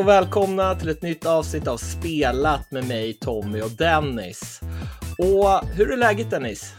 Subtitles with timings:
[0.00, 4.60] Hej och välkomna till ett nytt avsnitt av Spelat med mig, Tommy och Dennis.
[5.18, 6.74] Och hur är läget Dennis?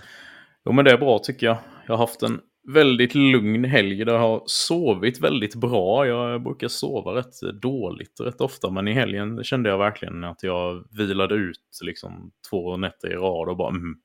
[0.66, 1.58] Jo men det är bra tycker jag.
[1.88, 2.40] Jag har haft en
[2.74, 6.08] väldigt lugn helg där jag har sovit väldigt bra.
[6.08, 10.84] Jag brukar sova rätt dåligt rätt ofta, men i helgen kände jag verkligen att jag
[10.98, 13.96] vilade ut liksom två nätter i rad och bara mm,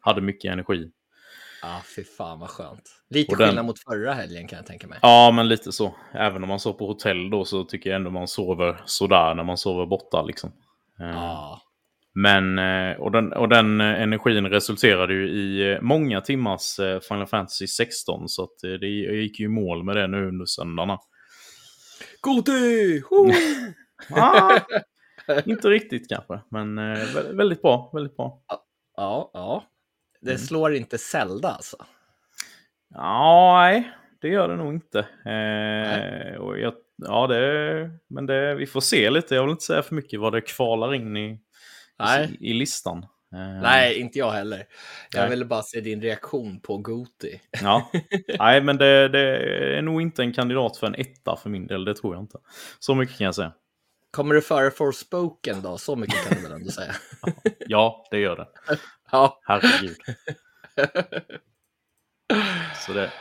[0.00, 0.90] hade mycket energi.
[1.62, 2.90] Ja, ah, fy fan vad skönt.
[3.10, 3.46] Lite den...
[3.46, 4.98] skillnad mot förra helgen kan jag tänka mig.
[5.02, 5.94] Ja, men lite så.
[6.14, 9.44] Även om man sov på hotell då så tycker jag ändå man sover sådär när
[9.44, 10.52] man sover borta liksom.
[10.98, 11.62] Ja.
[12.14, 16.76] Men, eh, och den, och den eh, energin resulterade ju i eh, många timmars
[17.08, 18.28] Final Fantasy 16.
[18.28, 20.98] Så att det gick ju i mål med det nu under söndagarna.
[22.20, 23.02] Goti!
[24.10, 24.60] ah,
[25.44, 26.76] inte riktigt kanske, men
[27.36, 27.90] väldigt bra.
[27.94, 28.42] Väldigt bra.
[28.96, 29.64] Ja, ja.
[30.20, 30.38] Det mm.
[30.38, 31.76] slår inte Zelda alltså?
[32.94, 33.90] Ja, nej,
[34.20, 34.98] det gör det nog inte.
[35.24, 39.34] Eh, och jag, ja, det, men det, vi får se lite.
[39.34, 41.38] Jag vill inte säga för mycket vad det kvalar in i,
[42.40, 43.06] i, i listan.
[43.32, 43.62] Eh.
[43.62, 44.66] Nej, inte jag heller.
[45.12, 45.30] Jag nej.
[45.30, 47.40] ville bara se din reaktion på Goti.
[47.62, 47.90] Ja,
[48.38, 49.38] nej, men det, det,
[49.78, 51.84] är nog inte en kandidat för en etta för min del.
[51.84, 52.38] Det tror jag inte.
[52.78, 53.52] Så mycket kan jag säga.
[54.10, 55.78] Kommer det före Forspoken då?
[55.78, 56.94] Så mycket kan du väl ändå säga?
[57.58, 58.48] ja, det gör det.
[59.12, 59.40] Ja.
[59.42, 59.96] Herregud.
[62.86, 63.12] Så det...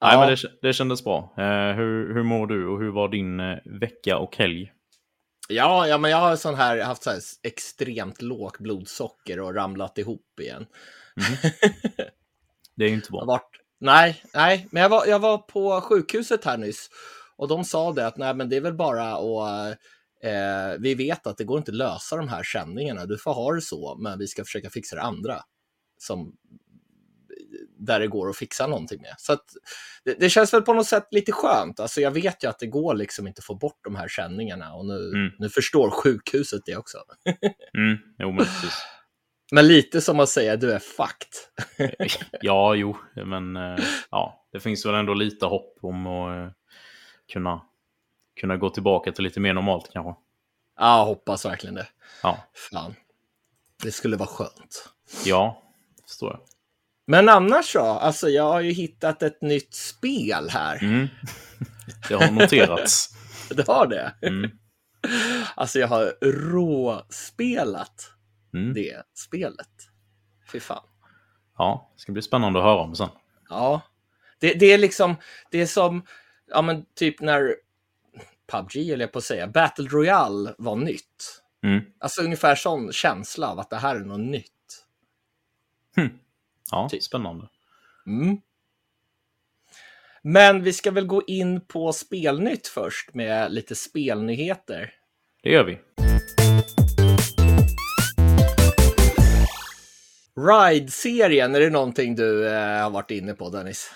[0.00, 1.34] Nej, men det, det kändes bra.
[1.38, 4.72] Eh, hur, hur mår du och hur var din eh, vecka och helg?
[5.48, 9.98] Ja, ja men jag har sån här, haft så här extremt lågt blodsocker och ramlat
[9.98, 10.66] ihop igen.
[11.16, 11.32] Mm.
[12.76, 13.24] Det är ju inte bra.
[13.24, 16.90] Varit, nej, nej, men jag var, jag var på sjukhuset här nyss
[17.42, 19.78] och de sa det att nej, men det är väl bara att
[20.22, 23.06] eh, vi vet att det går inte att lösa de här känningarna.
[23.06, 25.40] Du får ha det så, men vi ska försöka fixa det andra
[25.98, 26.32] som
[27.78, 29.14] där det går att fixa någonting med.
[29.18, 29.36] Så
[30.04, 31.80] det, det, känns väl på något sätt lite skönt.
[31.80, 34.74] Alltså jag vet ju att det går liksom inte att få bort de här känningarna
[34.74, 35.30] och nu, mm.
[35.38, 36.98] nu förstår sjukhuset det också.
[37.78, 38.82] mm, jo, men precis.
[39.52, 42.08] Men lite som att säga du är fucked.
[42.40, 46.52] ja, jo, men eh, ja, det finns väl ändå lite hopp om att eh,
[47.32, 47.62] kunna,
[48.40, 50.14] kunna gå tillbaka till lite mer normalt kanske.
[50.78, 51.88] Ja, hoppas verkligen det.
[52.22, 52.38] Ja.
[52.70, 52.94] Fan.
[53.82, 54.88] Det skulle vara skönt.
[55.24, 55.62] Ja,
[56.08, 56.40] förstår jag.
[57.06, 60.82] Men annars så, alltså jag har ju hittat ett nytt spel här.
[60.82, 61.08] Mm.
[62.08, 63.08] Det har noterats.
[63.50, 64.14] det har det?
[64.22, 64.50] Mm.
[65.54, 66.14] Alltså jag har
[66.52, 68.12] råspelat
[68.54, 68.74] mm.
[68.74, 69.68] det spelet.
[70.52, 70.84] Fy fan.
[71.58, 73.08] Ja, det ska bli spännande att höra om sen.
[73.48, 73.80] Ja,
[74.40, 75.16] det, det är liksom,
[75.50, 76.06] det är som,
[76.54, 77.56] ja men typ när
[78.46, 81.42] PubG, eller jag på att säga, Battle Royale var nytt.
[81.64, 81.80] Mm.
[81.98, 84.84] Alltså ungefär sån känsla av att det här är något nytt.
[85.96, 86.08] Hm.
[86.70, 87.02] Ja, typ.
[87.02, 87.48] spännande.
[88.06, 88.40] Mm.
[90.22, 94.94] Men vi ska väl gå in på spelnytt först med lite spelnyheter.
[95.42, 95.78] Det gör vi.
[100.36, 103.90] Ride-serien, är det någonting du eh, har varit inne på Dennis?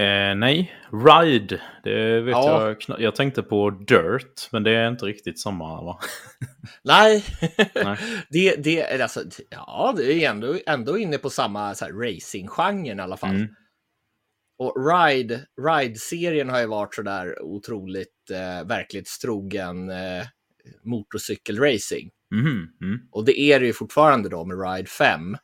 [0.00, 1.60] Eh, nej, Ride.
[1.84, 2.74] Det vet ja.
[2.86, 5.98] jag Jag tänkte på Dirt, men det är inte riktigt samma va?
[6.84, 7.24] nej,
[7.74, 7.98] nej.
[8.30, 13.34] det, det, alltså, ja, det är ändå, ändå inne på samma racing-genren i alla fall.
[13.34, 13.48] Mm.
[14.58, 20.24] Och Ride, Ride-serien har ju varit sådär otroligt eh, verklighetstrogen eh,
[20.84, 22.10] motorcykelracing.
[22.34, 22.68] Mm.
[22.82, 22.98] Mm.
[23.12, 25.36] Och det är det ju fortfarande då med Ride 5.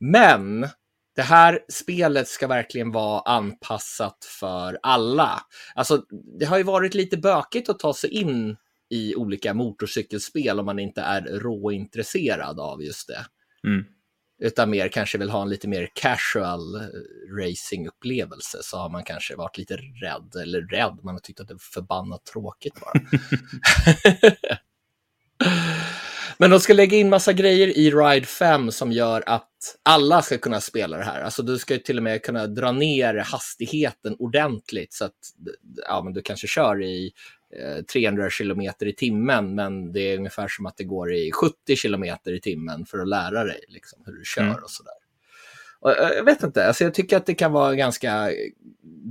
[0.00, 0.68] Men
[1.16, 5.42] det här spelet ska verkligen vara anpassat för alla.
[5.74, 6.04] Alltså,
[6.38, 8.56] det har ju varit lite bökigt att ta sig in
[8.90, 13.26] i olika motorcykelspel om man inte är råintresserad av just det.
[13.68, 13.84] Mm.
[14.42, 16.80] Utan mer kanske vill ha en lite mer casual eh,
[17.38, 21.54] racing-upplevelse så har man kanske varit lite rädd, eller rädd, man har tyckt att det
[21.54, 22.92] är förbannat tråkigt bara.
[26.38, 29.51] Men de ska lägga in massa grejer i Ride 5 som gör att
[29.82, 31.20] alla ska kunna spela det här.
[31.20, 35.14] Alltså du ska till och med kunna dra ner hastigheten ordentligt så att
[35.88, 37.12] ja, men du kanske kör i
[37.56, 41.76] eh, 300 kilometer i timmen, men det är ungefär som att det går i 70
[41.76, 44.62] kilometer i timmen för att lära dig liksom, hur du kör mm.
[44.62, 44.92] och sådär.
[45.86, 48.30] Eh, jag vet inte, alltså, jag tycker att det kan vara en ganska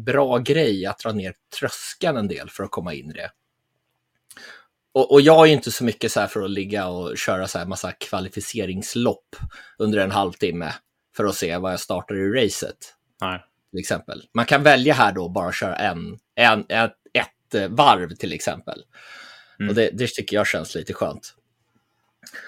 [0.06, 3.32] bra grej att dra ner tröskeln en del för att komma in i det.
[4.94, 7.58] Och, och, jag är inte så mycket så här för att ligga och köra så
[7.58, 9.36] här massa kvalificeringslopp
[9.78, 10.74] under en halvtimme
[11.18, 12.96] för att se vad jag startar i racet.
[13.22, 13.44] Nej.
[13.72, 14.24] Till exempel.
[14.34, 18.84] Man kan välja här då bara köra en, en, ett, ett varv till exempel.
[19.60, 19.70] Mm.
[19.70, 21.36] Och det, det tycker jag känns lite skönt.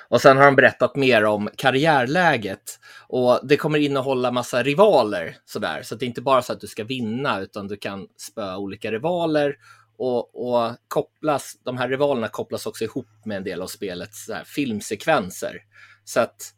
[0.09, 5.81] Och sen har de berättat mer om karriärläget och det kommer innehålla massa rivaler sådär.
[5.83, 8.91] Så det är inte bara så att du ska vinna utan du kan spöa olika
[8.91, 9.55] rivaler
[10.03, 14.43] Och, och kopplas, de här rivalerna kopplas också ihop med en del av spelets här,
[14.43, 15.57] filmsekvenser.
[16.03, 16.53] Så att,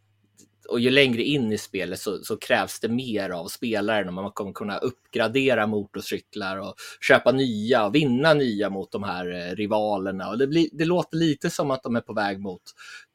[0.69, 4.31] och ju längre in i spelet så, så, krävs det mer av spelaren och man
[4.31, 10.29] kommer kunna uppgradera motorcyklar och köpa nya och vinna nya mot de här eh, rivalerna.
[10.29, 12.63] Och det, blir, det låter lite som att de är på väg mot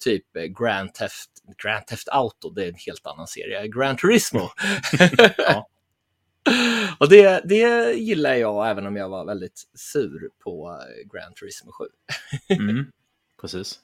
[0.05, 1.31] typ eh, Grand Theft,
[1.63, 4.49] Grand Theft Auto, det är en helt annan serie, Grand Turismo.
[5.37, 5.69] ja.
[6.99, 11.73] Och det, det gillar jag även om jag var väldigt sur på eh, Grand Turismo
[11.73, 11.85] 7.
[12.49, 12.87] mm,
[13.41, 13.81] precis.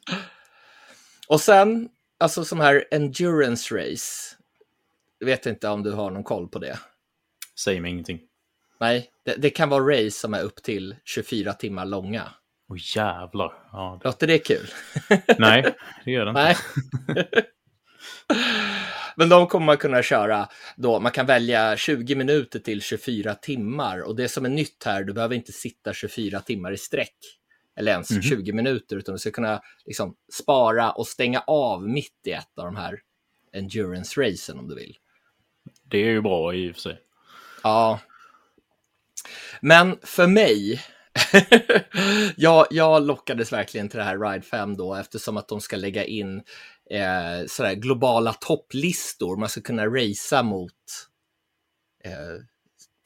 [1.28, 1.88] Och sen,
[2.18, 4.36] alltså som här endurance race.
[5.18, 6.78] Jag vet inte om du har någon koll på det.
[7.58, 8.20] Säg mig ingenting.
[8.80, 12.22] Nej, det, det kan vara race som är upp till 24 timmar långa.
[12.68, 13.52] Åh oh, jävlar.
[13.72, 14.00] Ja.
[14.04, 14.66] Låter det kul?
[15.38, 15.74] Nej,
[16.04, 16.56] det gör det inte.
[17.08, 17.46] Nej.
[19.16, 21.00] Men de kommer man kunna köra då.
[21.00, 25.12] Man kan välja 20 minuter till 24 timmar och det som är nytt här, du
[25.12, 27.16] behöver inte sitta 24 timmar i sträck
[27.76, 28.28] eller ens mm -hmm.
[28.28, 32.64] 20 minuter, utan du ska kunna liksom spara och stänga av mitt i ett av
[32.64, 33.00] de här
[33.52, 34.96] endurance-racen om du vill.
[35.82, 37.00] Det är ju bra i och för sig.
[37.62, 38.00] Ja.
[39.60, 40.82] Men för mig,
[42.36, 46.04] jag, jag lockades verkligen till det här Ride 5 då eftersom att de ska lägga
[46.04, 46.42] in
[46.90, 49.36] eh, sådär globala topplistor.
[49.36, 50.72] Man ska kunna racea mot
[52.04, 52.42] eh,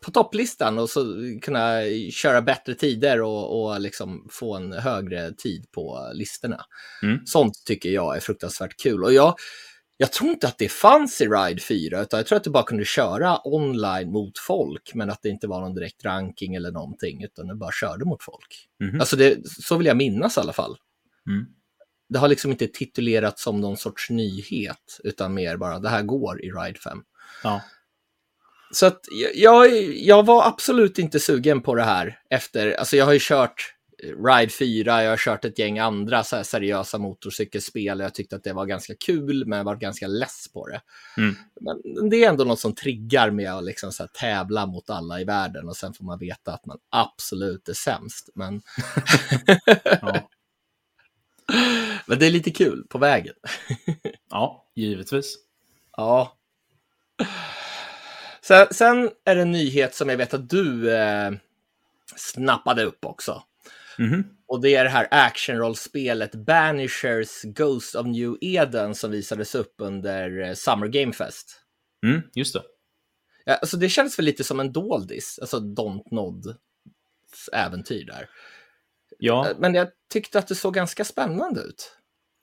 [0.04, 1.80] på topplistan och så kunna
[2.10, 6.64] köra bättre tider och, och liksom få en högre tid på listorna.
[7.02, 7.18] Mm.
[7.26, 9.04] Sånt tycker jag är fruktansvärt kul.
[9.04, 9.34] Och jag,
[9.96, 12.62] jag tror inte att det fanns i Ride 4, utan jag tror att du bara
[12.62, 17.24] kunde köra online mot folk, men att det inte var någon direkt ranking eller någonting,
[17.24, 18.68] utan du bara körde mot folk.
[18.82, 19.00] Mm.
[19.00, 20.76] Alltså det, så vill jag minnas i alla fall.
[21.28, 21.46] Mm
[22.10, 26.44] det har liksom inte titulerats som någon sorts nyhet, utan mer bara det här går
[26.44, 26.98] i Ride 5.
[27.42, 27.62] Ja.
[28.72, 29.00] Så att
[29.34, 33.74] jag, jag var absolut inte sugen på det här efter, alltså jag har ju kört
[34.02, 38.00] Ride 4, jag har kört ett gäng andra så seriösa motorcykelspel.
[38.00, 40.80] Jag tyckte att det var ganska kul, men jag var ganska less på det.
[41.16, 41.36] Mm.
[41.60, 45.24] Men det är ändå något som triggar med att liksom så tävla mot alla i
[45.24, 48.28] världen och sen får man veta att man absolut är sämst.
[48.34, 48.62] Men...
[50.00, 50.30] ja.
[52.06, 53.34] Men det är lite kul på vägen.
[54.30, 55.36] ja, givetvis.
[55.96, 56.38] Ja.
[58.42, 61.30] Sen, sen, är det en nyhet som jag vet att du eh,
[62.16, 63.42] snappade upp också.
[63.98, 64.24] Mm -hmm.
[64.46, 70.40] Och det är det här actionrollspelet Banishers Ghost of New Eden som visades upp under
[70.40, 71.60] eh, Summer Game Fest.
[72.06, 72.62] Mm, just det.
[73.44, 76.56] Ja, alltså det känns väl lite som en doldis, alltså Don't Nod
[77.52, 78.30] äventyr där.
[79.20, 79.50] Ja.
[79.50, 81.96] Eh, men jag tyckte att det såg ganska spännande ut.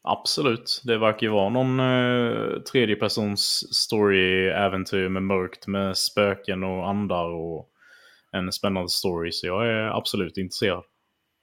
[0.03, 0.81] Absolut.
[0.83, 7.69] Det verkar ju vara någon eh, tredjepersons story-äventyr med mörkt med spöken och andar och
[8.31, 9.31] en spännande story.
[9.31, 10.83] Så jag är absolut intresserad.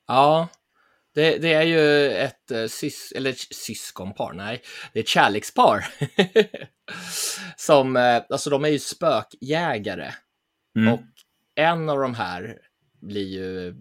[0.07, 0.49] Ja,
[1.15, 5.85] det, det är ju ett eh, sys eller syskonpar, nej, det är ett kärlekspar.
[7.57, 10.11] Som, eh, alltså de är ju spökjägare.
[10.79, 10.93] Mm.
[10.93, 11.01] Och
[11.55, 12.59] en av de här
[13.07, 13.75] blir ju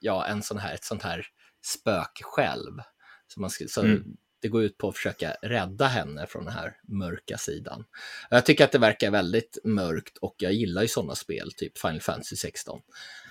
[0.00, 1.26] ja, en sån här, ett sånt här
[1.64, 2.80] spök själv.
[3.26, 4.16] Så, man så mm.
[4.42, 7.84] det går ut på att försöka rädda henne från den här mörka sidan.
[8.30, 12.00] Jag tycker att det verkar väldigt mörkt och jag gillar ju sådana spel, typ Final
[12.00, 12.80] Fantasy 16.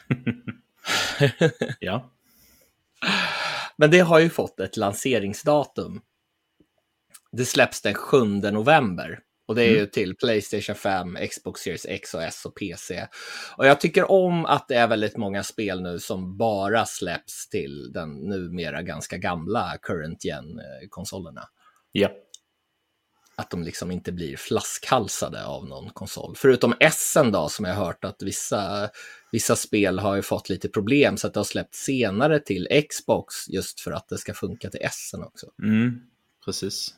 [1.80, 2.12] ja.
[3.76, 6.02] Men det har ju fått ett lanseringsdatum.
[7.32, 9.20] Det släpps den 7 november.
[9.54, 9.80] Och det är mm.
[9.80, 13.08] ju till Playstation 5, Xbox Series X och S och PC.
[13.58, 17.92] Och jag tycker om att det är väldigt många spel nu som bara släpps till
[17.94, 21.50] den numera ganska gamla current gen-konsolerna.
[21.92, 22.10] Ja.
[23.36, 26.34] Att de liksom inte blir flaskhalsade av någon konsol.
[26.38, 28.90] Förutom S då, som jag hört att vissa,
[29.32, 33.50] vissa spel har ju fått lite problem så att det har släppt senare till Xbox
[33.50, 35.48] just för att det ska funka till S också.
[35.64, 36.00] Mm,
[36.46, 36.96] precis.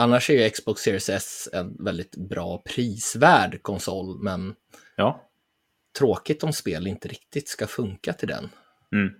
[0.00, 4.54] Annars är ju Xbox Series S en väldigt bra prisvärd konsol, men
[4.96, 5.28] ja.
[5.98, 8.48] tråkigt om spel inte riktigt ska funka till den.
[8.92, 9.14] Mm.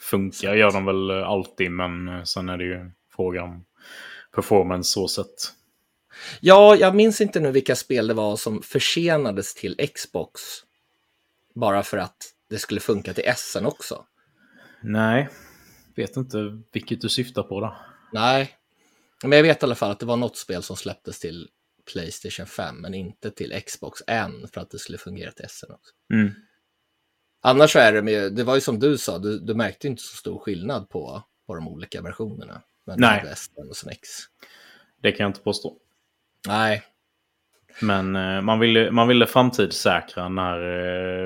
[0.00, 3.64] Funkar gör de väl alltid, men eh, sen är det ju fråga om
[4.34, 5.52] performance så sett.
[6.40, 10.40] Ja, jag minns inte nu vilka spel det var som försenades till Xbox.
[11.54, 12.16] Bara för att
[12.50, 14.04] det skulle funka till S också.
[14.80, 15.28] Nej,
[15.96, 17.76] vet inte vilket du syftar på då.
[18.12, 18.58] Nej,
[19.22, 21.48] men jag vet i alla fall att det var något spel som släpptes till
[21.92, 25.92] Playstation 5, men inte till Xbox än för att det skulle fungera till SN också.
[26.12, 26.30] Mm.
[27.42, 30.02] Annars så är det med, det var ju som du sa, du, du märkte inte
[30.02, 32.62] så stor skillnad på, på de olika versionerna.
[32.86, 33.32] Men Nej.
[33.36, 34.08] SN och sen X.
[35.02, 35.76] Det kan jag inte påstå.
[36.48, 36.82] Nej.
[37.80, 40.60] Men eh, man, ville, man ville framtidssäkra när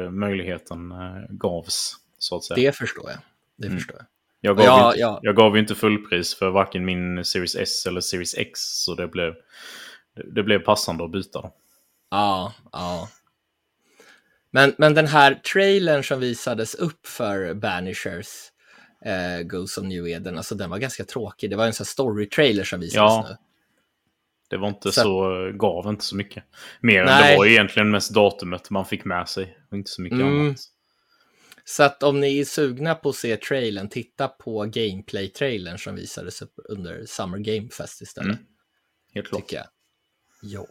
[0.04, 1.96] eh, möjligheten eh, gavs.
[2.18, 2.56] Så att säga.
[2.56, 3.18] Det förstår jag.
[3.56, 3.78] Det Mm.
[3.78, 4.06] förstår jag.
[4.40, 5.20] Jag gav, Ja, inte, ja.
[5.22, 8.60] jag gav ju inte fullpris för varken min Series S eller Series X.
[8.60, 9.34] Så det blev,
[10.34, 11.40] det, blev passande att byta.
[11.40, 11.54] Då.
[12.10, 13.08] Ja, ja.
[14.50, 18.26] Men, men den här trailern som visades upp för Banishers
[19.04, 21.50] eh, Ghosts of New Eden, alltså den var ganska tråkig.
[21.50, 23.26] Det var en sån story-trailer som visades Ja.
[23.28, 23.36] nu.
[24.50, 26.44] Det var inte Så- så, gav inte så mycket.
[26.80, 27.32] Mer än Nej.
[27.32, 29.58] det var egentligen mest datumet man fick med sig.
[29.70, 30.40] Och inte så mycket Mm.
[30.40, 30.56] annat.
[31.70, 36.42] Så att om ni är sugna på att se trailern, titta på gameplay-trailern som visades
[36.42, 38.32] upp under Summer Game Fest istället.
[38.34, 38.46] Mm.
[39.14, 39.42] Helt klart.
[39.42, 39.66] tycker jag.
[40.42, 40.66] Ja.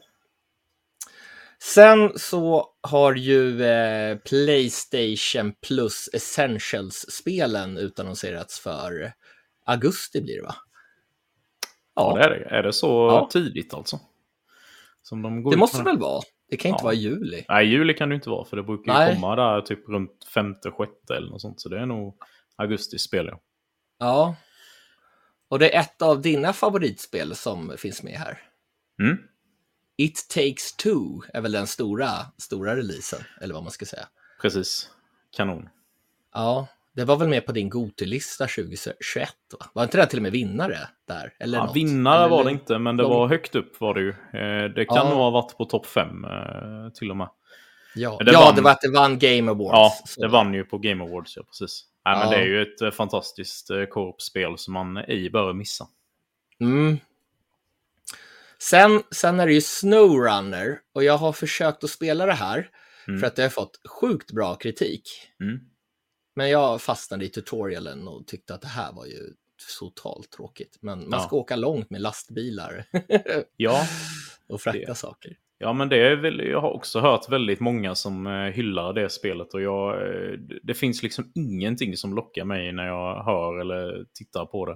[1.63, 9.13] Sen så har ju eh, Playstation Plus Essentials-spelen utannonserats för
[9.66, 10.56] augusti blir det va?
[11.96, 12.46] Ja, det är det.
[12.56, 13.30] Är det så Ja.
[13.32, 14.00] tidigt alltså?
[15.01, 15.86] Som de går Det måste med?
[15.86, 16.22] väl vara?
[16.50, 16.86] Det kan inte Ja.
[16.86, 17.46] vara juli.
[17.50, 18.46] Nej, juli kan det inte vara.
[18.46, 19.16] För det brukar ju Nej.
[19.16, 21.62] komma där typ runt femte, sjätte eller något sånt.
[21.62, 22.18] Så det är nog
[22.56, 23.27] augusti spel.
[23.32, 23.39] Ja.
[24.00, 24.36] Ja.
[25.50, 28.42] Och det är ett av dina favoritspel som finns med här.
[29.01, 29.18] Mm.
[29.98, 34.08] It takes two är väl den stora, stora releasen, eller vad man ska säga.
[34.42, 34.89] Precis.
[35.32, 35.70] Kanon.
[36.34, 39.66] Ja, det var väl med på din Gotelista 2021, va?
[39.74, 41.34] Var inte det till och med vinnare där?
[41.39, 41.75] Eller Ja, något?
[41.75, 44.10] vinnare Eller- var det inte, men det lång- var högt upp var det ju.
[44.10, 45.10] Eh, Det kan Ja.
[45.10, 47.30] nog ha varit på topp fem eh, till och med.
[47.96, 49.72] Ja, Det ja vann- det var att det vann Game Awards.
[49.74, 51.84] Ja, Så- det vann ju på Game Awards, ja precis.
[52.06, 52.38] Nej, men Ja.
[52.38, 55.88] det är ju ett eh, fantastiskt korpspel som man ej bör missa.
[56.62, 56.98] Mm.
[58.60, 62.70] Sen, sen är det ju Snowrunner och jag har försökt att spela det här
[63.08, 63.20] Mm.
[63.20, 65.04] för att det har fått sjukt bra kritik.
[65.42, 65.60] Mm.
[66.38, 69.20] Men jag fastnade i tutorialen och tyckte att det här var ju
[69.79, 70.77] totalt tråkigt.
[70.82, 71.27] Men man Ja.
[71.27, 72.86] ska åka långt med lastbilar
[73.58, 73.86] Ja,
[74.50, 74.96] och frakta Det.
[74.96, 75.38] saker.
[75.58, 79.10] Ja, men det är väl, jag har också hört väldigt många som eh, hyllar det
[79.10, 83.60] spelet och jag, eh, det- det finns liksom ingenting som lockar mig när jag hör
[83.60, 84.75] eller tittar på det.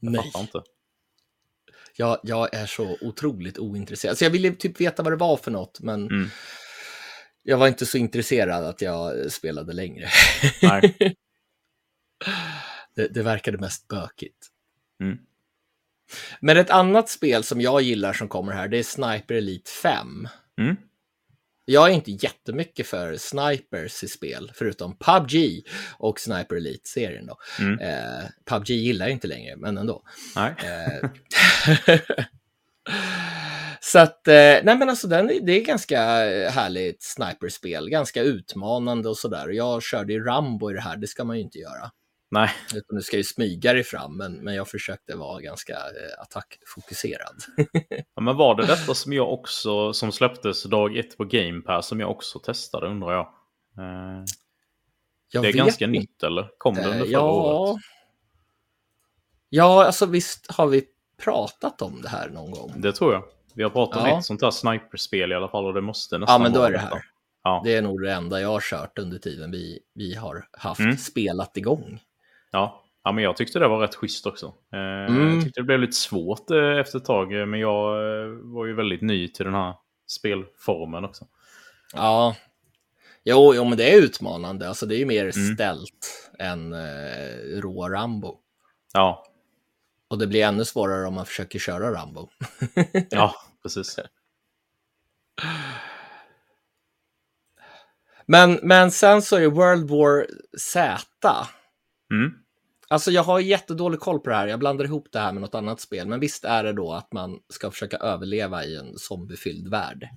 [0.00, 0.22] Jag Nej.
[0.22, 0.62] fattar inte.
[1.96, 4.18] Jag, jag är så otroligt ointresserad.
[4.18, 6.28] Så jag ville typ veta vad det var för något, men Mm.
[7.42, 10.08] Jag var inte så intresserad att jag spelade längre.
[12.94, 14.46] Det, det verkade mest bökigt.
[15.02, 15.18] Mm.
[16.40, 20.28] Men ett annat spel som jag gillar som kommer här, det är Sniper Elite 5.
[20.58, 20.76] Mm.
[21.64, 25.66] Jag är inte jättemycket för snipers i spel, förutom PubG
[25.98, 27.26] och Sniper Elite-serien.
[27.26, 27.38] Då.
[27.58, 27.78] Mm.
[27.78, 30.02] Eh, PubG gillar jag inte längre, men ändå.
[30.36, 30.54] Nej.
[30.64, 31.10] Eh,
[33.92, 36.00] Så att, eh, nej men alltså den, det är ganska
[36.50, 39.48] härligt sniperspel, ganska utmanande och sådär.
[39.48, 41.90] Jag körde ju Rambo i det här, det ska man ju inte göra.
[42.30, 42.50] Nej.
[42.74, 47.36] Utan du ska ju smyga dig fram, men, men jag försökte vara ganska eh, attackfokuserad.
[48.14, 51.86] Ja, men var det detta som jag också, som släpptes dag ett på Game Pass,
[51.86, 53.26] som jag också testade undrar jag?
[53.78, 54.24] Eh,
[55.32, 55.98] Jag det är ganska inte.
[56.00, 56.50] nytt eller?
[56.58, 57.30] Kom det under förra ja.
[57.30, 57.82] året?
[59.48, 60.84] Ja, alltså visst har vi
[61.24, 62.72] pratat om det här någon gång.
[62.76, 63.24] Det tror jag.
[63.60, 64.18] Vi har pratat om Ja.
[64.18, 66.70] ett sånt här sniperspel i alla fall och det måste nästan Ja, men då är
[66.72, 67.02] det här.
[67.44, 67.60] Ja.
[67.64, 70.96] Det är nog det enda jag har kört under tiden vi, vi har haft Mm.
[70.96, 72.00] spelat igång.
[72.50, 72.82] Ja.
[73.04, 74.46] ja, men jag tyckte det var rätt schysst också.
[74.72, 74.78] Eh,
[75.14, 75.34] Mm.
[75.34, 77.92] Jag tyckte det blev lite svårt eh, efter ett tag, eh, men jag
[78.42, 79.74] var ju väldigt ny till den här
[80.06, 81.26] spelformen också.
[81.94, 82.36] Ja.
[83.24, 84.68] Jo, jo, men det är utmanande.
[84.68, 85.54] Alltså det är ju mer Mm.
[85.54, 88.36] ställt än eh, rå Rambo.
[88.92, 89.26] Ja,
[90.08, 92.28] Och det blir ännu svårare om man försöker köra Rambo.
[93.10, 93.98] ja precis.
[98.26, 100.26] Men, men sen så är World War
[100.58, 101.46] Z.
[102.12, 102.32] Mm.
[102.88, 104.46] Alltså jag har jättedålig koll på det här.
[104.46, 106.08] Jag blandar ihop det här med något annat spel.
[106.08, 110.08] Men visst är det då att man ska försöka överleva i en zombiefylld värld.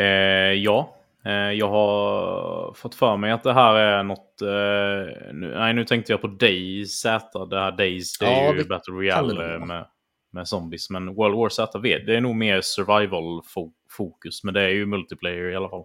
[0.00, 0.06] Eh,
[0.52, 4.42] ja, eh, jag har fått för mig att det här är något...
[4.42, 7.44] Eh, nu, nej, nu tänkte jag på Days Z.
[7.44, 9.86] Det här Days, det är Ja, ju Battle Royale med,
[10.34, 10.90] med zombies.
[10.90, 14.44] Men World War Z, vet, det är nog mer survival-fokus.
[14.44, 15.84] Men det är ju multiplayer i alla fall.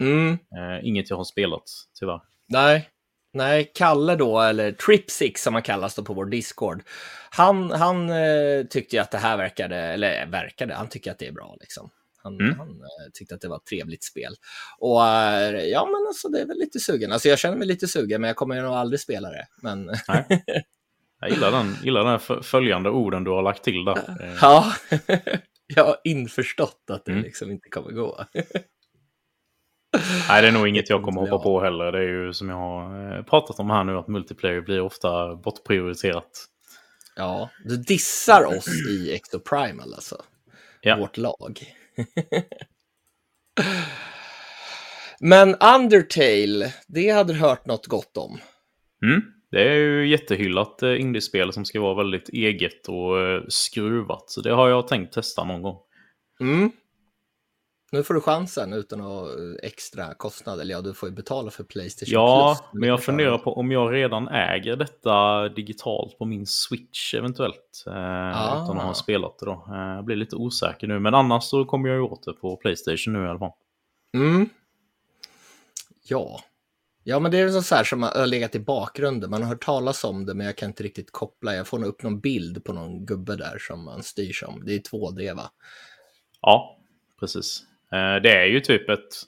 [0.00, 0.32] Mm.
[0.32, 1.62] Eh, inget jag har spelat,
[1.98, 2.20] tyvärr.
[2.48, 2.90] Nej.
[3.32, 6.82] Nej, Kalle då, eller Tripsix som han kallas då på vår Discord.
[7.30, 11.26] Han, han eh, tyckte ju att det här verkade, eller verkade, han tycker att det
[11.26, 11.90] är bra liksom.
[12.22, 12.58] Han, Mm.
[12.58, 14.34] han eh, tyckte att det var ett trevligt spel.
[14.78, 17.12] Och eh, ja, men alltså det är väl lite sugen.
[17.12, 19.46] Alltså jag känner mig lite sugen, men jag kommer nog aldrig spela det.
[19.62, 19.86] Men
[21.20, 23.94] Jag gillar den, gillar den följande orden du har lagt till där.
[24.20, 24.72] Eh, ja,
[25.66, 27.24] jag har införstått att det Mm.
[27.24, 28.24] liksom inte kommer gå.
[30.28, 31.92] Nej, det är nog inget jag kommer hoppa på heller.
[31.92, 35.36] Det är ju som jag har eh, pratat om här nu, att multiplayer blir ofta
[35.36, 36.30] bortprioriterat.
[37.16, 40.22] Ja, du dissar oss i Exoprimal alltså.
[40.80, 40.96] Ja.
[40.96, 41.60] Vårt lag.
[45.20, 48.38] Men Undertale, det hade du hört något gott om.
[49.02, 49.22] Mm.
[49.54, 54.30] Det är ju jättehyllat eh, indiespel som ska vara väldigt eget och eh, skruvat.
[54.30, 55.76] Så det har jag tänkt testa någon gång.
[56.40, 56.70] Mm.
[57.92, 59.28] Nu får du chansen utan att
[59.62, 60.60] extra kostnad.
[60.60, 62.80] Eller ja, du får ju betala för Playstation Ja, Plus.
[62.80, 67.84] men jag funderar på om jag redan äger detta digitalt på min Switch eventuellt.
[67.86, 68.64] Eh, Ah.
[68.64, 69.66] Utan att ha spelat det då.
[69.72, 70.98] Eh, jag blir lite osäker nu.
[71.00, 73.52] Men annars så kommer jag ju åt det på Playstation nu i alla fall.
[74.14, 74.48] Mm.
[76.08, 76.40] Ja.
[77.06, 79.30] Ja, men det är så här som har legat i bakgrunden.
[79.30, 81.54] Man har hört talas om det, men jag kan inte riktigt koppla.
[81.54, 84.62] Jag får nog upp någon bild på någon gubbe där som man styr som.
[84.64, 85.50] Det är 2D, va?
[86.40, 86.78] Ja,
[87.20, 87.62] precis.
[87.92, 89.22] Eh, det är ju typ ett,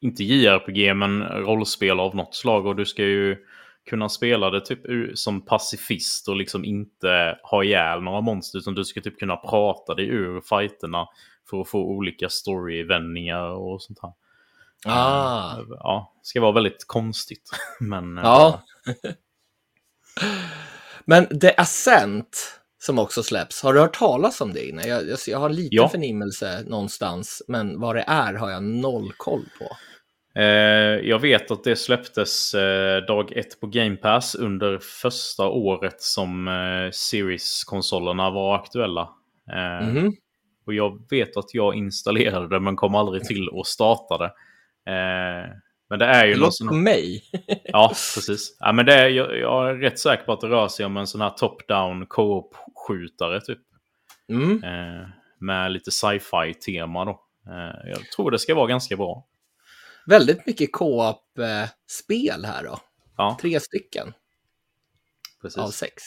[0.00, 2.66] inte JRPG, men rollspel av något slag.
[2.66, 3.36] Och du ska ju
[3.90, 4.80] kunna spela det typ
[5.14, 8.58] som pacifist och liksom inte ha ihjäl några monster.
[8.58, 11.08] Utan du ska typ kunna prata dig ur fighterna
[11.50, 14.12] för att få olika storyvändningar och sånt här.
[14.86, 15.52] Ah.
[15.58, 17.50] Eh, Ja, det ska vara väldigt konstigt.
[17.80, 18.62] Men eh, Ja.
[21.04, 24.88] Men The Ascent, som också släpps, har du hört talas om det innan?
[24.88, 25.88] Jag, jag, jag har en liten Ja.
[25.88, 29.76] förnimmelse någonstans, men vad det är har jag noll koll på.
[30.40, 30.44] Eh,
[31.08, 36.48] jag vet att det släpptes eh, dag ett på Game Pass under första året som
[36.48, 39.08] eh, Series-konsolerna var aktuella.
[39.52, 40.12] Eh, Mhm.
[40.66, 44.32] Och jag vet att jag installerade det men kom aldrig till att starta det.
[44.86, 45.50] Eh,
[45.90, 46.68] men det är ju Det låter sån...
[46.68, 47.24] som mig.
[47.64, 48.56] Ja, precis.
[48.60, 50.96] Ja, men det är, jag, jag är rätt säker på att det rör sig om
[50.96, 53.58] en sån här top-down co-op-skjutare typ.
[54.28, 54.64] Mm.
[54.64, 55.08] Eh,
[55.38, 57.24] med lite sci-fi tema då.
[57.46, 59.26] Eh, jag tror det ska vara ganska bra.
[60.06, 62.78] Väldigt mycket co-op-spel här då.
[63.16, 64.12] Ja, Tre stycken
[65.42, 65.58] precis.
[65.58, 66.02] av sex.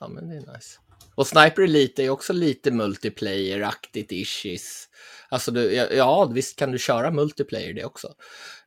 [0.00, 0.80] Ja, men det är nice.
[1.14, 4.88] Och Sniper Elite är också lite multiplayer-aktigt issues.
[5.28, 8.14] Alltså, du, ja, visst kan du köra multiplayer det också.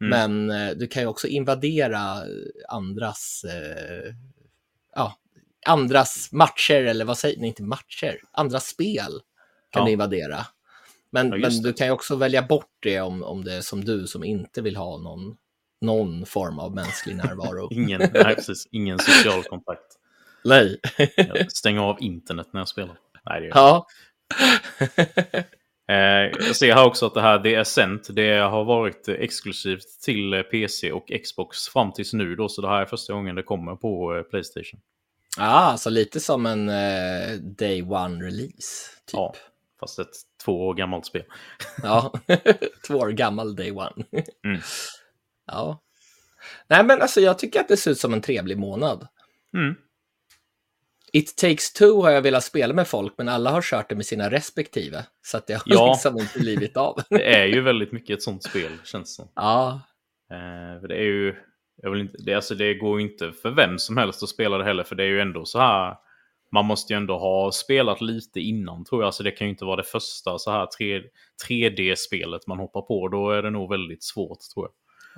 [0.01, 0.09] Mm.
[0.09, 2.25] Men eh, du kan ju också invadera eh,
[2.69, 4.13] andras, eh,
[4.95, 5.15] ja,
[5.65, 9.21] andras matcher, eller vad säger ni, inte matcher, andras spel
[9.71, 9.85] kan Ja.
[9.85, 10.45] du invadera.
[11.11, 13.85] Men, Ja, men du kan ju också välja bort det om, om det är som
[13.85, 15.37] du som inte vill ha någon,
[15.81, 17.67] någon form av mänsklig närvaro.
[17.71, 19.97] Ingen, nej, precis, ingen social kontakt.
[20.47, 20.79] Nej.
[21.15, 22.97] Jag stänger av internet när jag spelar.
[23.25, 23.85] Nej, det gör jag.
[24.97, 25.43] ja.
[25.89, 30.43] Eh, jag ser här också att det här The Ascent, det har varit exklusivt till
[30.51, 33.75] PC och Xbox fram tills nu då, så det här är första gången det kommer
[33.75, 34.79] på eh, Playstation.
[35.37, 38.91] ah, så lite som en eh, day one release.
[39.05, 39.13] Typ.
[39.13, 39.35] Ja,
[39.79, 41.23] fast ett två år gammalt spel.
[41.83, 42.13] Ja,
[42.87, 44.05] två år gammal day one.
[44.45, 44.61] Mm.
[45.47, 45.81] Ja.
[46.67, 49.07] Nej, men alltså jag tycker att det ser ut som en trevlig månad.
[49.53, 49.75] Mm.
[51.13, 54.05] It takes two har jag velat spela med folk, men alla har kört det med
[54.05, 55.05] sina respektive.
[55.21, 55.91] Så att det har Ja.
[55.93, 56.99] liksom inte blivit av.
[57.09, 59.31] Det är ju väldigt mycket ett sånt spel, känns det som.
[59.35, 59.81] ja,
[60.31, 61.35] Eh, för det är ju...
[61.81, 64.57] Jag vill inte, det, alltså, det går ju inte för vem som helst att spela
[64.57, 65.95] det heller, för det är ju ändå så här...
[66.51, 69.13] Man måste ju ändå ha spelat lite innan, tror jag.
[69.13, 71.01] Så det kan ju inte vara det första så här 3,
[71.47, 73.07] 3D-spelet man hoppar på.
[73.07, 74.73] Då är det nog väldigt svårt, tror jag.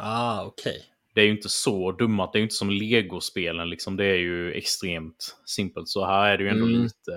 [0.06, 0.84] ah, okej.
[1.20, 2.34] Det är ju inte så dummat.
[2.34, 3.98] Det är ju inte som Lego-spelen, liksom.
[3.98, 5.90] Det är ju extremt simpelt.
[5.90, 6.82] Så här är det ju ändå Mm.
[6.84, 7.14] lite,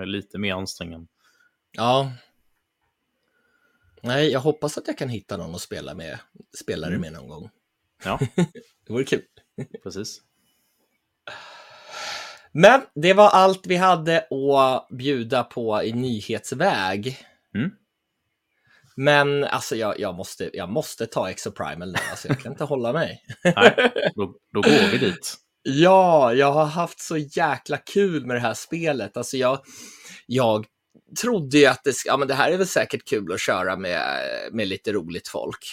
[0.00, 1.06] eh, lite mer ansträngande.
[1.72, 2.12] Ja.
[4.02, 6.18] Nej, jag hoppas att jag kan hitta någon att spela med,
[6.60, 7.00] spela det Mm.
[7.00, 7.50] med någon gång.
[8.04, 8.18] Ja,
[8.86, 9.22] Det vore kul.
[9.82, 10.20] precis.
[12.52, 17.18] Men det var allt vi hade att bjuda på i nyhetsväg.
[17.54, 17.70] Mm.
[19.04, 22.92] Men alltså jag, jag, måste, jag måste ta Exoprimal nu, alltså jag kan inte hålla
[22.92, 23.22] mig.
[23.44, 23.74] Nej,
[24.14, 25.36] då, då går vi dit.
[25.62, 29.16] Ja, jag har haft så jäkla kul med det här spelet.
[29.16, 29.58] Alltså jag,
[30.26, 30.66] jag
[31.20, 34.02] trodde ju att det, ja, men det här är väl säkert kul att köra med,
[34.52, 35.64] med lite roligt folk.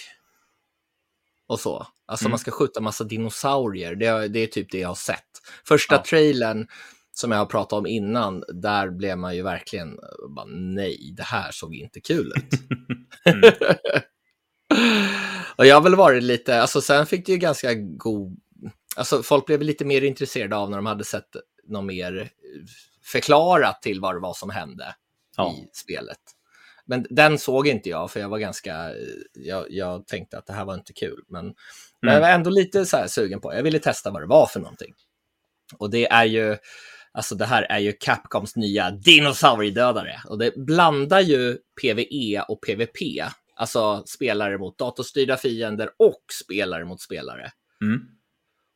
[1.47, 1.87] Och så.
[2.05, 2.31] Alltså Mm.
[2.31, 5.23] man ska skjuta massa dinosaurier, det, det är typ det jag har sett.
[5.67, 6.03] Första Ja.
[6.03, 6.67] trailern
[7.19, 11.23] som jag har pratat om innan, där blev man ju verkligen eh, bara nej, det
[11.23, 12.59] här såg inte kul ut.
[14.71, 15.09] Mm.
[15.55, 18.37] och jag har väl varit lite, alltså sen fick det ju ganska god,
[18.95, 21.27] alltså folk blev lite mer intresserade av när de hade sett
[21.67, 22.27] något mer eh,
[23.03, 24.95] förklarat till vad det var som hände
[25.37, 25.53] Ja.
[25.53, 26.17] i spelet.
[26.85, 28.95] Men den såg inte jag, för jag var ganska, eh,
[29.33, 31.23] jag, jag tänkte att det här var inte kul.
[31.27, 31.53] Men, men
[32.13, 32.21] jag Mm.
[32.21, 34.93] var ändå lite så här sugen på, jag ville testa vad det var för någonting.
[35.77, 36.57] Och det är ju,
[37.17, 40.21] alltså det här är ju Capcoms nya dinosauriedödare.
[40.25, 42.97] Och det blandar ju PVE och PVP.
[43.55, 47.51] Alltså spelare mot datorstyrda fiender och spelare mot spelare.
[47.81, 48.01] Mm.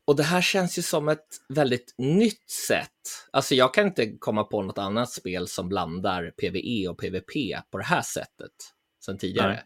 [0.05, 3.27] Och det här känns ju som ett väldigt nytt sätt.
[3.31, 7.33] Alltså jag kan inte komma på något annat spel som blandar PVE och PVP
[7.71, 8.51] på det här sättet
[9.05, 9.53] sen tidigare.
[9.53, 9.63] Nej.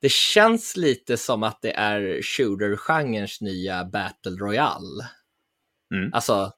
[0.00, 5.08] det känns lite som att det är shooter-genrens nya Battle Royale.
[5.94, 6.10] Mm.
[6.12, 6.52] Alltså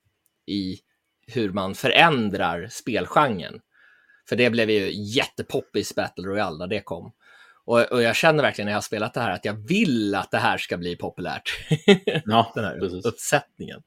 [0.47, 0.79] i
[1.27, 3.61] hur man förändrar spelgenren.
[4.29, 7.13] För det blev ju jättepoppis Battle Royale när det kom.
[7.67, 10.31] Och, och, jag känner verkligen när jag har spelat det här att jag vill att
[10.31, 11.59] det här ska bli populärt.
[12.25, 13.05] Ja, Den här precis.
[13.05, 13.83] uppsättningen.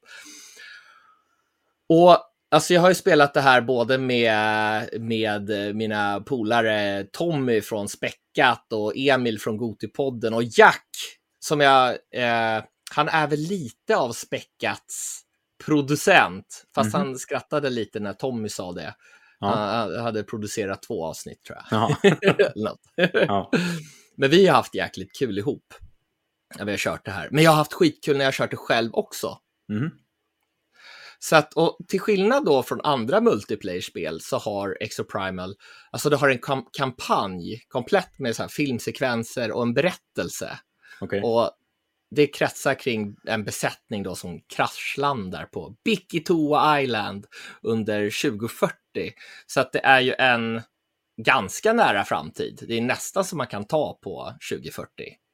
[1.88, 2.18] Och
[2.50, 8.72] alltså jag har ju spelat det här både med, med mina polare Tommy från Späckat
[8.72, 10.88] och Emil från Gotipodden och Jack
[11.40, 15.22] som jag, eh, han är väl lite av Späckats
[15.64, 17.02] producent, fast Mhm.
[17.06, 18.94] han skrattade lite när Tommy sa det.
[19.40, 19.46] Ja.
[19.56, 21.96] Han hade producerat två avsnitt tror jag.
[21.96, 22.76] Ja.
[23.12, 23.50] Ja.
[24.16, 25.74] Men vi har haft jäkligt kul ihop
[26.58, 27.28] när vi har kört det här.
[27.30, 29.38] Men jag har haft skitkul när jag har kört det själv också.
[29.68, 29.90] Mhm.
[31.18, 35.54] Så att, och till skillnad då från andra multiplayer-spel så har Exoprimal,
[35.90, 40.58] alltså det har en kam- kampanj komplett med så filmsekvenser och en berättelse.
[41.00, 41.22] Okej.
[41.22, 41.50] Och
[42.10, 47.26] det kretsar kring en besättning då som kraschlandar på Bikitoa Island
[47.62, 48.72] under 2040.
[49.46, 50.62] Så att det är ju en
[51.22, 52.64] ganska nära framtid.
[52.68, 54.88] Det är nästan som man kan ta på 2040.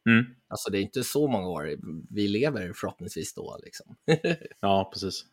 [0.09, 0.25] Mm.
[0.49, 1.77] Alltså det är inte så många år
[2.11, 3.61] vi lever förhoppningsvis då.
[3.63, 3.97] Liksom.
[4.61, 5.25] Ja, precis.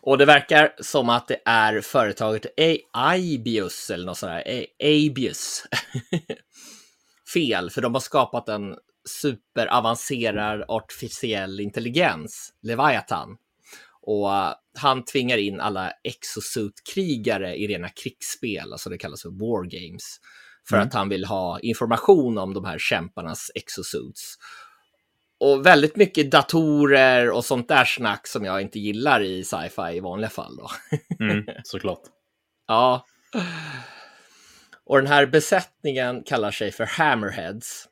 [0.00, 2.46] Och det verkar som att det är företaget
[2.92, 4.66] Aibius eller något sånt där.
[4.82, 5.64] Aibius.
[7.34, 13.36] Fel, för de har skapat en superavancerad artificiell intelligens, Leviathan.
[14.06, 19.64] Och uh, han tvingar in alla exosuit-krigare i rena krigsspel, alltså det kallas för war
[19.64, 20.20] games.
[20.68, 20.88] För Mm.
[20.88, 24.34] att han vill ha information om de här kämparnas exosuits.
[25.40, 30.00] Och väldigt mycket datorer och sånt där snack som jag inte gillar i sci-fi i
[30.00, 30.56] vanliga fall.
[30.56, 30.70] Då.
[31.24, 32.02] Mm, såklart.
[32.66, 33.04] Ja.
[34.84, 37.88] Och den här besättningen kallar sig för Hammerheads.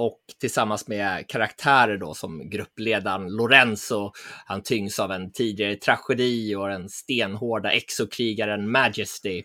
[0.00, 4.12] Och tillsammans med karaktärer då som gruppledaren Lorenzo,
[4.46, 9.42] han tyngs av en tidigare tragedi och den stenhårda exokrigaren Majesty.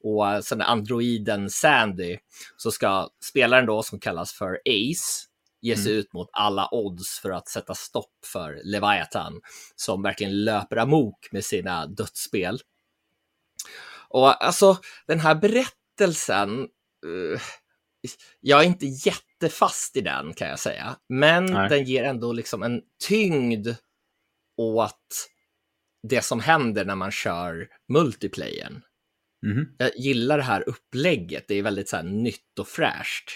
[0.00, 2.18] Och sen androiden Sandy,
[2.56, 5.26] så ska spelaren då som kallas för Ace
[5.60, 9.40] ge sig ut mot alla odds för att sätta stopp för Leviathan
[9.76, 12.58] som verkligen löper amok med sina dödsspel.
[14.08, 16.60] Och alltså den här berättelsen,
[17.04, 17.40] eh,
[18.40, 18.86] jag är inte
[19.42, 21.68] jättefast i den kan jag säga, men Nej.
[21.68, 23.68] den ger ändå liksom en tyngd
[24.56, 25.28] åt
[26.08, 28.82] det som händer när man kör multiplayern.
[29.46, 29.74] Mhm.
[29.78, 33.30] Jag gillar det här upplägget, det är väldigt så här nytt och fräscht.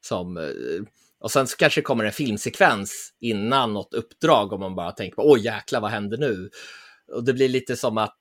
[0.00, 0.82] Som, eh,
[1.20, 5.32] och sen så kanske kommer en filmsekvens innan något uppdrag om man bara tänker på
[5.32, 6.50] oj jäklar vad händer nu?
[7.12, 8.20] Och det blir lite som att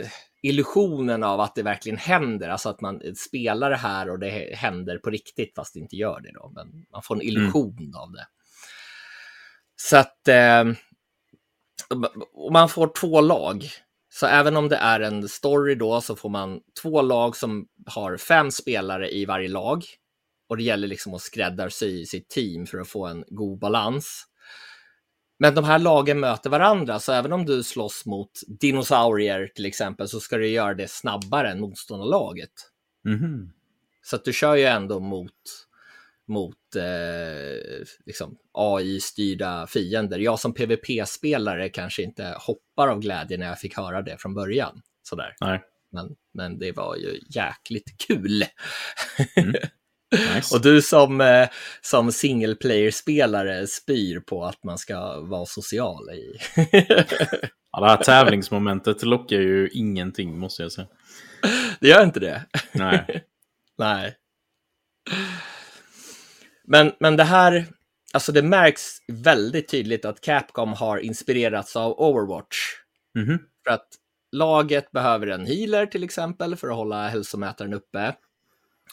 [0.00, 0.10] eh,
[0.46, 4.98] illusionen av att det verkligen händer, alltså att man spelar det här och det händer
[4.98, 8.26] på riktigt fast det inte gör det då, men man får en illusion av det.
[9.76, 10.64] Så att eh,
[12.52, 13.64] man får två lag.
[14.08, 18.16] Så även om det är en story då så får man två lag som har
[18.16, 19.84] fem spelare i varje lag.
[20.48, 24.26] Och det gäller liksom att skräddarsy sitt team för att få en god balans.
[25.38, 30.08] Men de här lagen möter varandra, så även om du slåss mot dinosaurier till exempel
[30.08, 32.52] så ska du göra det snabbare än motståndarlaget.
[33.04, 33.52] Mhm.
[34.02, 35.32] Så att du kör ju ändå mot,
[36.28, 40.18] mot eh, liksom AI-styrda fiender.
[40.18, 44.82] Jag som PVP-spelare kanske inte hoppar av glädje när jag fick höra det från början.
[45.02, 45.34] Sådär.
[45.40, 45.62] Nej.
[45.90, 48.44] Men, men det var ju jäkligt kul.
[50.34, 50.56] Nice.
[50.56, 51.48] Och du som, eh,
[51.80, 56.38] som single player-spelare spyr på att man ska vara social i.
[57.72, 60.86] Ja, det här tävlingsmomentet lockar ju ingenting, måste jag säga.
[61.80, 62.42] det gör inte det.
[62.72, 63.24] Nej.
[63.78, 64.16] Nej.
[66.64, 67.66] Men, men det här,
[68.12, 72.56] alltså det märks väldigt tydligt att Capcom har inspirerats av Overwatch.
[73.14, 73.38] Mhm.
[73.66, 73.88] För att
[74.32, 78.14] laget behöver en healer till exempel för att hålla hälsomätaren uppe.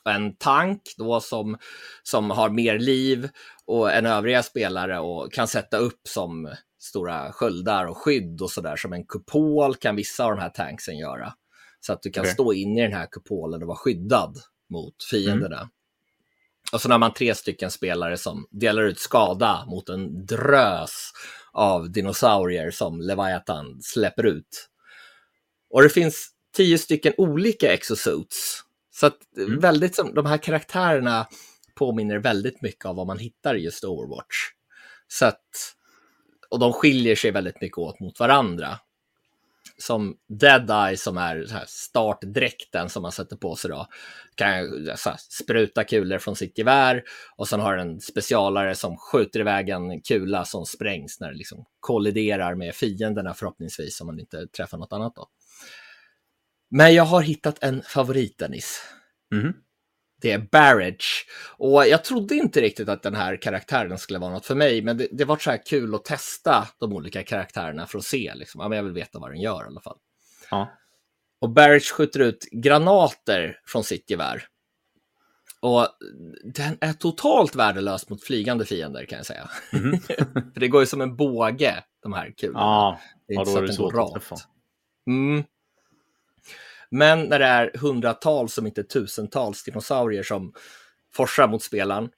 [0.09, 1.57] En tank då som,
[2.03, 3.29] som har mer liv
[3.65, 8.75] och en övriga spelare och kan sätta upp som stora sköldar och skydd och sådär.
[8.75, 11.33] Som en kupol kan vissa av de här tanksen göra.
[11.79, 12.33] Så att du kan Okej.
[12.33, 14.37] stå inne i den här kupolen och vara skyddad
[14.69, 15.69] mot fienderna.
[16.73, 21.11] Och så har man tre stycken spelare som delar ut skada mot en drös
[21.51, 24.69] av dinosaurier som Leviathan släpper ut.
[25.69, 28.63] Och det finns tio stycken olika exosuits.
[28.93, 29.59] Så att Mm.
[29.59, 31.27] väldigt som, de här karaktärerna
[31.75, 34.35] påminner väldigt mycket av vad man hittar i just Overwatch.
[35.07, 35.75] Så att,
[36.49, 38.79] och de skiljer sig väldigt mycket åt mot varandra.
[39.77, 43.87] som Deadeye som är så här startdräkten som man sätter på sig då.
[44.35, 47.03] Kan här, spruta kulor från sitt gevär
[47.37, 51.65] och sen har en specialare som skjuter iväg en kula som sprängs när det liksom
[51.79, 55.27] kolliderar med fienderna förhoppningsvis om man inte träffar något annat då.
[56.75, 58.81] Men jag har hittat en favorit Dennis.
[59.31, 59.53] Mhm.
[60.21, 61.25] Det är Barrage.
[61.57, 64.97] Och jag trodde inte riktigt att den här karaktären skulle vara något för mig, men
[64.97, 68.33] det, det var så här kul att testa de olika karaktärerna för att se.
[68.35, 68.61] Liksom.
[68.61, 69.97] Ja, men jag vill veta vad den gör i alla fall.
[70.51, 70.71] Ja.
[71.41, 74.43] Och Barrage skjuter ut granater från sitt gevär.
[75.61, 75.87] Och
[76.43, 79.49] den är totalt värdelös mot flygande fiender kan jag säga.
[79.73, 79.99] Mhm.
[80.53, 82.59] för det går ju som en båge, de här kulorna.
[82.59, 84.47] Ja, det är inte så att den går rakt.
[85.07, 85.43] Mm.
[86.95, 90.53] Men när det är hundratals, om inte tusentals dinosaurier som
[91.13, 92.09] forsar mot spelaren,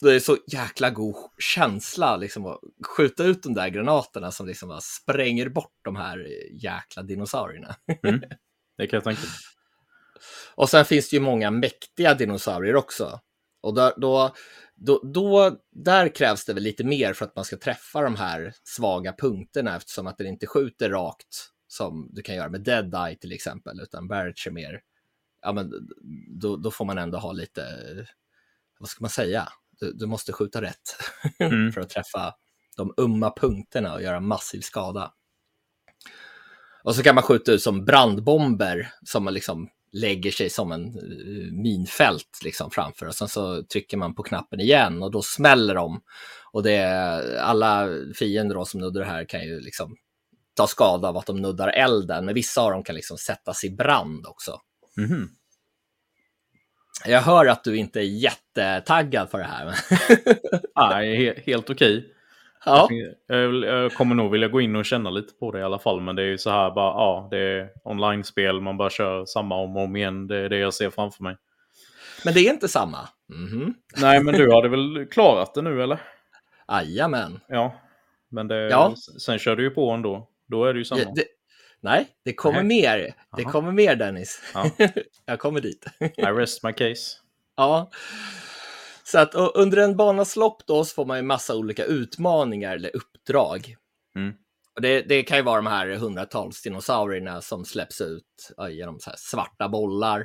[0.00, 4.46] då är det så jäkla god känsla liksom, att skjuta ut de där granaterna som
[4.46, 7.76] liksom spränger bort de här jäkla dinosaurierna.
[8.78, 9.22] Det kan jag tänka.
[10.54, 13.20] Och sen finns det ju många mäktiga dinosaurier också.
[13.62, 14.34] Och då, då,
[14.74, 18.54] då, då, där krävs det väl lite mer för att man ska träffa de här
[18.64, 23.32] svaga punkterna eftersom att den inte skjuter rakt som du kan göra med Deadeye till
[23.32, 24.80] exempel, utan Barrage är mer,
[25.42, 25.72] ja men
[26.40, 27.66] då, då får man ändå ha lite,
[28.78, 29.48] vad ska man säga,
[29.80, 30.96] du, du måste skjuta rätt
[31.38, 31.72] Mm.
[31.72, 32.34] för att träffa
[32.76, 35.12] de umma punkterna och göra massiv skada.
[36.84, 40.86] Och så kan man skjuta ut som brandbomber som man liksom lägger sig som en
[40.86, 45.74] eh, minfält liksom framför och sen så trycker man på knappen igen och då smäller
[45.74, 46.02] de.
[46.52, 49.96] Och det är, alla fiender då som nuddar det här kan ju liksom
[50.54, 53.70] ta skada av att de nuddar elden, men vissa av dem kan liksom sättas i
[53.70, 54.60] brand också.
[54.96, 55.28] Mhm.
[57.06, 59.74] Jag hör att du inte är jättetaggad för det här.
[60.90, 62.14] Nej, he helt okej.
[62.64, 62.88] ja,
[63.26, 66.00] Jag, kommer nog vilja gå in och känna lite på det i alla fall.
[66.00, 68.60] Men det är ju så här bara, ja, det är online-spel.
[68.60, 70.26] Man bara kör samma om och om igen.
[70.26, 71.36] Det är det jag ser framför mig.
[72.24, 73.08] men det är inte samma.
[73.28, 73.74] Mhm.
[73.96, 76.00] Nej, men du hade väl klarat det nu eller?
[76.68, 77.40] Jajamän.
[77.48, 77.74] Ja.
[78.28, 78.94] Men det, Ja.
[79.20, 80.28] sen kör du ju på ändå.
[80.52, 81.12] Då är det ju samma.
[81.14, 81.24] Det,
[81.80, 82.82] nej, det kommer Nej.
[82.82, 82.98] mer.
[83.36, 83.52] Det Jaha.
[83.52, 84.42] kommer mer Dennis.
[84.54, 84.70] Ja.
[85.26, 85.86] Jag kommer dit.
[86.00, 87.16] I rest my case.
[87.56, 87.90] ja.
[89.04, 92.96] Så att under en banas lopp då så får man ju massa olika utmaningar eller
[92.96, 93.76] uppdrag.
[94.16, 94.34] Mm.
[94.74, 99.68] Och det, det kan ju vara de här hundratals dinosaurierna som släpps ut genom svarta
[99.68, 100.20] bollar.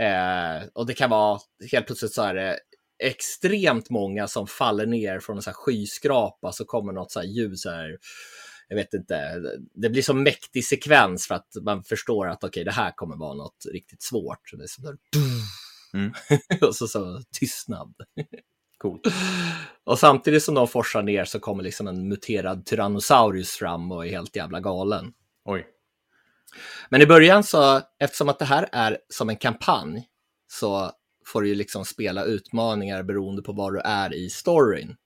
[0.00, 1.38] Eh, och det kan vara,
[1.72, 2.58] helt plötsligt så är det
[3.04, 7.26] extremt många som faller ner från en så här skyskrapa så kommer något så här
[7.26, 7.96] ljus så här,
[8.68, 9.42] jag vet inte,
[9.74, 13.34] det blir så mäktig sekvens för att man förstår att okej, det här kommer vara
[13.34, 14.48] något riktigt svårt.
[14.48, 14.96] Så det är där,
[15.94, 16.12] Mm.
[16.60, 17.94] och så, så tystnad.
[18.78, 19.02] Coolt.
[19.84, 24.10] Och samtidigt som de forsar ner så kommer liksom en muterad Tyrannosaurus fram och är
[24.10, 25.12] helt jävla galen.
[25.44, 25.66] Oj.
[26.88, 30.06] Men i början så, eftersom att det här är som en kampanj,
[30.50, 30.92] så
[31.26, 34.96] får du ju liksom spela utmaningar beroende på var du är i storyn.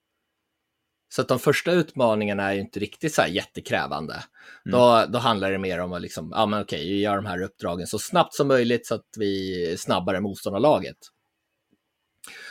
[1.14, 4.14] Så att de första utmaningarna är inte riktigt så jättekrävande.
[4.14, 4.78] Mm.
[4.78, 7.42] Då, då handlar det mer om att liksom, ja men okej, vi gör de här
[7.42, 10.96] uppdragen så snabbt som möjligt så att vi snabbare motståndarlaget.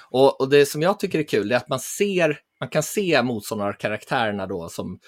[0.09, 3.23] Och, och det som jag tycker är kul är att man ser, man kan se
[3.23, 4.99] motståndarkaraktärerna då som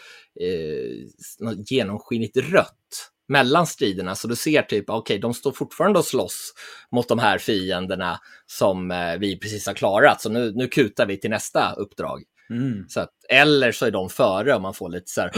[0.42, 4.16] eh, genomskinligt rött mellan striderna.
[4.16, 6.54] Så du ser typ, okej, de står fortfarande och slåss
[6.92, 10.22] mot de här fienderna som eh, vi precis har klarat.
[10.22, 12.24] Så nu, nu kutar vi till nästa uppdrag.
[12.54, 12.86] Mm.
[12.90, 15.32] Så att, eller så är de före och man får lite så här,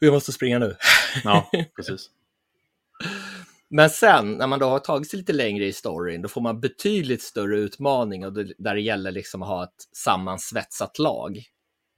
[0.00, 0.76] vi måste springa nu.
[1.24, 2.10] Ja, precis.
[3.70, 6.60] Men sen när man då har tagit sig lite längre i storyn, då får man
[6.60, 11.42] betydligt större utmaning och det, där det gäller liksom att ha ett sammansvetsat lag.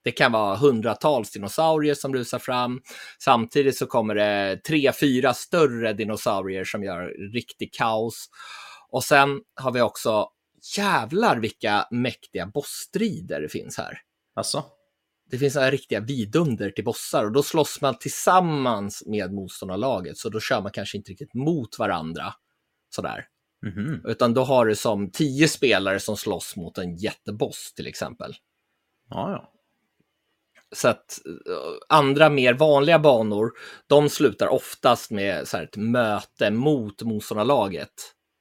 [0.05, 2.81] Det kan vara hundratals dinosaurier som rusar fram.
[3.19, 8.27] Samtidigt så kommer det tre, fyra större dinosaurier som gör riktig kaos.
[8.91, 10.29] Och sen har vi också,
[10.77, 13.99] jävlar vilka mäktiga bossstrider det finns här.
[14.35, 14.65] Alltså?
[15.31, 20.19] Det finns några riktiga vidunder till bossar och då slåss man tillsammans med motståndarlaget.
[20.19, 22.35] Så då kör man kanske inte riktigt mot varandra
[22.91, 23.27] sådär.
[23.67, 24.03] Mhm.
[24.05, 28.35] Utan då har du som tio spelare som slåss mot en jätteboss till exempel.
[29.11, 29.51] Ja, ja.
[30.75, 33.53] Så att eh, andra mer vanliga banor,
[33.87, 37.93] de slutar oftast med så ett möte mot motståndarlaget.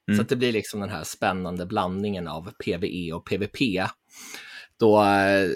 [0.08, 0.16] Mm.
[0.16, 3.88] Så att det blir liksom den här spännande blandningen av PVE och PVP.
[4.84, 5.48] Då, eh,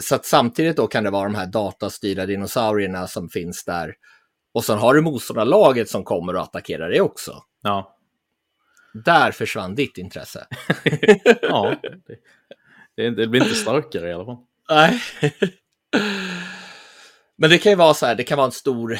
[0.00, 3.94] så att samtidigt då kan det vara de här datastyrda dinosaurierna som finns där.
[4.54, 7.42] Och sen har du motståndarlaget som kommer och attackerar dig också.
[7.62, 7.96] Ja.
[9.04, 10.46] Där försvann ditt intresse.
[11.42, 11.76] ja.
[11.82, 12.18] Det,
[12.96, 14.38] det, det blir inte starkare i alla fall.
[14.70, 15.02] Nej.
[17.36, 18.98] Men det kan ju vara så här, det kan vara en stor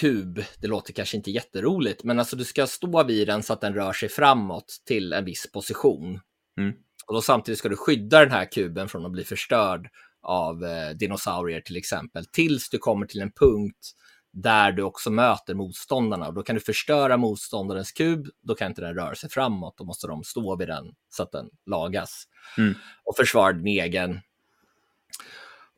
[0.00, 0.44] kub.
[0.58, 3.74] Det låter kanske inte jätteroligt, men alltså du ska stå vid den så att den
[3.74, 6.20] rör sig framåt till en viss position.
[6.58, 6.72] Mm.
[7.10, 9.88] Och då samtidigt ska du skydda den här kuben från att bli förstörd
[10.22, 13.92] av eh, dinosaurier till exempel, tills du kommer till en punkt
[14.32, 16.28] där du också möter motståndarna.
[16.28, 19.84] Och då kan du förstöra motståndarens kub, då kan inte den röra sig framåt, då
[19.84, 22.24] måste de stå vid den så att den lagas.
[22.58, 22.74] Mm.
[23.04, 24.20] Och försvara din egen.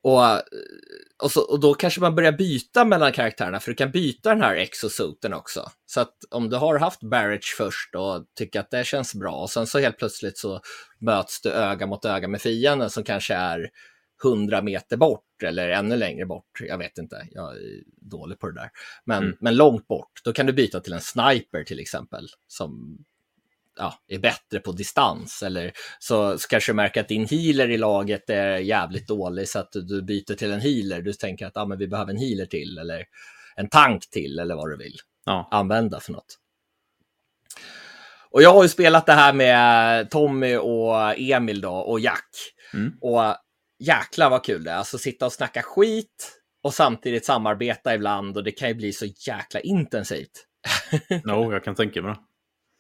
[0.02, 0.22] Och,
[1.22, 4.42] och, så, och då kanske man börjar byta mellan karaktärerna, för du kan byta den
[4.42, 5.70] här exosoten också.
[5.86, 9.50] Så att om du har haft Barrage först och tycker att det känns bra, och
[9.50, 10.60] sen så helt plötsligt så
[11.00, 13.70] möts du öga mot öga med fienden som kanske är
[14.24, 16.60] 100 meter bort eller ännu längre bort.
[16.60, 17.60] Jag vet inte, jag är
[17.96, 18.70] dålig på det där.
[19.04, 19.36] Men, Mm.
[19.40, 22.98] men långt bort, då kan du byta till en sniper till exempel, som
[23.78, 25.42] ja, är bättre på distans.
[25.42, 29.58] Eller så, så kanske du märker att din healer i laget är jävligt dålig så
[29.58, 31.02] att du, byter till en healer.
[31.02, 33.04] Du tänker att ah, men vi behöver en healer till eller
[33.56, 35.48] en tank till eller vad du vill Ja.
[35.50, 36.38] använda för något.
[38.30, 42.28] Och jag har ju spelat det här med Tommy och Emil då och Jack.
[42.74, 42.92] Mm.
[43.00, 43.36] Och
[43.78, 44.74] jäklar vad kul det är.
[44.76, 46.32] Alltså sitta och snacka skit
[46.62, 50.46] och samtidigt samarbeta ibland och det kan ju bli så jäkla intensivt.
[51.24, 52.18] No, jag kan tänka mig det.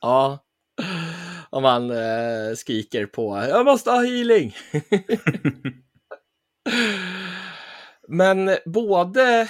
[0.00, 0.38] Ja,
[1.52, 4.56] om man eh, skriker på jag måste ha healing.
[8.08, 9.48] Men både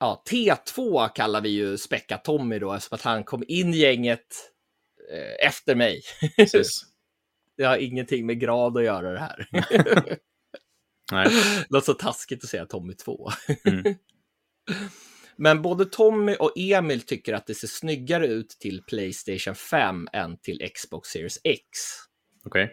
[0.00, 4.26] ja, T2 kallar vi ju Späcka Tommy då eftersom att han kom in i gänget
[5.12, 6.02] eh, efter mig.
[7.56, 9.48] Det har ingenting med grad att göra det här.
[11.12, 11.28] Nej.
[11.28, 13.30] Det låter så taskigt att säga Tommy 2.
[13.64, 13.94] Mm.
[15.38, 20.38] Men både Tommy och Emil tycker att det ser snyggare ut till Playstation 5 än
[20.38, 21.60] till Xbox Series X.
[22.44, 22.72] Okej.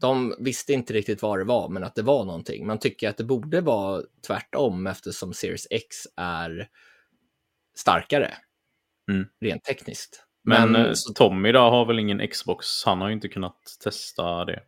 [0.00, 2.66] De visste inte riktigt vad det var, men att det var någonting.
[2.66, 6.68] Man tycker att det borde vara tvärtom eftersom Series X är
[7.76, 8.34] starkare.
[9.10, 9.26] Mm.
[9.40, 10.24] Rent tekniskt.
[10.44, 12.84] Men, Men- eh, Tommy då har väl ingen Xbox?
[12.84, 14.62] Han har ju inte kunnat testa det.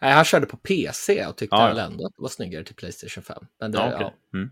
[0.00, 1.82] Nej, han körde på PC och tyckte Ja, ja.
[1.84, 3.44] ändå att det var snyggare till Playstation 5.
[3.60, 4.14] Men det, Ja, ja, okej.
[4.34, 4.50] Mm.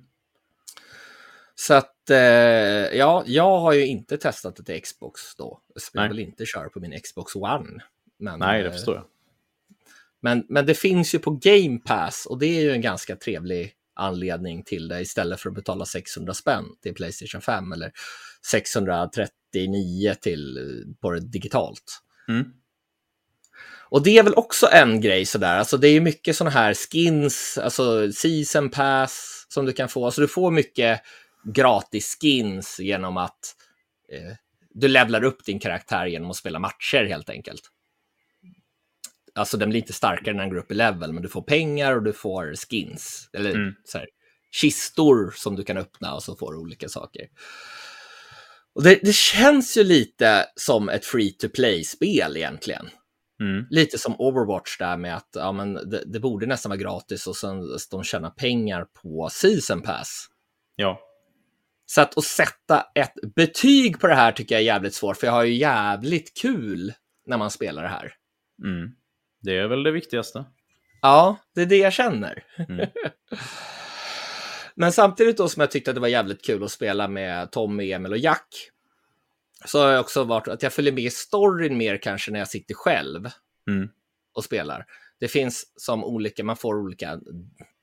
[1.55, 5.61] Så att, eh, ja, jag har ju inte testat det till Xbox då.
[5.93, 7.83] Jag vill inte köra på min Xbox One.
[8.19, 9.05] Men, Nej, det eh, förstår jag.
[10.21, 13.75] Men, men det finns ju på Game Pass och det är ju en ganska trevlig
[13.95, 17.93] anledning till det istället för att betala 600 spänn till Playstation 5 eller
[18.51, 22.03] 639 till eh, på det digitalt.
[22.29, 22.45] Mm.
[23.89, 26.75] Och det är väl också en grej sådär, alltså det är ju mycket sådana här
[26.75, 31.01] skins, alltså season pass som du kan få, alltså du får mycket
[31.45, 33.57] gratis skins genom att
[34.13, 34.37] eh,
[34.71, 37.63] du levlar upp din karaktär genom att spela matcher helt enkelt.
[39.35, 41.97] Alltså den blir inte starkare när den går upp i level, men du får pengar
[41.97, 43.75] och du får skins, eller Mm.
[43.85, 44.07] så här,
[44.61, 47.29] kistor som du kan öppna och så får du olika saker.
[48.75, 52.89] Och det, det känns ju lite som ett free to play-spel egentligen
[53.41, 53.67] Mm.
[53.71, 57.37] lite som Overwatch där med att ja, men det, det borde nästan vara gratis och
[57.37, 60.27] sen de tjänar pengar på season pass.
[60.77, 61.01] Ja.
[61.87, 65.27] Så att, att sätta ett betyg på det här tycker jag är jävligt svårt, för
[65.27, 66.93] jag har ju jävligt kul
[67.27, 68.15] när man spelar det här.
[68.65, 68.91] Mm.
[69.43, 70.45] Det är väl det viktigaste.
[71.03, 72.45] Ja, det är det jag känner.
[72.69, 72.87] Mm.
[74.75, 77.93] Men samtidigt då som jag tyckte att det var jävligt kul att spela med Tommy,
[77.93, 78.49] Emil och Jack,
[79.65, 82.49] så har jag också varit att jag följer med i storyn mer kanske när jag
[82.49, 83.31] sitter själv.
[83.71, 83.89] Mm.
[84.35, 84.87] och spelar.
[85.25, 87.21] Det finns som olika, man får olika,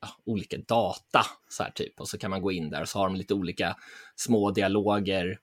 [0.00, 2.98] ja, olika data så här typ och så kan man gå in där och så
[2.98, 3.76] har de lite olika
[4.16, 5.38] små dialoger.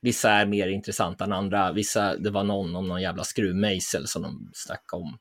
[0.00, 1.72] Vissa är mer intressanta än andra.
[1.72, 5.18] Vissa, det var någon om någon jävla skruvmejsel som de snackade om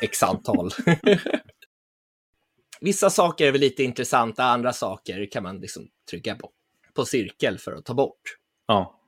[0.00, 0.70] x antal.
[2.80, 6.50] Vissa saker är väl lite intressanta, andra saker kan man liksom trycka på,
[6.94, 8.22] på cirkel för att ta bort.
[8.66, 9.00] Ja.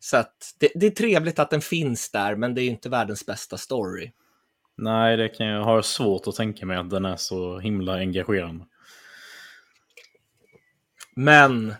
[0.00, 3.26] Så att det, det är trevligt att den finns där, men det är inte världens
[3.26, 4.12] bästa story.
[4.78, 8.64] Nej, det kan jag ha svårt att tänka mig att den är så himla engagerande.
[11.16, 11.74] Men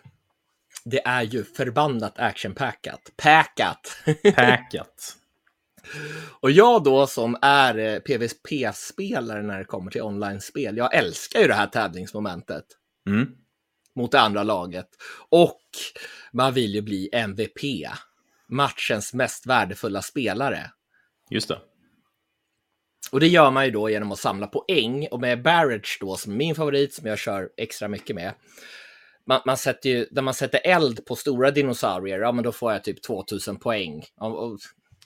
[0.84, 3.00] det är ju förbannat actionpackat.
[3.16, 3.96] Packat!
[4.34, 5.14] Packat.
[6.40, 11.46] Och jag då som är eh, PVP-spelare när det kommer till online-spel, jag älskar ju
[11.46, 12.64] det här tävlingsmomentet
[13.06, 13.28] Mm.
[13.94, 14.88] mot det andra laget.
[15.28, 15.60] Och
[16.32, 17.88] man vill ju bli MVP,
[18.48, 20.70] matchens mest värdefulla spelare.
[21.30, 21.58] Just det.
[23.10, 26.36] Och det gör man ju då genom att samla poäng och med Barrage då som
[26.36, 28.34] min favorit som jag kör extra mycket med.
[29.26, 32.72] Man, man sätter ju, när man sätter eld på stora dinosaurier, ja men då får
[32.72, 34.04] jag typ 2000 poäng.
[34.16, 34.58] Och, och,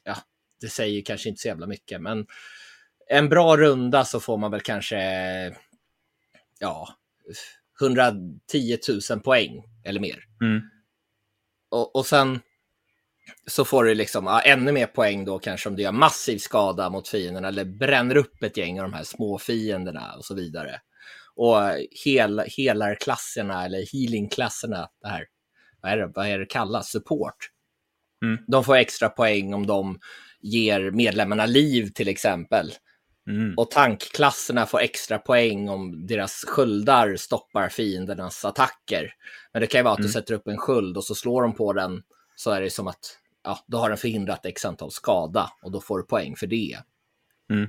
[0.05, 0.16] ja,
[0.61, 2.26] det säger ju kanske inte så jävla mycket, men
[3.09, 4.98] en bra runda så får man väl kanske,
[6.59, 6.88] ja,
[7.80, 8.78] 110
[9.11, 10.24] 000 poäng eller mer.
[10.40, 10.61] Mm.
[11.70, 12.40] Och, och sen
[13.47, 16.91] så får du liksom ja, ännu mer poäng då kanske om du gör massiv skada
[16.91, 20.80] mot fienderna eller bränner upp ett gäng av de här små fienderna och så vidare.
[21.35, 21.59] Och
[22.05, 25.24] hel, helarklasserna eller healingklasserna, det här,
[25.83, 27.37] vad är det, vad är det kallas, support.
[28.24, 28.39] Mm.
[28.49, 29.99] De får extra poäng om de
[30.41, 32.72] ger medlemmarna liv till exempel.
[33.30, 33.55] Mm.
[33.57, 39.11] Och tankklasserna får extra poäng om deras sköldar stoppar fiendernas attacker.
[39.53, 40.12] Men det kan ju vara att du Mm.
[40.12, 42.03] sätter upp en sköld och så slår de på den
[42.37, 45.80] så är det som att ja, då har den förhindrat x antal skada och då
[45.80, 46.78] får du poäng för det.
[47.51, 47.68] Mm.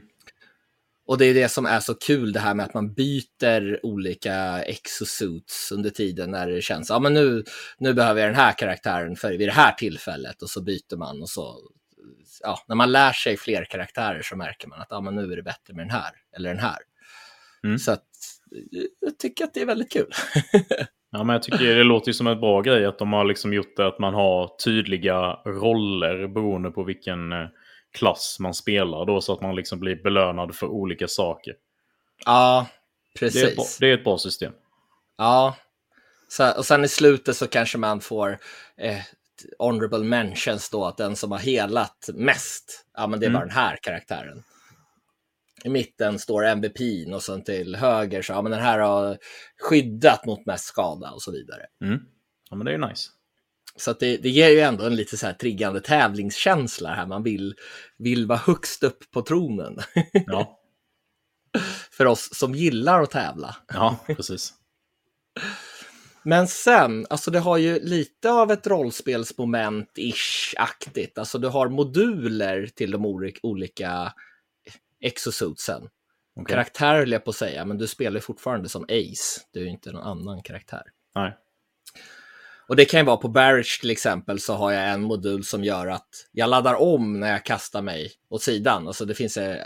[1.05, 4.63] Och det är det som är så kul det här med att man byter olika
[4.63, 7.43] exosuits under tiden när det känns, ja men nu,
[7.77, 11.21] nu behöver jag den här karaktären för vid det här tillfället och så byter man
[11.21, 11.59] och så,
[12.41, 15.35] ja, när man lär sig fler karaktärer så märker man att ja men nu är
[15.35, 16.79] det bättre med den här eller den här.
[17.63, 17.79] Mm.
[17.79, 18.07] Så att
[18.99, 20.11] jag tycker att det är väldigt kul.
[21.13, 23.53] Ja, men jag tycker det låter ju som en bra grej att de har liksom
[23.53, 27.47] gjort det att man har tydliga roller beroende på vilken eh,
[27.97, 31.53] klass man spelar då så att man liksom blir belönad för olika saker.
[32.25, 32.67] ja,
[33.19, 33.77] Det är, ett bra, precis.
[33.77, 34.53] det är ett bra system.
[35.17, 35.55] Ja.
[36.57, 38.39] Och sen i slutet så kanske man får
[38.77, 38.97] eh,
[39.59, 43.39] honorable mentions då, att den som har helat mest, ja men det är Mm.
[43.39, 44.43] bara den här karaktären.
[45.63, 49.17] I mitten står MVP och sen till höger så, ja men den här har
[49.61, 51.65] skyddat mot mest skada och så vidare.
[51.83, 51.99] Mm.
[52.49, 53.09] Ja, men det är ju nice.
[53.75, 57.55] Så det, det ger ju ändå en lite så här triggande tävlingskänsla här, man vill,
[57.97, 59.77] vill vara högst upp på tronen.
[60.13, 60.59] Ja,
[61.91, 63.55] För oss som gillar att tävla.
[63.67, 64.53] ja precis.
[66.23, 71.19] Men sen, alltså det har ju lite av ett rollspelsmoment-ish-aktigt.
[71.19, 73.05] Alltså du har moduler till de
[73.43, 74.13] olika
[75.03, 75.89] exosuitsen.
[76.35, 76.53] Okej.
[76.53, 79.41] Karaktär höll jag på att säga, men du spelar fortfarande som Ace.
[79.51, 80.83] Du är ju inte någon annan karaktär.
[81.15, 81.37] Nej.
[82.67, 85.63] Och det kan ju vara på Barrage till exempel så har jag en modul som
[85.63, 88.87] gör att jag laddar om när jag kastar mig åt sidan.
[88.87, 89.57] Alltså det finns eh,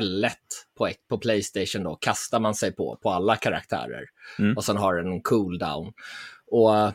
[0.00, 0.30] L1
[0.78, 4.04] på, på Playstation då, kastar man sig på, på alla karaktärer.
[4.38, 4.56] Mm.
[4.56, 5.92] Och sen har den en cooldown.
[6.46, 6.92] Och,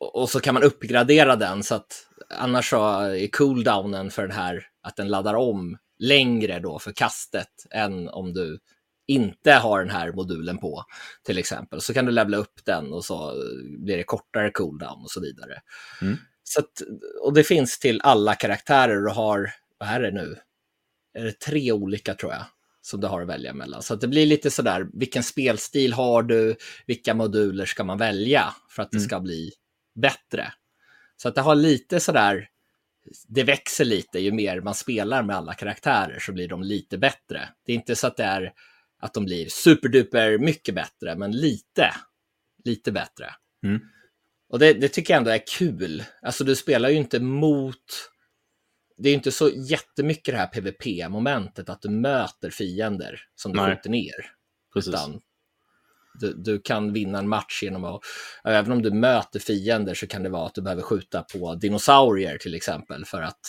[0.00, 4.66] och så kan man uppgradera den så att annars så är cooldownen för den här
[4.82, 8.58] att den laddar om längre då för kastet än om du
[9.06, 10.84] inte har den här modulen på
[11.24, 11.80] till exempel.
[11.80, 13.32] Så kan du levla upp den och så
[13.78, 15.60] blir det kortare cooldown och så vidare.
[16.02, 16.16] Mm.
[16.42, 16.82] Så att,
[17.22, 20.36] och det finns till alla karaktärer och har, vad är det nu?
[21.14, 22.44] Är det tre olika tror jag
[22.86, 23.82] som du har att välja mellan.
[23.82, 26.56] Så att det blir lite sådär, vilken spelstil har du?
[26.86, 29.08] Vilka moduler ska man välja för att det Mm.
[29.08, 29.52] ska bli
[30.00, 30.52] bättre?
[31.16, 32.48] Så att det har lite sådär,
[33.28, 37.48] det växer lite ju mer man spelar med alla karaktärer så blir de lite bättre.
[37.66, 38.52] Det är inte så att det är
[39.00, 41.94] att de blir superduper mycket bättre, men lite,
[42.64, 43.34] lite bättre.
[43.64, 43.80] Mm.
[44.48, 46.04] Och det, det tycker jag ändå är kul.
[46.22, 48.10] Alltså du spelar ju inte mot...
[48.98, 53.74] Det är inte så jättemycket det här PVP-momentet, att du möter fiender som du Nej.
[53.76, 54.30] skjuter ner.
[54.72, 54.88] Precis.
[54.88, 55.20] Utan
[56.20, 58.00] du, du kan vinna en match genom att,
[58.44, 62.38] även om du möter fiender så kan det vara att du behöver skjuta på dinosaurier
[62.38, 63.40] till exempel för att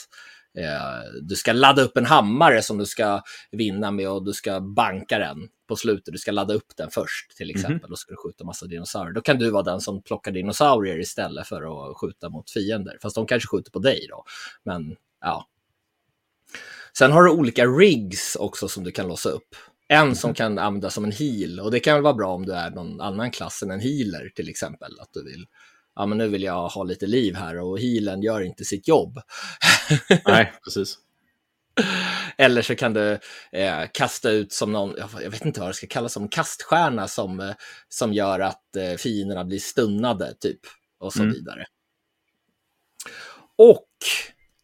[0.58, 4.62] eh, du ska ladda upp en hammare som du ska vinna med och du ska
[4.62, 5.38] banka den
[5.68, 6.14] på slutet.
[6.14, 9.14] Du ska ladda upp den först till exempel och ska du skjuta massa dinosaurier.
[9.14, 12.98] Då kan du vara den som plockar dinosaurier istället för att skjuta mot fiender.
[13.02, 14.24] Fast de kanske skjuter på dig då.
[14.64, 15.48] Men ja.
[16.98, 19.56] Sen har du olika rigs också som du kan låsa upp.
[19.88, 22.54] En som kan användas som en heal och det kan väl vara bra om du
[22.54, 25.00] är någon annan klass än en healer till exempel.
[25.00, 25.46] Att du vill,
[25.96, 29.22] ja men nu vill jag ha lite liv här och healen gör inte sitt jobb.
[30.26, 30.98] Nej, precis.
[32.38, 33.20] Eller så kan du
[33.52, 37.40] eh, kasta ut som någon, jag- vet inte vad det ska kallas, som kaststjärna som,
[37.40, 37.52] eh,
[37.90, 40.60] som gör att eh, fienderna blir stunnade typ
[41.00, 41.34] och så Mm.
[41.34, 41.66] vidare.
[43.58, 43.88] Och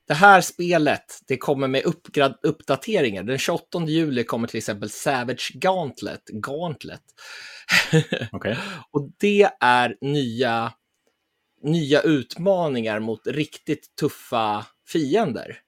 [0.07, 3.23] det här spelet, det kommer med uppgrad- uppdateringar.
[3.23, 6.21] Den 28 juli kommer till exempel Savage Gauntlet.
[6.27, 7.01] Gauntlet.
[8.31, 8.57] Okej.
[8.91, 10.73] Och det är nya,
[11.63, 15.59] nya utmaningar mot riktigt tuffa fiender.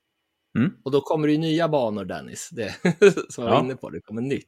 [0.58, 0.72] Mm.
[0.84, 2.50] Och då kommer det ju nya banor, Dennis.
[2.52, 2.76] Det,
[3.30, 3.56] som jag Ja.
[3.58, 4.48] var inne på, det kommer nytt.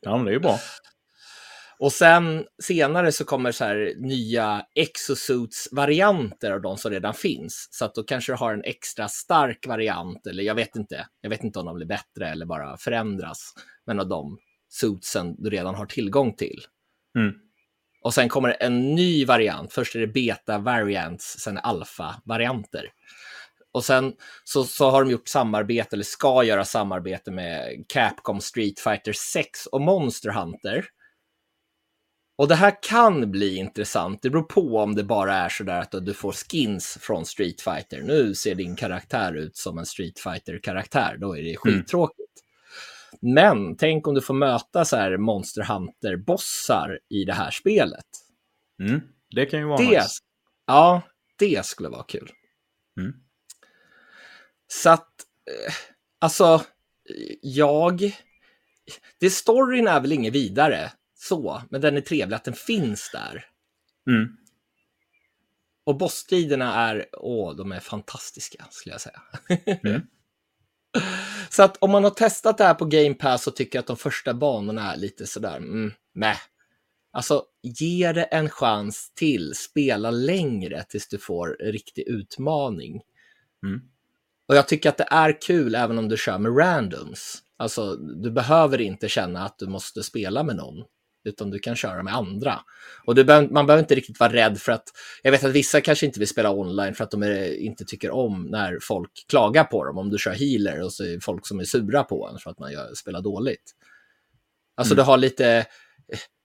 [0.00, 0.58] Ja, men det är ju bra.
[1.82, 7.68] Och sen senare så kommer så här nya exosuits-varianter av de som redan finns.
[7.70, 11.06] Så att då kanske du har en extra stark variant, eller jag vet inte.
[11.20, 13.52] Jag vet inte om de blir bättre eller bara förändras.
[13.86, 16.60] Men av de suitsen du redan har tillgång till.
[17.18, 17.34] Mm.
[18.02, 19.72] Och sen kommer en ny variant.
[19.72, 22.90] Först är det beta-variants, sen alfa-varianter.
[23.72, 24.12] Och sen
[24.44, 29.66] så, så har de gjort samarbete, eller ska göra samarbete med Capcom Street Fighter 6
[29.66, 30.86] och Monster Hunter.
[32.42, 34.22] Och det här kan bli intressant.
[34.22, 37.60] Det beror på om det bara är så där att du får skins från Street
[37.60, 38.02] Fighter.
[38.02, 41.16] Nu ser din karaktär ut som en Street Fighter-karaktär.
[41.20, 42.32] Då är det skittråkigt.
[43.22, 43.34] Mm.
[43.34, 48.06] Men tänk om du får möta så här Monster Hunter-bossar i det här spelet.
[48.80, 49.00] Mm.
[49.30, 50.18] Det kan ju vara det, nice.
[50.66, 51.02] Ja,
[51.38, 52.30] det skulle vara kul.
[53.00, 53.12] Mm.
[54.66, 55.08] Så att,
[55.50, 55.74] eh,
[56.18, 56.62] alltså,
[57.42, 58.16] jag...
[59.18, 60.92] Det storyn är väl inget vidare
[61.22, 63.46] så, men den är trevlig att den finns där.
[64.10, 64.36] Mm.
[65.84, 69.22] Och bossstriderna är, åh, de är fantastiska skulle jag säga.
[69.84, 70.02] Mm.
[71.50, 73.96] så att om man har testat det här på Game Pass och tycker att de
[73.96, 76.38] första banorna är lite sådär, mm, meh.
[77.12, 83.02] Alltså, ge det en chans till, spela längre tills du får riktig utmaning.
[83.66, 83.80] Mm.
[84.48, 87.42] Och jag tycker att det är kul även om du kör med randoms.
[87.56, 90.84] Alltså, du behöver inte känna att du måste spela med någon,
[91.24, 92.60] utan du kan köra med andra.
[93.04, 94.84] Och behöver, man behöver inte riktigt vara rädd för att,
[95.22, 98.10] jag vet att vissa kanske inte vill spela online för att de är, inte tycker
[98.10, 99.98] om när folk klagar på dem.
[99.98, 102.58] Om du kör healer och så är folk som är sura på en för att
[102.58, 103.72] man gör, spelar dåligt.
[104.74, 105.04] Alltså, mm.
[105.04, 105.66] du har lite,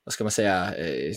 [0.03, 1.13] vad ska man säga, eh,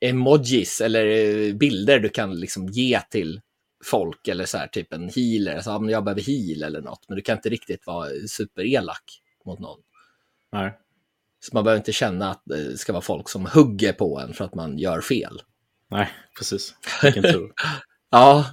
[0.00, 3.40] emojis eller eh, bilder du kan liksom ge till
[3.84, 7.16] folk eller så här typ en healer, alltså, om jag behöver heal eller något, men
[7.16, 9.80] du kan inte riktigt vara superelak mot någon.
[10.52, 10.78] Nej.
[11.40, 14.44] Så man behöver inte känna att det ska vara folk som hugger på en för
[14.44, 15.42] att man gör fel.
[15.90, 16.08] Nej,
[16.38, 16.74] precis.
[17.02, 17.52] Vilken tur.
[18.10, 18.44] ja,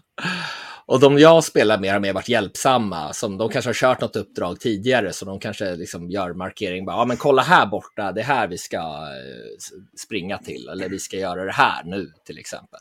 [0.86, 3.14] och de jag spelar med har mer varit hjälpsamma.
[3.14, 6.86] Som de kanske har kört något uppdrag tidigare, så de kanske liksom gör markering.
[6.86, 10.68] Ja, men kolla här borta, det är här vi ska eh, springa till.
[10.68, 12.80] Eller vi ska göra det här nu, till exempel.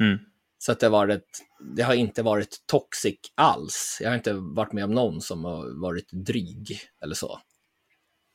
[0.00, 0.18] Mm.
[0.58, 1.42] Så att det, varit,
[1.76, 3.98] det har inte varit toxic alls.
[4.00, 7.40] Jag har inte varit med om någon som har varit dryg eller så.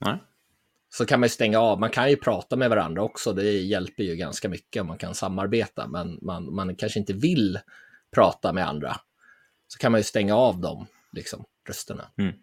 [0.05, 0.17] Nej.
[0.89, 1.79] Så kan man ju stänga av.
[1.79, 3.33] Man kan ju prata med varandra också.
[3.33, 5.87] Det hjälper ju ganska mycket om man kan samarbeta.
[5.87, 7.59] Men man, man kanske inte vill
[8.11, 8.97] prata med andra.
[9.67, 12.11] Så kan man ju stänga av dem, liksom, rösterna.
[12.17, 12.33] Mm.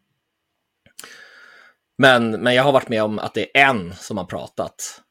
[1.98, 5.02] Men, men jag har varit med om att det är en som har pratat.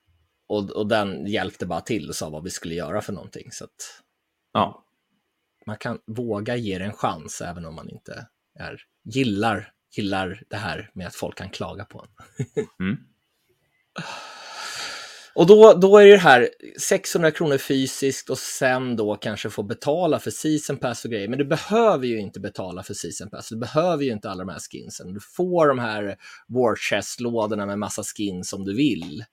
[0.48, 3.52] Och, och den hjälpte bara till och sa vad vi skulle göra för någonting.
[3.52, 4.02] Så att,
[4.54, 4.86] Ja.
[5.66, 8.28] man kan våga ge det en chans även om man inte
[8.60, 12.10] är, gillar, gillar det här med att folk kan klaga på en.
[12.80, 12.98] Mm.
[15.36, 20.20] Och då, då är det här 600 kronor fysiskt och sen då kanske få betala
[20.20, 21.28] för season pass och grejer.
[21.28, 23.50] Men du behöver ju inte betala för season pass.
[23.50, 25.14] Du behöver ju inte alla de här skinsen.
[25.14, 26.18] Du får de här
[26.48, 29.26] war chest-lådorna med massa skins om du vill.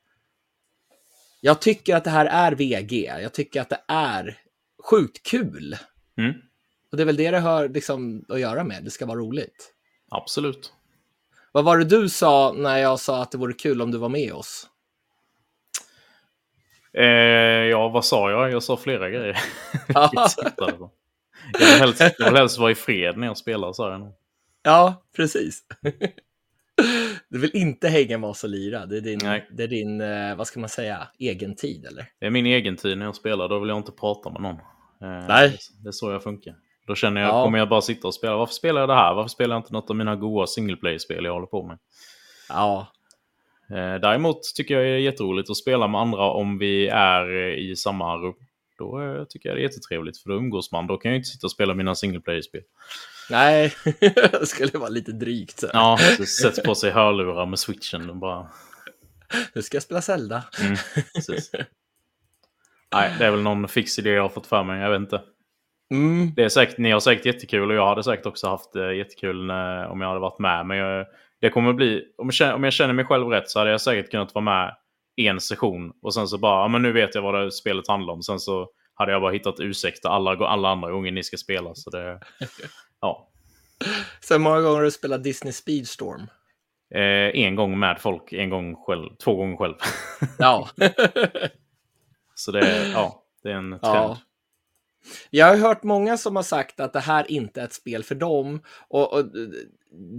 [1.40, 3.04] Jag tycker att det här är VG.
[3.22, 4.38] Jag tycker att det är
[4.90, 5.76] sjukt kul.
[6.18, 6.32] Mm.
[6.90, 8.84] Och det är väl det det har liksom att göra med.
[8.84, 9.74] Det ska vara roligt.
[10.10, 10.72] Absolut.
[11.52, 14.08] Vad var det du sa när jag sa att det vore kul om du var
[14.08, 14.66] med oss?
[16.92, 17.04] Eh,
[17.70, 18.50] ja, vad sa jag?
[18.50, 19.38] Jag sa flera grejer.
[19.88, 20.10] jag,
[21.58, 24.12] vill helst, jag vill helst vara i fred när jag spelar, sa jag.
[24.62, 25.62] Ja, precis.
[27.28, 28.86] Du vill inte hänga med oss och lira.
[28.86, 29.18] Det är din,
[29.50, 32.06] det är din eh, vad ska man säga, egen tid, eller?
[32.20, 33.48] Det är min egen tid när jag spelar.
[33.48, 34.56] Då vill jag inte prata med någon.
[34.56, 35.58] Eh, Nej.
[35.82, 36.54] Det är så jag funkar.
[36.90, 37.44] Då känner jag, ja.
[37.44, 38.36] kommer jag bara sitta och spela.
[38.36, 39.14] Varför spelar jag det här?
[39.14, 41.78] Varför spelar jag inte något av mina goa single play-spel jag håller på med?
[42.48, 42.86] Ja.
[43.70, 47.76] Eh, däremot tycker jag det är jätteroligt att spela med andra om vi är i
[47.76, 48.34] samma rum.
[48.78, 50.86] Då tycker jag det är jättetrevligt, för då umgås man.
[50.86, 52.62] Då kan jag inte sitta och spela mina single play-spel.
[53.30, 53.74] Nej,
[54.32, 55.60] det skulle vara lite drygt.
[55.60, 55.70] Så.
[55.72, 55.98] Ja,
[56.42, 58.46] sätter på sig hörlurar med switchen och bara...
[59.54, 60.44] Nu ska jag spela Zelda.
[60.60, 60.76] Mm.
[62.92, 65.22] Nej, det är väl någon fix idé jag har fått för mig, jag vet inte.
[65.90, 66.32] Mm.
[66.36, 69.46] Det är säkert, ni har säkert jättekul och jag hade säkert också haft eh, jättekul
[69.46, 70.66] när, om jag hade varit med.
[70.66, 71.06] Men jag,
[71.40, 74.10] det kommer bli, om jag, om jag känner mig själv rätt så hade jag säkert
[74.10, 74.76] kunnat vara med
[75.16, 78.14] en session och sen så bara, ja, men nu vet jag vad det spelet handlar
[78.14, 78.22] om.
[78.22, 81.74] Sen så hade jag bara hittat ursäkter alla, alla andra gånger ni ska spela.
[81.74, 82.20] Så det,
[83.00, 83.28] ja.
[84.20, 86.26] Så många gånger har du spelat Disney Speedstorm?
[86.94, 89.74] Eh, en gång med folk, en gång själv, två gånger själv.
[90.38, 90.68] ja.
[92.34, 93.82] så det är, ja, det är en trend.
[93.82, 94.18] Ja.
[95.30, 98.14] Jag har hört många som har sagt att det här inte är ett spel för
[98.14, 98.62] dem.
[98.88, 99.24] Och, och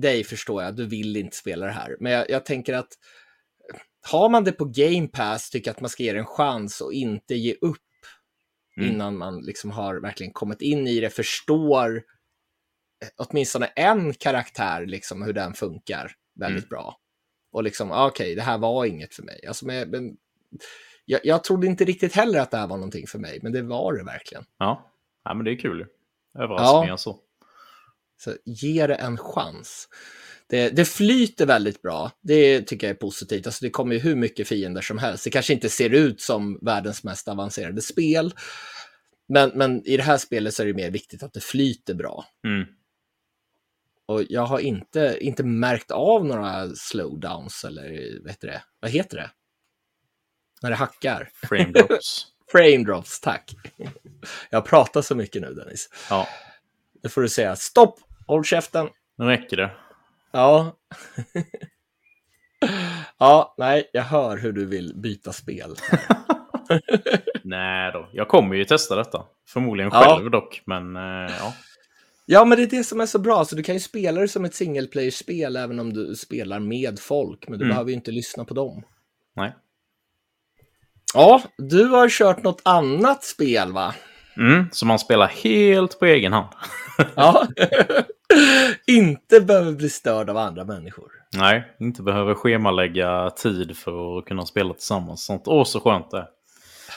[0.02, 1.96] dig förstår jag, du vill inte spela det här.
[2.00, 2.90] Men jag, jag, tänker att
[4.12, 6.82] har man det på Game Pass, tycker jag att man ska ge det en chans
[6.82, 7.78] och inte ge upp
[8.78, 8.90] mm.
[8.90, 12.04] innan man liksom har verkligen kommit in i det, förstår
[13.18, 16.70] åtminstone en karaktär, liksom hur den funkar väldigt mm.
[16.70, 16.98] bra.
[17.52, 19.46] Och liksom, okej, okay, det här var inget för mig.
[19.48, 20.18] Alltså, men, men
[21.06, 23.62] jag, jag trodde inte riktigt heller att det här var någonting för mig, men det
[23.62, 24.44] var det verkligen.
[24.58, 24.92] Ja,
[25.24, 25.86] ja men det är kul.
[26.36, 26.98] Överraskningar ja.
[26.98, 27.20] så.
[28.18, 29.90] Så ge det en chans.
[30.50, 32.12] det, det flyter väldigt bra.
[32.22, 33.46] Det tycker jag är positivt.
[33.46, 35.24] Alltså det kommer ju hur mycket fiender som helst.
[35.24, 38.34] Det kanske inte ser ut som världens mest avancerade spel.
[39.28, 42.26] Men, men i det här spelet så är det mer viktigt att det flyter bra.
[42.48, 42.68] Mm.
[44.06, 48.64] Och jag har inte, inte märkt av några slowdowns eller vad heter det?
[48.80, 49.32] Vad heter det?
[50.62, 51.30] När det hackar.
[51.34, 52.26] Frame drops.
[52.52, 53.56] Frame drops, tack.
[54.50, 55.90] Jag pratar så mycket nu Dennis.
[56.10, 56.28] ja,
[57.04, 58.90] Nu får du säga stopp, håll käften.
[59.18, 59.72] nu räcker det.
[60.32, 60.78] Ja.
[63.20, 65.76] ja, nej, jag hör hur du vill byta spel.
[67.44, 69.26] Nej då, jag kommer ju testa detta.
[69.48, 70.04] Förmodligen Ja.
[70.18, 71.02] själv dock, men eh,
[71.40, 71.54] ja.
[72.26, 73.46] Ja, men det är det som är så bra.
[73.46, 77.00] Så du kan ju spela det som ett single player-spel även om du spelar med
[77.00, 77.48] folk.
[77.48, 77.74] Men du Mm.
[77.74, 78.84] behöver ju inte lyssna på dem.
[79.36, 79.56] Nej.
[81.14, 83.96] Ja, du har kört något annat spel va?
[84.38, 86.48] Mm, så man spelar helt på egen hand.
[87.16, 87.48] Ja.
[88.88, 91.12] inte behöver bli störd av andra människor.
[91.38, 95.26] Nej, inte behöver schemalägga tid för att kunna spela tillsammans.
[95.26, 95.44] Sånt.
[95.46, 96.28] Åh, så skönt det.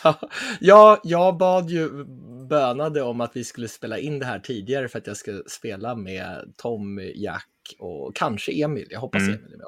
[0.60, 2.04] Ja, jag bad ju,
[2.48, 5.94] bönade om att vi skulle spela in det här tidigare för att jag ska spela
[5.94, 7.48] med Tom, Jack
[7.78, 8.86] och kanske Emil.
[8.90, 9.34] Jag hoppas Mm.
[9.34, 9.66] Emil är med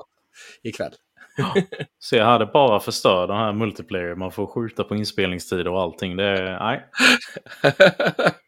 [0.63, 0.93] ikväll.
[1.99, 4.15] Så jag hade bara förstör den här multiplayer.
[4.15, 6.17] Man får skjuta på inspelningstid och allting.
[6.17, 6.85] Det är, nej.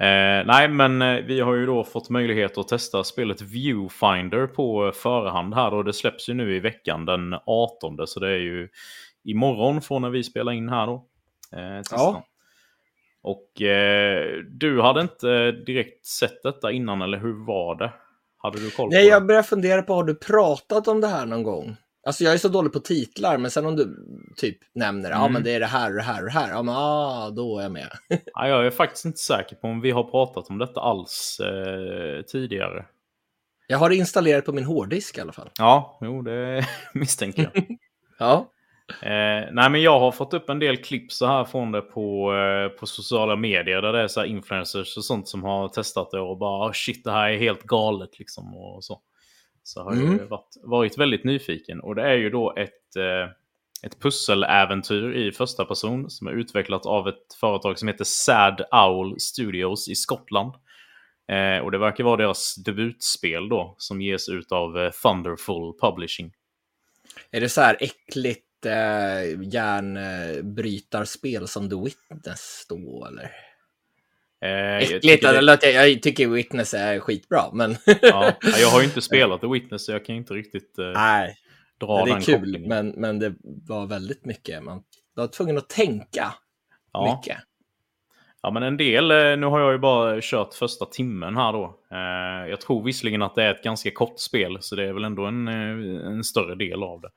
[0.00, 4.86] Eh, nej, men eh, vi har ju då fått möjlighet att testa spelet Viewfinder på
[4.86, 8.06] eh, förhand här och det släpps ju nu i veckan den 18.
[8.06, 8.68] Så det är ju
[9.24, 11.06] imorgon från när vi spelar in här då.
[11.56, 11.82] Eh.
[11.90, 12.24] Ja.
[13.22, 17.92] Och eh, du hade inte direkt sett detta innan, eller hur var det?
[18.42, 19.10] Hade du koll på Nej, det?
[19.10, 21.76] jag börjar fundera på, har du pratat om det här någon gång?
[22.06, 23.96] Alltså jag är så dålig på titlar, men sen om du
[24.36, 25.32] typ nämner, ja Mm.
[25.32, 27.58] men det är det här och det här och det här, ja men ah, då
[27.58, 27.88] är jag med.
[28.34, 32.22] Ja, jag är faktiskt inte säker på om vi har pratat om detta alls eh,
[32.22, 32.84] tidigare.
[33.66, 35.50] Jag har det installerat på min hårddisk i alla fall.
[35.58, 37.66] Ja, jo, det misstänker jag.
[38.18, 38.46] Ja.
[39.02, 42.34] Eh, nej, men jag har fått upp en del klipp så här från det på,
[42.34, 46.20] eh, på sociala medier där det är så influencers och sånt som har testat det
[46.20, 49.00] och bara "Ah, shit, det här är helt galet liksom och så.
[49.62, 50.18] Så har jag Mm.
[50.18, 53.30] ju varit, varit väldigt nyfiken och det är ju då ett, eh,
[53.86, 59.20] ett pusseläventyr i första person som är utvecklat av ett företag som heter Sad Owl
[59.20, 60.54] Studios i Skottland.
[61.32, 66.32] Eh, och det verkar vara deras debutspel då, som ges ut av eh, Thunderful Publishing.
[67.30, 73.30] Är det så här äckligt eh, järnbrytarspel som The Witness då, eller?
[74.44, 74.50] Eh,
[74.90, 79.02] jag, tycker det, jag, jag tycker Witness är skitbra, men ja, jag har ju inte
[79.02, 81.36] spelat The Witness så jag kan inte riktigt eh, nej,
[81.80, 82.68] dra det är den kul, kopplingen.
[82.68, 84.62] men, men det var väldigt mycket.
[84.62, 84.82] Man
[85.14, 86.34] var tvungen att tänka
[86.92, 87.16] ja.
[87.16, 87.38] mycket.
[88.42, 91.78] ja, men en del, eh, nu har jag ju bara kört första timmen här då.
[91.90, 95.04] Eh, jag tror visserligen att det är ett ganska kort spel, så det är väl
[95.04, 97.08] ändå en, eh, en större del av det.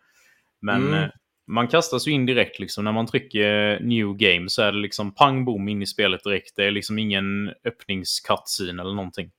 [0.62, 1.10] Men Mm.
[1.48, 2.84] Man kastas ju in direkt liksom.
[2.84, 6.56] När man trycker new game så är det liksom pang bom in i spelet direkt.
[6.56, 9.32] Det är liksom ingen öppningscutscene eller någonting.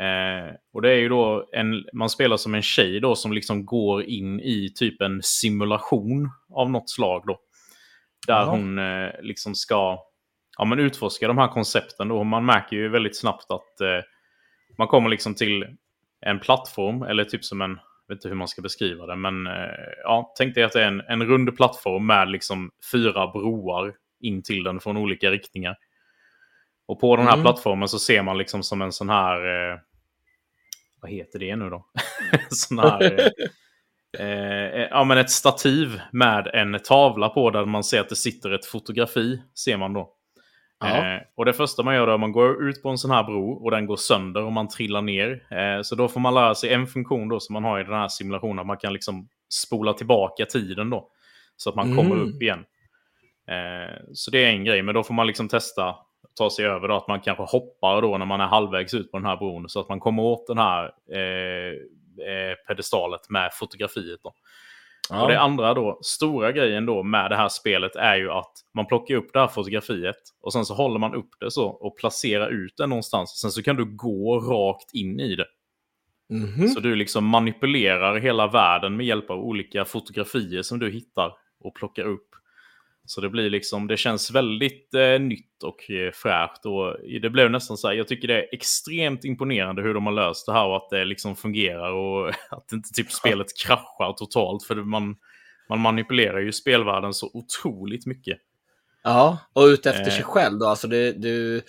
[0.00, 3.66] Eh, och det är ju då en, man spelar som en tjej då som liksom
[3.66, 7.40] går in i typ en simulation av något slag då.
[8.26, 8.50] Där Jaha.
[8.50, 9.98] hon eh, liksom ska
[10.58, 12.24] ja, men utforska de här koncepten då.
[12.24, 14.04] Man märker ju väldigt snabbt att eh,
[14.78, 15.66] man kommer liksom till
[16.20, 17.78] en plattform, eller typ som en,
[18.10, 19.52] vet inte hur man ska beskriva det, men eh,
[20.04, 24.42] ja, tänk dig att det är en, en rund plattform med liksom fyra broar in
[24.42, 25.76] till den från olika riktningar.
[26.86, 27.44] Och på den här Mm.
[27.44, 29.36] plattformen så ser man liksom som en sån här,
[29.72, 29.78] eh,
[31.00, 31.86] vad heter det nu då?
[32.50, 33.02] sån här,
[34.18, 38.16] eh, eh, ja men ett stativ med en tavla på där man ser att det
[38.16, 40.14] sitter ett fotografi, ser man då.
[40.88, 43.10] Eh, och det första man gör då är att man går ut på en sån
[43.10, 45.46] här bro och den går sönder och man trillar ner.
[45.50, 47.92] Eh, så då får man lära sig en funktion då som man har i den
[47.94, 48.58] här simulationen.
[48.58, 51.08] att Man kan liksom spola tillbaka tiden då.
[51.56, 52.28] Så att man kommer Mm.
[52.28, 52.64] upp igen.
[53.48, 55.96] Eh, så det är en grej, men då får man liksom testa
[56.38, 59.18] ta sig över då, att man kanske hoppar då när man är halvvägs ut på
[59.18, 61.72] den här bron så att man kommer åt den här eh,
[62.26, 64.20] eh, pedestalet med fotografiet.
[64.22, 64.32] Då.
[65.10, 65.22] Ja.
[65.22, 68.86] Och det andra då, stora grejen då med det här spelet är ju att man
[68.86, 72.48] plockar upp det här fotografiet och sen så håller man upp det så och placerar
[72.48, 73.40] ut det någonstans.
[73.40, 75.46] Sen så kan du gå rakt in i det.
[76.30, 76.68] Mhm.
[76.68, 81.32] Så du liksom manipulerar hela världen med hjälp av olika fotografier som du hittar
[81.64, 82.28] och plockar upp.
[83.10, 86.66] Så det blir liksom, det känns väldigt eh, nytt och eh, fräscht.
[86.66, 90.12] Och det blev nästan så här, jag tycker det är extremt imponerande hur de har
[90.12, 94.64] löst det här och att det liksom fungerar och att inte typ spelet kraschar totalt.
[94.64, 95.16] För man,
[95.68, 98.38] man manipulerar ju spelvärlden så otroligt mycket.
[99.02, 100.14] Ja, och ut efter Eh.
[100.14, 100.66] sig själv då.
[100.66, 101.62] Alltså det, du,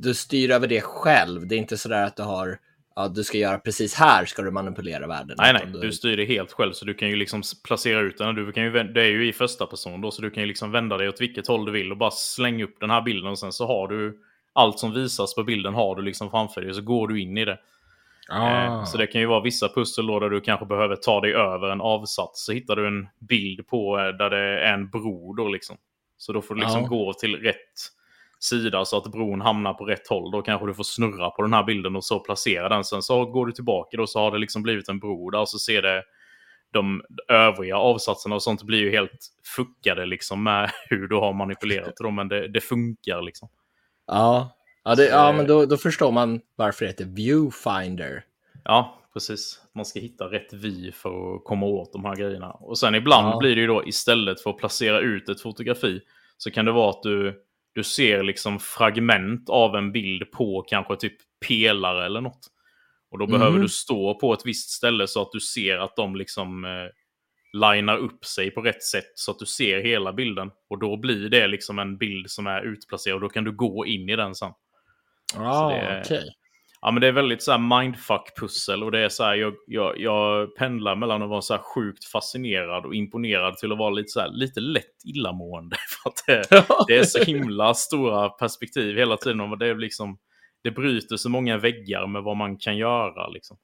[0.00, 1.46] du styr över det själv.
[1.46, 2.58] Det är inte sådär att du har
[2.96, 5.36] ja, du ska göra precis här ska du manipulera världen.
[5.38, 8.18] Nej, nej, Utan du styr det helt själv så du kan ju liksom placera ut
[8.18, 8.34] den.
[8.34, 10.70] Du kan ju, det är ju i första person då, så du kan ju liksom
[10.70, 13.38] vända dig åt vilket håll du vill och bara slänga upp den här bilden och
[13.38, 14.18] sen så har du
[14.52, 17.38] allt som visas på bilden har du liksom framför dig och så går du in
[17.38, 17.58] i det.
[18.28, 18.64] Ah.
[18.64, 21.34] Eh, Så det kan ju vara vissa pussel då där du kanske behöver ta dig
[21.34, 22.44] över en avsats.
[22.44, 25.76] Så hittar du en bild på eh, där det är en bro då liksom.
[26.16, 26.88] Så då får du liksom Ja.
[26.88, 27.56] gå till rätt
[28.44, 30.30] sida så att bron hamnar på rätt håll.
[30.30, 32.84] Då kanske du får snurra på den här bilden och så placera den.
[32.84, 35.48] Sen så går du tillbaka då så har det liksom blivit en bro där och
[35.48, 36.02] så ser det
[36.70, 39.26] de övriga avsatserna och sånt blir ju helt
[39.56, 42.14] fuckade liksom med hur du har manipulerat dem.
[42.14, 43.48] Men det, det funkar liksom.
[44.06, 48.24] Ja, ja, det, Så- ja men då, då förstår man varför det heter Viewfinder.
[48.64, 49.60] Ja, precis.
[49.74, 52.50] Man ska hitta rätt vy för att komma åt de här grejerna.
[52.50, 53.38] Och sen ibland Ja.
[53.38, 56.00] blir det ju då istället för att placera ut ett fotografi
[56.36, 57.42] så kan det vara att du,
[57.74, 61.16] du ser liksom fragment av en bild på kanske typ
[61.48, 62.46] pelare eller något.
[63.10, 63.62] Och då behöver Mhm.
[63.62, 66.88] du stå på ett visst ställe så att du ser att de liksom eh,
[67.52, 70.50] linar upp sig på rätt sätt så att du ser hela bilden.
[70.70, 73.86] Och då blir det liksom en bild som är utplacerad och då kan du gå
[73.86, 74.52] in i den sen.
[75.34, 76.34] Ja, det okej.
[76.84, 80.00] Ja, men det är väldigt så här mindfuck-pussel och det är så här, jag, jag,
[80.00, 84.20] jag pendlar mellan att vara så sjukt fascinerad och imponerad till att vara lite så
[84.20, 85.76] här, lite lätt illamående.
[86.02, 90.18] För att det, det är så himla stora perspektiv hela tiden och det är liksom,
[90.62, 93.56] det bryter så många väggar med vad man kan göra liksom.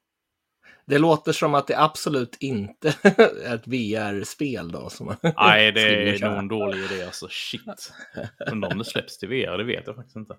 [0.85, 4.89] Det låter som att det absolut inte är ett VR-spel då.
[4.89, 7.27] Som Nej, det är nog en dålig idé alltså.
[7.29, 7.93] Shit.
[8.51, 10.35] Undrar om det släpps till VR, det vet jag faktiskt inte.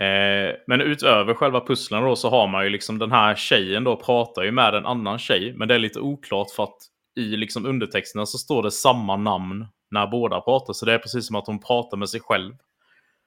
[0.00, 3.96] Eh, men utöver själva pusslen då så har man ju liksom den här tjejen då
[3.96, 5.52] pratar ju med en annan tjej.
[5.56, 6.76] Men det är lite oklart för att
[7.16, 10.72] i liksom undertexterna så står det samma namn när båda pratar.
[10.72, 12.54] Så det är precis som att hon pratar med sig själv.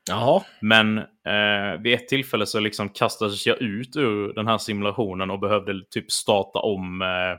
[0.09, 5.31] Jaha, Men eh, vid ett tillfälle så liksom kastades jag ut ur den här simulationen
[5.31, 7.37] och behövde typ starta om eh,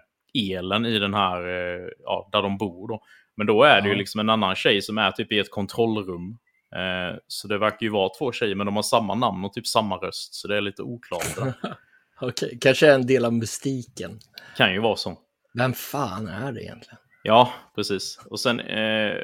[0.56, 3.00] elen i den här, eh, ja, där de bor då.
[3.36, 3.98] Men då är det ju Ja.
[3.98, 6.38] liksom en annan tjej som är typ i ett kontrollrum.
[6.74, 9.66] Eh, så det verkar ju vara två tjejer, men de har samma namn och typ
[9.66, 10.34] samma röst.
[10.34, 11.26] Så det är lite oklart.
[12.20, 12.58] okej.
[12.60, 14.18] Kanske en del av mystiken.
[14.56, 15.18] kan ju vara så.
[15.54, 16.98] Vem fan är det egentligen?
[17.22, 18.18] Ja, precis.
[18.30, 19.16] Och sen, eh,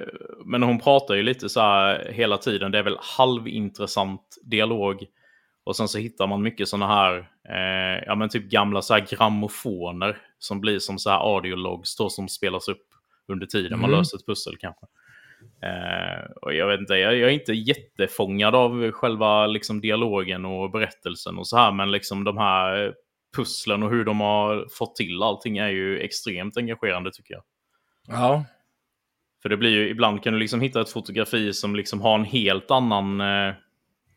[0.44, 2.72] men hon pratar ju lite så här hela tiden.
[2.72, 5.06] Det är väl halvintressant dialog.
[5.64, 9.00] Och sen så hittar man mycket sådana här, eh, ja men typ gamla så här
[9.10, 12.86] grammofoner som blir som så här audiologs då som spelas upp
[13.28, 13.98] under tiden man Mm.
[13.98, 14.86] löser ett pussel kanske.
[15.62, 20.70] Eh, och jag vet inte, jag, jag är inte jättefångad av själva liksom dialogen och
[20.70, 22.94] berättelsen och så här, men liksom de här
[23.36, 27.42] pusslen och hur de har fått till allting är ju extremt engagerande tycker jag.
[28.08, 28.44] Ja,
[29.42, 32.24] För det blir ju, ibland kan du liksom hitta ett fotografi som liksom har en
[32.24, 33.54] helt annan eh,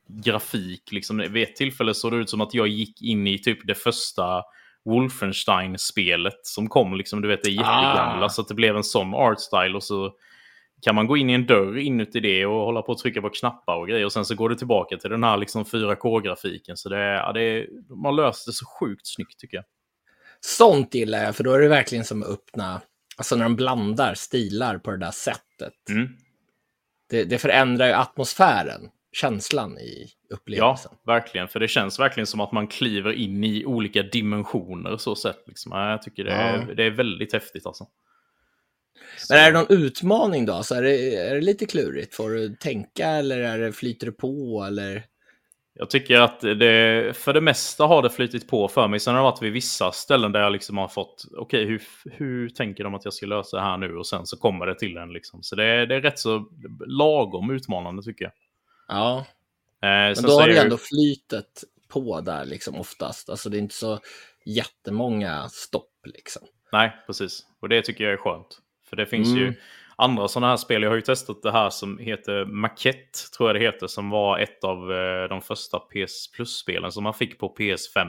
[0.07, 0.91] grafik.
[0.91, 1.17] Liksom.
[1.17, 4.43] Vid ett tillfälle såg det ut som att jag gick in i typ det första
[4.85, 6.93] Wolfenstein-spelet som kom.
[6.93, 8.25] Liksom, du vet, det är jättegamla.
[8.25, 8.29] Ah.
[8.29, 9.75] Så att det blev en sån art style.
[9.75, 10.13] Och så
[10.83, 13.29] kan man gå in i en dörr inuti det och hålla på och trycka på
[13.29, 14.05] knappar och grejer.
[14.05, 16.77] Och sen så går det tillbaka till den här liksom 4K-grafiken.
[16.77, 19.65] Så det, ja, det, de har löst det så sjukt snyggt tycker jag.
[20.39, 22.81] sånt gillar jag, för då är det verkligen som att öppna,
[23.17, 25.89] alltså när de blandar stilar på det där sättet.
[25.89, 26.07] Mm.
[27.09, 28.81] Det, det förändrar ju atmosfären,
[29.11, 30.91] känslan i Ja, upplevelsen.
[31.05, 31.47] verkligen.
[31.47, 35.43] För det känns verkligen som att man kliver in i olika dimensioner så sett.
[35.47, 35.71] Liksom.
[35.71, 36.73] Ja, Jag tycker det är, Ja.
[36.73, 37.87] det är väldigt häftigt alltså.
[39.29, 40.63] Men är det någon utmaning då?
[40.63, 42.15] Så är, det, är det lite klurigt?
[42.15, 44.63] Får du tänka eller är det, flyter det på?
[44.67, 45.05] Eller?
[45.75, 48.99] Jag tycker att det, för det mesta har det flytit på för mig.
[48.99, 52.49] Sen har det varit vid vissa ställen där jag liksom har fått, okej, hur, hur
[52.49, 53.95] tänker de att jag ska lösa det här nu?
[53.97, 55.43] Och sen så kommer det till en liksom.
[55.43, 56.45] Så det, är- det är rätt så
[56.87, 58.33] lagom utmanande tycker jag.
[58.87, 59.25] Ja,
[59.83, 63.29] Eh, men då har du ändå flytet på där liksom oftast.
[63.29, 63.99] Alltså det är inte så
[64.45, 66.41] jättemånga stopp liksom.
[66.71, 67.39] Nej, precis.
[67.61, 68.57] Och det tycker jag är skönt.
[68.93, 69.39] För det finns Mm.
[69.43, 69.53] ju
[69.95, 70.83] andra sådana här spel.
[70.83, 74.39] Jag har ju testat det här som heter Maquette, tror jag det heter, som var
[74.39, 78.07] ett av eh, de första PS Plus-spelen som man fick på PS5.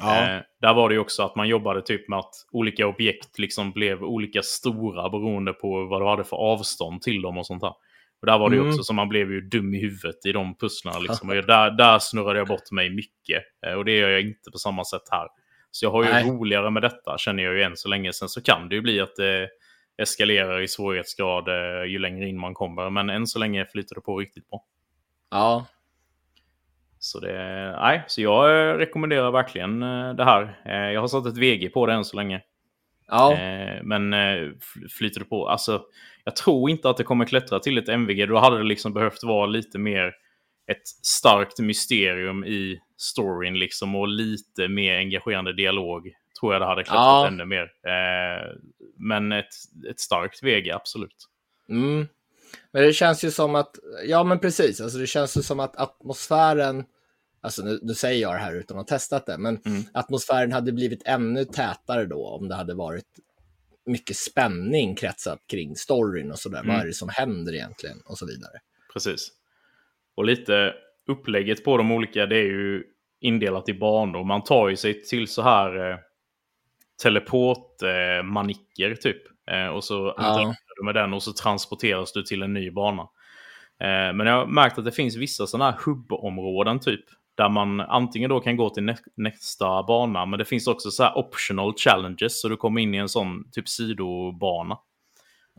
[0.00, 3.72] Eh, där var det ju också att man jobbade typ med att olika objekt liksom
[3.72, 7.74] blev olika stora beroende på vad du hade för avstånd till dem och sånt där.
[8.20, 8.68] Och där var det Mm.
[8.68, 10.98] också som man blev ju dum i huvudet i de pusslarna.
[10.98, 11.28] Liksom.
[11.28, 13.42] Och där, där snurrade jag bort mig mycket.
[13.66, 15.28] Eh, och det gör jag inte på samma sätt här.
[15.70, 16.24] Så jag har ju Nej.
[16.30, 18.12] roligare med detta känner jag ju än så länge.
[18.12, 19.48] Sen så kan det ju bli att det
[20.02, 22.90] eskalerar i svårighetsgrad eh, ju längre in man kommer.
[22.90, 24.64] Men än så länge flyter det på riktigt bra.
[25.30, 25.66] Ja,
[26.98, 27.32] Så, det,
[27.80, 30.60] nej, så jag eh, rekommenderar verkligen eh, det här.
[30.92, 32.40] Jag har satt ett VG på det än så länge.
[33.08, 33.36] ja.
[33.82, 35.82] Men fl- flyter det på, alltså
[36.24, 38.28] jag tror inte att det kommer klättra till ett MVG.
[38.28, 40.12] Då hade det liksom behövt vara lite mer
[40.70, 46.82] ett starkt mysterium i storyn liksom och lite mer engagerande dialog tror jag det hade
[46.84, 47.26] klättrat Ja.
[47.26, 47.62] ännu mer.
[47.62, 48.56] Eh,
[48.98, 49.54] men ett,
[49.90, 51.28] ett starkt VG, absolut.
[51.68, 52.08] Mm.
[52.72, 53.76] Men det känns ju som att,
[54.06, 56.84] ja men precis, alltså det känns ju som att atmosfären,
[57.40, 59.82] alltså nu, nu säger jag det här utan att ha testat det, men Mm.
[59.94, 63.04] atmosfären hade blivit ännu tätare då om det hade varit
[63.86, 66.60] mycket spänning kretsat kring storyn och sådär.
[66.60, 66.74] Mm.
[66.74, 68.52] Vad är det som händer egentligen och så vidare.
[68.92, 69.28] Precis.
[70.14, 70.74] Och lite
[71.08, 72.84] upplägget på de olika, det är ju
[73.20, 74.24] indelat i banor.
[74.24, 75.98] Man tar ju sig till så här eh,
[77.02, 79.22] teleportmanicker typ.
[79.50, 83.02] Eh, och så interagerar du med den och så transporteras du till en ny bana.
[83.80, 87.04] Eh, men jag har märkt att det finns vissa sådana här hubbområden typ.
[87.36, 91.02] Där man antingen då kan gå till nä nästa bana, men det finns också så
[91.02, 92.40] här optional challenges.
[92.40, 94.78] Så du kommer in i en sån typ sidobana.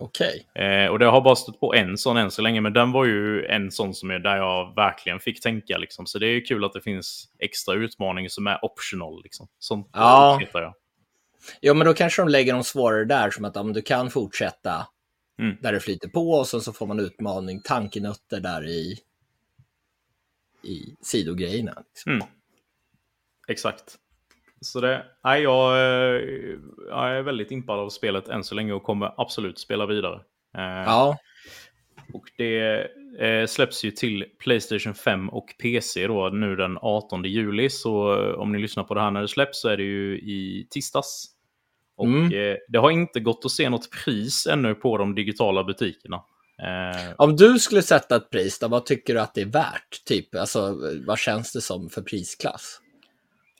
[0.01, 0.63] Okej.
[0.65, 3.05] Eh, och det har bara stått på en sån än så länge, men den var
[3.05, 5.77] ju en sån som är där jag verkligen fick tänka.
[5.77, 6.05] Liksom.
[6.05, 9.23] Så det är ju kul att det finns extra utmaningar som är optional.
[9.23, 9.47] Liksom.
[9.59, 10.39] Sånt Ja.
[10.53, 10.73] jag.
[11.59, 14.87] Ja, men då kanske de lägger dem svårare där, som att men du kan fortsätta
[15.39, 15.57] Mm.
[15.61, 18.99] där det flyter på och sen så får man utmaning, tankenötter där i,
[20.63, 21.83] i sidogrejerna.
[21.89, 22.11] Liksom.
[22.11, 22.27] Mm.
[23.47, 23.97] Exakt.
[24.61, 26.21] Så det, nej, jag, eh,
[26.87, 30.15] jag är väldigt impad av spelet än så länge och kommer absolut spela vidare.
[30.57, 31.17] Eh, Ja,
[32.13, 32.87] Och det
[33.19, 37.69] eh, släpps ju till Playstation 5 och PC då nu den 18 juli.
[37.69, 40.17] Så eh, om ni lyssnar på det här när det släpps så är det ju
[40.19, 41.25] i tisdags.
[41.97, 42.23] Och Mm.
[42.51, 46.15] eh, det har inte gått att se något pris ännu på de digitala butikerna.
[46.63, 50.05] Eh, Om du skulle sätta ett pris, då, vad tycker du att det är värt?
[50.05, 50.75] Typ, alltså,
[51.07, 52.81] vad känns det som för prisklass?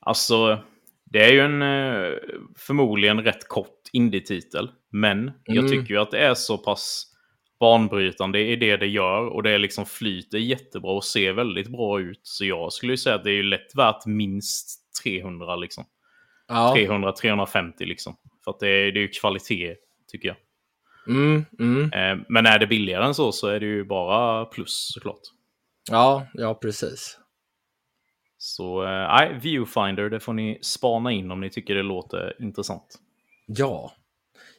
[0.02, 0.64] alltså,
[1.12, 2.18] det är ju en eh,
[2.58, 4.72] förmodligen rätt kort indie-titel.
[4.92, 5.72] Men jag Mm.
[5.72, 7.09] tycker ju att det är så pass
[7.60, 9.26] banbrytande i det det gör.
[9.26, 12.22] Och det är liksom flyter jättebra och ser väldigt bra ut.
[12.24, 15.86] Så jag skulle säga att det är lätt värt minst 300 liksom.
[16.48, 18.16] Ja, 300-350 liksom.
[18.44, 19.76] För att det är, det är ju kvalitet,
[20.08, 20.38] tycker jag.
[21.08, 21.94] mm, mm.
[21.94, 25.22] Eh, men är det billigare än så så är det ju bara plus såklart.
[25.92, 27.20] ja, ja precis.
[28.38, 33.00] Så eh, nej, Viewfinder, det får ni spana in om ni tycker det låter intressant.
[33.46, 33.94] Ja.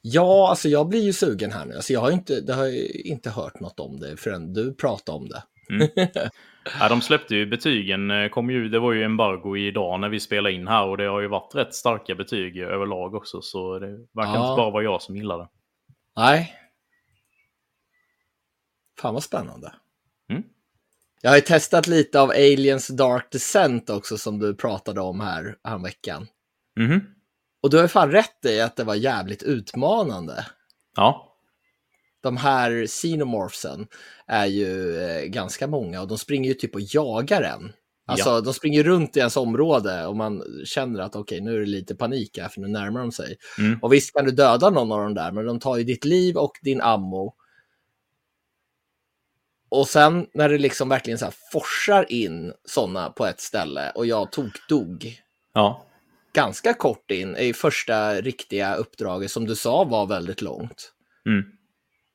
[0.02, 1.74] Ja, alltså jag blir ju sugen här nu.
[1.74, 5.18] Alltså jag har inte, det har ju inte hört något om det förrän du pratade
[5.18, 5.42] om det.
[6.80, 10.20] Ja, de släppte ju betygen, eh, kom ju, det var ju embargo idag när vi
[10.20, 13.42] spelade in här och det har ju varit rätt starka betyg överlag också.
[13.42, 14.50] Så det verkar Ja.
[14.50, 15.48] inte bara vara jag som gillar det.
[16.16, 16.54] Nej.
[19.00, 19.72] Fan vad spännande.
[20.30, 20.42] Mm.
[21.22, 25.56] Jag har ju testat lite av Aliens Dark Descent också som du pratade om här
[25.82, 26.26] veckan.
[26.76, 27.00] Mhm.
[27.60, 30.46] Och du har ju fan rätt i att det var jävligt utmanande.
[30.96, 31.36] Ja,
[32.22, 33.86] De här xenomorphsen
[34.26, 37.72] är ju eh, ganska många och de springer ju typ och jagar en.
[38.06, 41.66] Alltså de springer runt i ens område och man känner att okej nu är det
[41.66, 43.36] lite panik här för nu närmar de sig.
[43.58, 43.78] Mm.
[43.82, 46.36] Och visst kan du döda någon av dem där men de tar ju ditt liv
[46.36, 47.34] och din ammo.
[49.68, 54.06] Och sen när det liksom verkligen så här forsar in sådana på ett ställe och
[54.06, 55.20] jag tog dog
[55.54, 55.86] ja,
[56.32, 60.92] ganska kort in i första riktiga uppdraget som du sa var väldigt långt.
[61.26, 61.44] mm.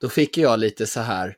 [0.02, 1.38] Då fick jag lite så här.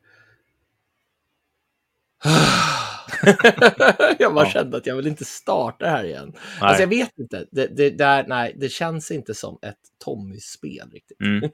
[4.20, 4.52] jag bara Ja.
[4.52, 6.32] kände att jag vill inte starta här igen.
[6.36, 6.42] nej.
[6.62, 7.46] Alltså jag vet inte.
[7.52, 11.22] Det, det, där, nej, det känns inte som ett Tommy-spel riktigt.
[11.22, 11.50] Mm.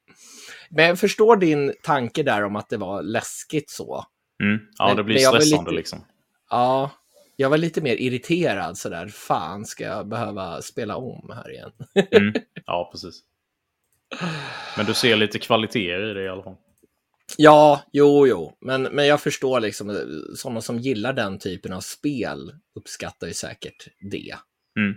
[0.70, 4.04] Men jag förstår din tanke där om att det var läskigt så.
[4.42, 4.58] Mm.
[4.78, 6.04] Ja, Men- det blir stressande lite- liksom.
[6.50, 6.90] Ja,
[7.36, 9.08] jag var lite mer irriterad sådär.
[9.08, 11.72] Fan, ska jag behöva spela om här igen?
[12.10, 12.32] Mm.
[12.66, 13.20] Ja, precis.
[14.76, 16.56] Men du ser lite kvaliteter i det i alla fall.
[17.36, 19.96] Ja, jo, jo, men, men jag förstår liksom, eh,
[20.36, 24.34] sådana som gillar den typen av spel uppskattar ju säkert det.
[24.76, 24.94] Mm.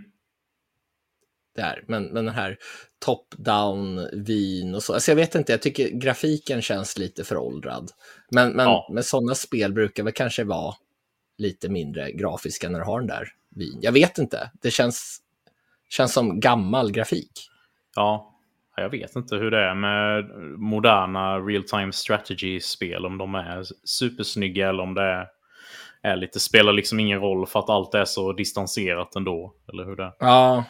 [1.56, 1.84] Där.
[1.88, 2.56] Men, men den här
[3.06, 7.90] top-down vin och så, alltså jag vet inte, jag tycker grafiken känns lite föråldrad.
[8.30, 8.88] Men, men, Ja.
[8.92, 10.74] men sådana spel brukar väl kanske vara
[11.38, 13.78] lite mindre grafiska när du har den där vin.
[13.82, 15.18] Jag vet inte, det känns,
[15.88, 17.50] känns som gammal grafik.
[17.94, 18.32] Ja,
[18.76, 20.24] jag vet inte hur det är med
[20.58, 23.06] moderna real-time strategy-spel.
[23.06, 25.26] Om de är supersnygga eller om det är,
[26.02, 29.54] är lite, spelar liksom ingen roll för att allt är så distanserat ändå.
[29.72, 30.12] Eller hur det är.
[30.18, 30.64] Ja,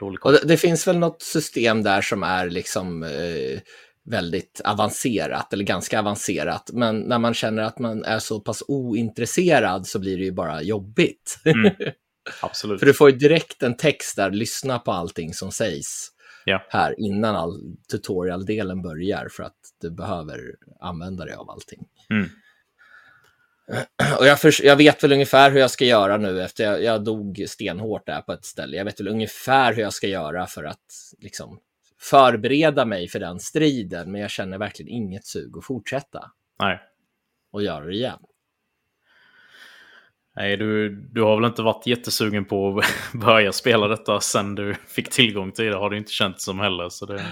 [0.00, 3.60] Dålig det, det finns väl något system där som är liksom eh,
[4.04, 6.70] väldigt avancerat, eller ganska avancerat.
[6.72, 10.62] Men när man känner att man är så pass ointresserad så blir det ju bara
[10.62, 11.38] jobbigt.
[11.44, 11.74] Mm.
[12.42, 12.78] Absolut.
[12.78, 16.10] För du får ju direkt en text där, lyssna på allting som sägs
[16.44, 16.66] Ja.
[16.68, 17.60] här innan all
[17.92, 20.40] tutorial-delen börjar för att du behöver
[20.80, 21.80] använda dig av allting.
[22.10, 22.28] Mm.
[24.18, 27.04] Och jag, för, jag vet väl ungefär hur jag ska göra nu efter jag, jag
[27.04, 28.76] dog stenhårt där på ett ställe.
[28.76, 30.86] Jag vet väl ungefär hur jag ska göra för att
[31.18, 31.58] liksom
[32.00, 36.30] förbereda mig för den striden, men jag känner verkligen inget sug att fortsätta.
[36.58, 36.80] Nej.
[37.52, 38.18] Och göra det igen.
[40.36, 42.84] Nej, du, du har väl inte varit jättesugen på att
[43.20, 46.88] börja spela detta sen du fick tillgång till det, har du inte känt som heller.
[46.88, 47.26] Så det...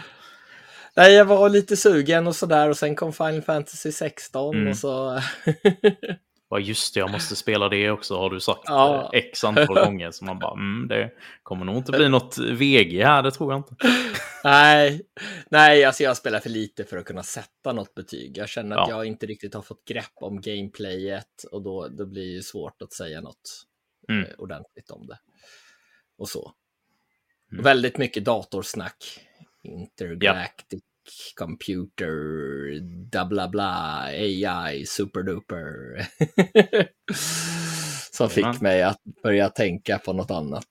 [0.96, 4.68] Nej, jag var lite sugen och sådär och sen kom Final Fantasy 16 mm.
[4.68, 5.20] och så...
[6.50, 9.10] Ja, just det, jag måste spela det också har du sagt ja.
[9.12, 10.10] Eh, x antal gånger.
[10.10, 13.58] Så man bara, mm, det kommer nog inte bli något VG här, det tror jag
[13.58, 13.74] inte.
[14.44, 15.02] Nej,
[15.48, 18.36] nej alltså jag spelar för lite för att kunna sätta något betyg.
[18.36, 18.96] Jag känner att ja.
[18.96, 22.92] jag inte riktigt har fått grepp om gameplayet och då, då blir det svårt att
[22.92, 23.66] säga något
[24.08, 24.24] mm.
[24.24, 25.18] eh, ordentligt om det.
[26.18, 26.52] Och så.
[27.52, 27.64] Mm.
[27.64, 29.20] väldigt mycket datorsnack.
[29.62, 30.82] Intergalactic
[31.34, 32.80] computer,
[33.10, 36.06] bla bla bla, AI, superduper.
[38.12, 40.66] Som fick mig att börja tänka på något annat.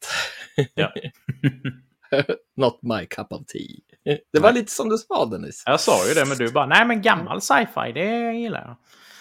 [0.73, 0.93] Ja.
[2.57, 4.15] Not my cup of tea.
[4.33, 4.59] Det var nej.
[4.59, 5.63] lite som du sa Dennis.
[5.65, 8.77] Jag sa ju det, men du bara, nej men gammal sci-fi, det gillar jag.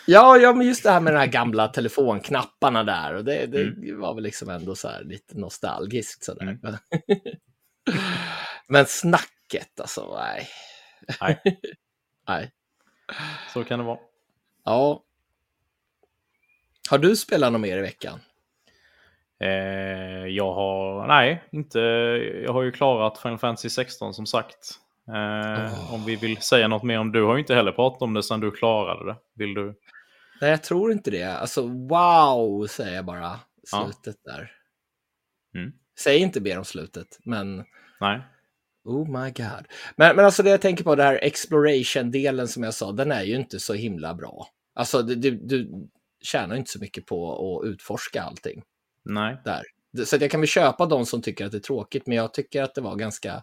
[0.06, 3.14] Ja, ja, men just det här med de här gamla telefonknapparna där.
[3.14, 4.00] Och det, det mm.
[4.00, 6.42] var väl liksom ändå så här lite nostalgiskt sådär.
[6.42, 6.58] Mm.
[8.68, 10.48] men snacket alltså, nej.
[11.20, 11.40] Nej.
[12.28, 12.50] Nej.
[13.52, 13.98] Så kan det vara.
[14.64, 15.02] Ja.
[16.90, 18.20] Har du spelat något mer i veckan?
[19.40, 21.78] Eh, jag har, nej, inte.
[22.44, 24.70] Jag har ju klarat Final Fantasy 16 som sagt.
[25.08, 25.94] Eh, oh.
[25.94, 28.22] Om vi vill säga något mer om, du har ju inte heller pratat om det
[28.22, 29.16] sedan du klarade det.
[29.34, 29.74] Vill du?
[30.40, 31.36] Nej, jag tror inte det.
[31.36, 33.40] Alltså wow, säger jag bara.
[33.64, 34.32] Slutet ja.
[34.32, 34.52] där.
[35.54, 35.72] Mm.
[35.98, 37.64] Säg inte mer om slutet, men...
[38.00, 38.20] Nej.
[38.86, 39.66] Oh my god.
[39.96, 43.22] Men, men alltså det jag tänker på, det här exploration-delen som jag sa, den är
[43.22, 44.48] ju inte så himla bra.
[44.74, 45.88] Alltså du, du, du
[46.22, 47.32] tjänar inte så mycket på
[47.62, 48.62] att utforska allting.
[49.04, 49.36] Nej.
[49.44, 49.62] Där.
[50.04, 52.62] Så jag kan väl köpa de som tycker att det är tråkigt, men jag tycker
[52.62, 53.42] att det var ganska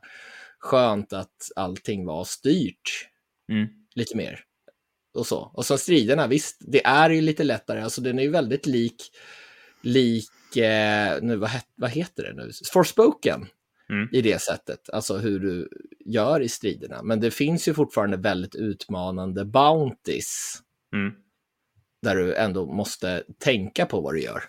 [0.60, 3.10] skönt att allting var styrt
[3.50, 3.68] mm.
[3.96, 4.40] lite mer.
[5.14, 5.52] Och så.
[5.54, 9.12] Och så striderna, visst, det är ju lite lättare, alltså den är ju väldigt lik,
[9.82, 13.48] lik, eh, nu vad, het, vad heter det nu, Forspoken
[13.94, 14.10] mm.
[14.12, 15.70] i det sättet, alltså hur du
[16.06, 17.04] gör i striderna.
[17.04, 20.62] Men det finns ju fortfarande väldigt utmanande bounties.
[20.96, 21.14] Mm.
[22.02, 24.44] Där du ändå måste tänka på vad du gör.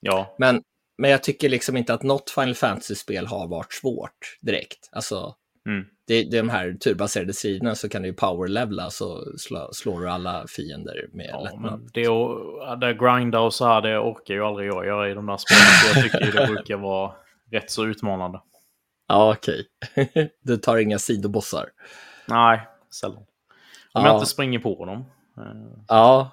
[0.00, 0.34] Ja.
[0.38, 0.62] Men,
[0.98, 4.88] men jag tycker liksom inte att något Final Fantasy-spel har varit svårt direkt.
[4.92, 5.34] Alltså,
[5.66, 5.84] mm.
[6.06, 10.00] det, det är de här turbaserade striderna så kan du ju power-levla så slå, slår
[10.00, 11.90] du alla fiender med ja, lättnad.
[11.94, 15.26] Det, och, det grinda och så här, det orkar ju aldrig jag göra i de
[15.26, 15.94] där spelen.
[15.94, 17.12] Jag tycker det brukar vara
[17.54, 18.40] rätt så utmanande.
[19.08, 19.66] Ja, okej.
[19.96, 20.28] Okay.
[20.42, 21.70] du tar inga sidobossar?
[22.28, 23.16] Nej, sällan.
[23.16, 23.26] Om
[23.92, 24.06] ja.
[24.06, 25.04] jag inte springer på dem.
[25.88, 26.30] Ja.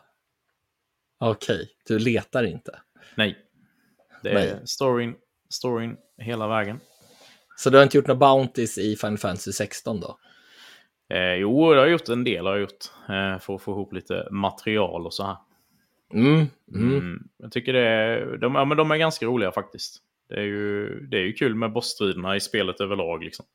[1.20, 1.68] Okej, okay.
[1.88, 2.80] du letar inte?
[3.16, 3.38] Nej.
[4.24, 4.62] Det är Nej.
[4.66, 5.16] storyn,
[5.50, 6.80] storyn hela vägen.
[7.56, 10.18] Så du har inte gjort några bounties i Final Fantasy 16 då?
[11.10, 12.86] Eh, jo, jag har gjort en del har jag gjort.
[13.10, 15.38] Eh, för att få ihop lite material och så här.
[16.14, 16.94] Mm, mm.
[16.94, 20.02] Mm, jag tycker det de, ja, men de är ganska roliga faktiskt.
[20.32, 23.24] Det är ju, det är ju kul med bossstriderna i spelet överlag.
[23.24, 23.46] Liksom.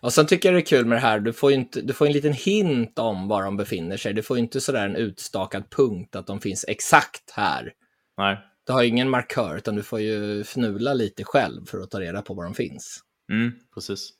[0.00, 2.06] Och sen tycker jag det är kul med det här, du får, inte, du får
[2.06, 4.14] en liten hint om var de befinner sig.
[4.14, 7.72] Du får inte sådär en utstakad punkt att de finns exakt här.
[8.16, 8.38] Nej.
[8.66, 12.22] Du har ingen markör, utan du får ju fnula lite själv för att ta reda
[12.22, 13.00] på var de finns.
[13.30, 14.10] Mm, precis.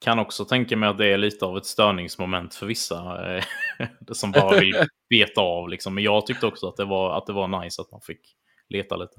[0.00, 3.44] Kan också tänka mig att det är lite av ett störningsmoment för vissa eh,
[4.12, 4.74] som bara vill
[5.08, 5.68] veta av.
[5.68, 5.94] Liksom.
[5.94, 8.36] Men jag tyckte också att det, var, att det var nice att man fick
[8.68, 9.16] leta lite.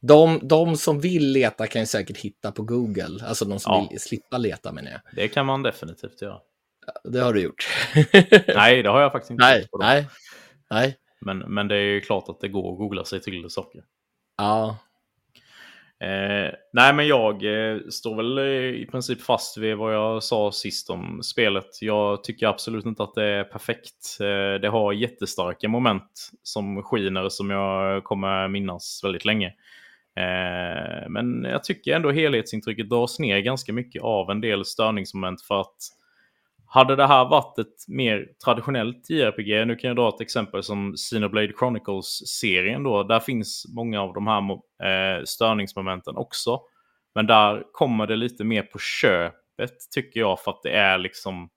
[0.00, 3.88] De, de som vill leta kan ju säkert hitta på Google, alltså de som ja.
[3.90, 5.00] vill slippa leta menar jag.
[5.12, 6.38] Det kan man definitivt göra.
[7.04, 7.68] Det har du gjort.
[8.54, 9.80] nej, det har jag faktiskt inte nej, gjort.
[9.80, 10.08] Nej,
[10.70, 10.96] nej.
[11.20, 13.82] Men, men det är ju klart att det går att googla sig till saker.
[14.36, 14.76] Ja.
[16.00, 18.38] Eh, nej, men jag eh, står väl
[18.74, 21.82] i princip fast vid vad jag sa sist om spelet.
[21.82, 24.18] Jag tycker absolut inte att det är perfekt.
[24.20, 29.54] Eh, det har jättestarka moment som skiner som jag kommer minnas väldigt länge.
[30.20, 35.60] Eh, men jag tycker ändå helhetsintrycket dras ner ganska mycket av en del störningsmoment för
[35.60, 35.76] att
[36.72, 40.94] hade det här varit ett mer traditionellt JRPG, nu kan jag dra ett exempel som
[40.96, 44.50] Xenoblade Chronicles-serien då, där finns många av de här
[44.88, 46.60] eh, störningsmomenten också.
[47.14, 51.50] Men där kommer det lite mer på köpet tycker jag för att det är liksom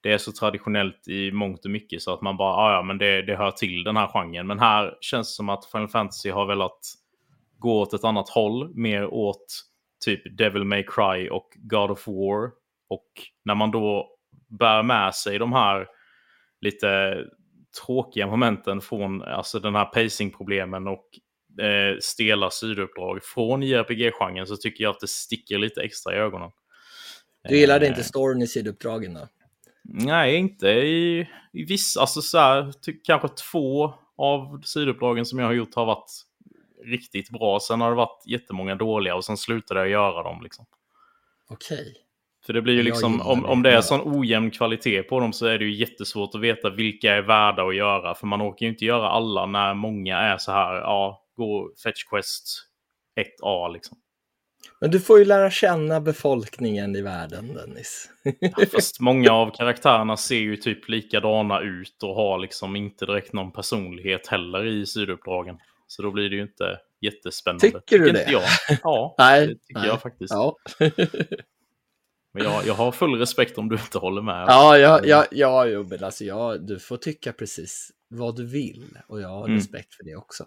[0.00, 2.98] det är så traditionellt i mångt och mycket så att man bara, ah, ja men
[2.98, 4.46] det, det hör till den här genren.
[4.46, 6.78] Men här känns det som att Final Fantasy har velat
[7.58, 9.46] gå åt ett annat håll, mer åt
[10.04, 12.50] typ Devil May Cry och God of War.
[12.88, 13.06] Och
[13.44, 14.16] när man då
[14.58, 15.86] bär med sig de här
[16.60, 17.16] lite
[17.84, 21.04] tråkiga momenten från alltså den här pacing-problemen och
[21.64, 26.50] eh, stela sidouppdrag från JRPG-genren så tycker jag att det sticker lite extra i ögonen.
[27.48, 29.28] Du gillade inte storyn i sidouppdragen då?
[29.84, 32.72] Nej, inte i, i vissa, alltså så här,
[33.04, 36.10] kanske två av sidouppdragen som jag har gjort har varit
[36.86, 37.60] riktigt bra.
[37.60, 40.42] Sen har det varit jättemånga dåliga och sen slutade jag göra dem.
[40.42, 40.66] Liksom.
[41.48, 41.80] Okej.
[41.80, 41.94] Okay.
[42.46, 45.46] För det blir ju liksom, om, om det är sån ojämn kvalitet på dem så
[45.46, 48.14] är det ju jättesvårt att veta vilka är värda att göra.
[48.14, 52.04] För man orkar ju inte göra alla när många är så här, ja, gå Fetch
[52.04, 52.46] Quest
[53.42, 53.98] 1A liksom.
[54.80, 58.10] Men du får ju lära känna befolkningen i världen, Dennis.
[58.40, 63.32] ja, fast många av karaktärerna ser ju typ likadana ut och har liksom inte direkt
[63.32, 65.58] någon personlighet heller i sidouppdragen.
[65.86, 67.60] Så då blir det ju inte jättespännande.
[67.66, 68.30] Tycker, tycker du det?
[68.30, 68.42] Jag.
[68.82, 69.88] Ja, nej, det tycker nej.
[69.88, 70.30] jag faktiskt.
[70.34, 70.56] Ja.
[72.34, 74.44] Men jag, jag har full respekt om du inte håller med.
[74.48, 78.98] Ja, ja, ja, ja jo, men alltså, ja, du får tycka precis vad du vill
[79.08, 79.56] och jag har Mm.
[79.56, 80.44] respekt för det också.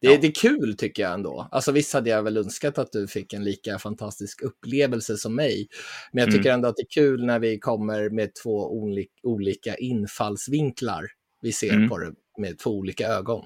[0.00, 0.18] Det, Ja.
[0.20, 1.48] det är kul tycker jag ändå.
[1.50, 5.68] Alltså visst hade jag väl önskat att du fick en lika fantastisk upplevelse som mig.
[6.12, 6.54] Men jag tycker Mm.
[6.54, 11.06] ändå att det är kul när vi kommer med två oli- olika infallsvinklar.
[11.42, 11.88] Vi ser Mm.
[11.88, 13.44] på det med två olika ögon.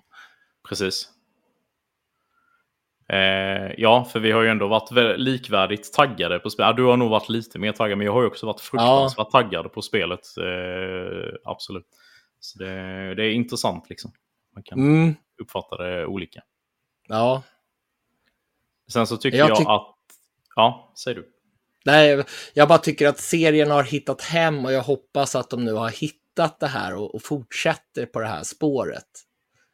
[0.69, 1.09] Precis.
[3.09, 6.69] Eh, ja, för vi har ju ändå varit vä- likvärdigt taggade på spelet.
[6.69, 9.31] Ja, du har nog varit lite mer taggad, men jag har ju också varit fruktansvärt
[9.31, 10.21] taggad på spelet.
[10.39, 11.87] Eh, absolut.
[12.41, 14.13] Så det, det är intressant liksom.
[14.55, 16.43] Man kan Mm, uppfatta det olika.
[17.09, 17.43] ja,
[18.93, 19.97] Sen så tycker Jag jag, tyck- att...
[20.57, 21.33] Ja, säg du.
[21.85, 25.73] Nej, jag bara tycker att serien har hittat hem och jag hoppas att de nu
[25.73, 29.05] har hittat det här och, och fortsätter på det här spåret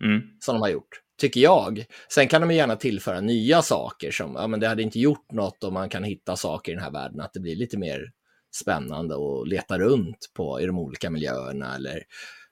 [0.04, 0.20] Mm.
[0.40, 1.84] som de har gjort, tycker jag.
[2.08, 5.64] Sen kan de gärna tillföra nya saker som, ja men det hade inte gjort något
[5.64, 8.12] om man kan hitta saker i den här världen, att det blir lite mer
[8.54, 12.02] spännande och leta runt på i de olika miljöerna eller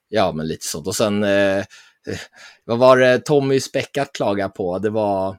[0.09, 0.87] ja, men lite sånt.
[0.87, 2.19] Och sen, eh, eh,
[2.65, 4.79] vad var det Tommy Späckat klagade på?
[4.79, 5.37] Det var,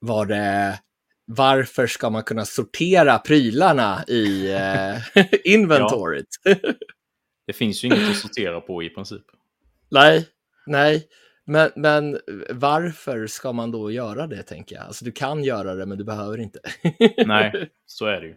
[0.00, 0.78] var det
[1.26, 6.28] varför ska man kunna sortera prylarna i eh, inventoryt?
[7.46, 9.22] Det finns ju inget att sortera på i princip.
[9.90, 10.28] nej,
[10.66, 11.08] nej.
[11.44, 12.18] Men, men
[12.50, 14.84] varför ska man då göra det, tänker jag?
[14.84, 16.58] Alltså, du kan göra det, men du behöver inte.
[17.26, 18.36] Nej, så är det ju.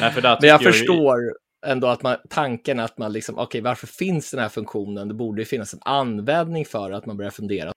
[0.00, 1.18] Nej, för men jag ju- förstår
[1.66, 5.08] ändå att man, tanken att man liksom, okej, varför finns den här funktionen?
[5.08, 7.72] Det borde ju finnas en användning för att man börjar fundera.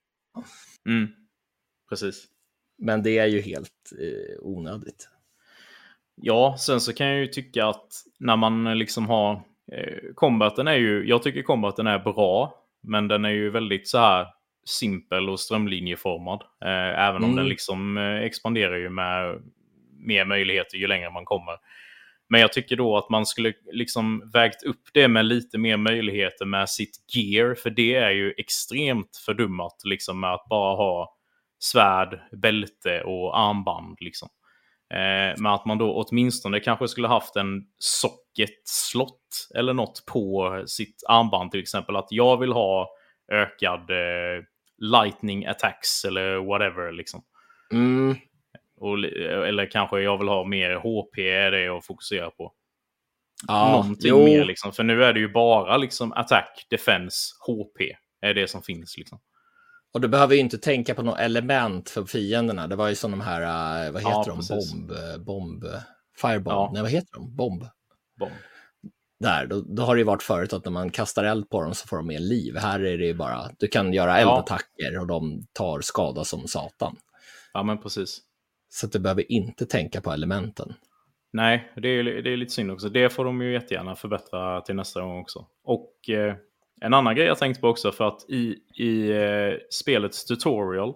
[0.88, 1.08] Mm.
[1.88, 2.24] Precis.
[2.78, 5.08] Men det är ju helt eh, onödigt.
[6.14, 9.32] Ja, sen så kan jag ju tycka att när man liksom har...
[9.72, 11.08] Eh, combaten är ju...
[11.08, 14.26] Jag tycker combaten är bra, men den är ju väldigt så här
[14.68, 16.42] simpel och strömlinjeformad.
[16.64, 17.36] Eh, även om Mm.
[17.36, 19.42] den liksom eh, expanderar ju med
[19.98, 21.54] mer möjligheter ju längre man kommer.
[22.28, 26.44] Men jag tycker då att man skulle liksom vägt upp det med lite mer möjligheter
[26.44, 31.16] med sitt gear, för det är ju extremt fördummat liksom med att bara ha
[31.58, 34.28] svärd, bälte och armband liksom.
[34.94, 41.02] Eh, men att man då åtminstone kanske skulle haft en socket-slott eller något på sitt
[41.08, 41.96] armband till exempel.
[41.96, 42.88] Att jag vill ha
[43.32, 44.44] ökad eh,
[44.78, 47.22] lightning attacks eller whatever liksom.
[47.72, 48.16] Mm,
[48.76, 52.52] Och, li- eller kanske jag vill ha mer HP, är det jag fokuserar på.
[53.48, 54.24] ja, Någonting jo.
[54.24, 54.72] mer liksom.
[54.72, 57.80] För nu är det ju bara liksom attack, defense, HP.
[58.20, 59.18] Är det som finns liksom.
[59.94, 62.66] Och du behöver ju inte tänka på något element för fienderna.
[62.66, 63.40] Det var ju som de här,
[63.86, 64.72] eh, vad heter Ja, de, precis.
[64.72, 65.64] bomb, eh, bomb,
[66.20, 66.70] firebomb, Ja.
[66.72, 67.64] nej vad heter de, bomb.
[68.20, 68.32] Bomb.
[69.20, 71.74] Där, då, då har det ju varit förut att när man kastar eld på dem
[71.74, 72.56] så får de mer liv.
[72.56, 74.30] Här är det ju bara, du kan göra Ja.
[74.30, 76.96] eldattacker och de tar skada som satan.
[77.52, 78.20] Ja, men precis.
[78.68, 80.74] Så du behöver inte tänka på elementen.
[81.32, 82.88] Nej, det är, det är lite synd också.
[82.88, 85.46] Det får de ju jättegärna förbättra till nästa gång också.
[85.64, 86.34] Och eh,
[86.80, 90.94] en annan grej jag tänkt på också för att i, i eh, spelets tutorial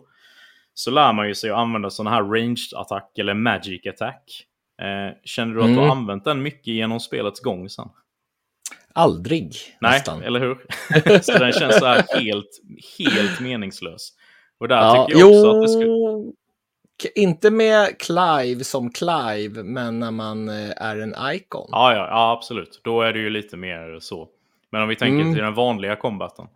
[0.74, 4.46] så lär man ju sig att använda sådana här ranged attack eller magic attack.
[4.82, 5.84] Eh, känner du att du Mm.
[5.84, 7.88] har använt den mycket genom spelets gång sen?
[8.94, 10.22] Aldrig, Nej, nästan.
[10.22, 10.58] eller hur?
[11.22, 12.60] så den känns så här helt,
[12.98, 14.08] helt meningslös.
[14.58, 16.32] Och där Ja, tycker jag också jo, att det skulle...
[17.14, 21.68] inte med Clive som Clive, men när man eh, är en icon.
[21.72, 22.80] Ja, ja, ja, absolut.
[22.84, 24.28] Då är det ju lite mer så.
[24.72, 25.34] Men om vi tänker Mm.
[25.34, 26.46] till den vanliga combaten.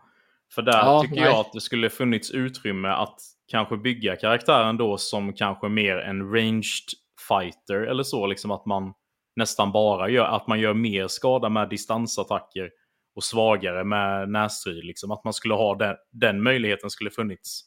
[0.55, 1.25] För där Ja, tycker nej.
[1.25, 3.21] jag att det skulle funnits utrymme att
[3.51, 6.89] kanske bygga karaktären då som kanske mer en ranged
[7.29, 8.27] fighter eller så.
[8.27, 8.93] Liksom att man
[9.37, 12.71] nästan bara gör, att man gör mer skada med distansattacker
[13.17, 14.85] och svagare med närstrid.
[14.85, 15.11] Liksom.
[15.11, 17.61] Att man skulle ha den, den möjligheten skulle funnits.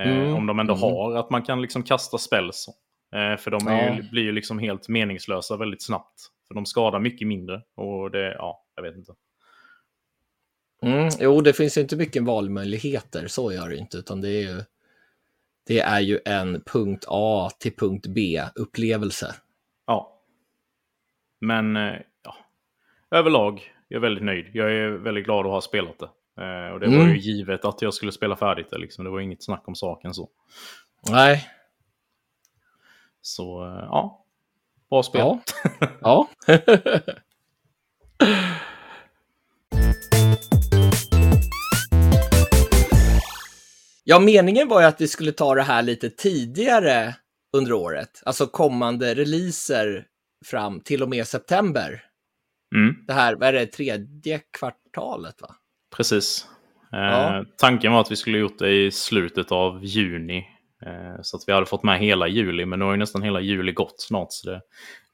[0.00, 0.82] Eh, Mm, Om de ändå mm.
[0.82, 2.66] har att man kan liksom kasta spells.
[3.14, 4.08] Eh, för de är ju, Ja.
[4.10, 6.20] blir ju liksom helt meningslösa väldigt snabbt.
[6.48, 7.62] För de skadar mycket mindre.
[7.76, 9.12] Och det, ja, jag vet inte.
[10.82, 14.40] Mm, jo, det finns ju inte mycket valmöjligheter, så gör det inte, utan det är
[14.40, 14.62] ju,
[15.66, 19.34] det är ju en punkt A till punkt B-upplevelse.
[19.86, 20.22] Ja.
[21.40, 21.94] Men eh,
[22.24, 22.36] ja,
[23.10, 24.46] överlag, jag är väldigt nöjd.
[24.52, 26.08] Jag är väldigt glad att ha spelat det.
[26.44, 27.08] Eh, och det var Mm.
[27.10, 29.04] ju givet att jag skulle spela färdigt det, liksom.
[29.04, 30.28] det var inget snack om saken så.
[31.10, 31.48] Nej,
[33.20, 34.24] Så eh, ja,
[34.90, 35.20] bra spel.
[35.20, 35.40] ja.
[36.00, 36.28] ja.
[44.10, 47.14] Ja, meningen var ju att vi skulle ta det här lite tidigare
[47.56, 50.04] under året, alltså kommande releaser
[50.46, 52.02] fram till och med september.
[52.74, 55.54] Mm, Det här, vad är det, tredje kvartalet va?
[55.96, 56.46] precis.
[56.92, 57.44] Eh, Ja.
[57.58, 60.38] Tanken var att vi skulle gjort det i slutet av juni.
[60.86, 63.40] Eh, så att vi hade fått med hela juli, men nu har ju nästan hela
[63.40, 64.28] juli gått snart.
[64.30, 64.60] Så det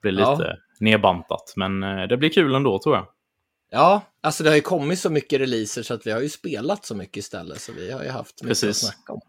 [0.03, 0.57] blir lite Ja.
[0.81, 1.53] nedbantat.
[1.57, 3.07] Men eh, det blir kul ändå tror jag.
[3.71, 6.85] Ja, alltså det har ju kommit så mycket releaser så att vi har ju spelat
[6.85, 8.85] så mycket istället, så vi har ju haft mycket Precis.
[8.85, 9.21] att snacka om.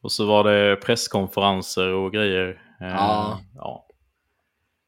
[0.00, 2.48] Och så var det presskonferenser och grejer.
[2.80, 3.40] Eh, Ja.
[3.54, 3.86] ja.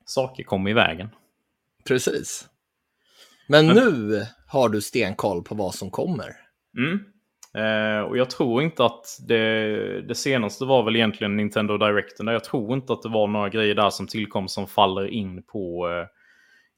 [0.05, 1.09] Saker kom i vägen.
[1.89, 2.49] Precis.
[3.47, 6.37] Men, Men- nu har du stenkoll på vad som kommer.
[6.79, 6.99] Mm.
[7.55, 12.27] Eh, och jag tror inte att det, det senaste var väl egentligen Nintendo Directen.
[12.27, 15.43] Där jag tror inte att det var några grejer där som tillkom som faller in
[15.43, 16.07] på eh,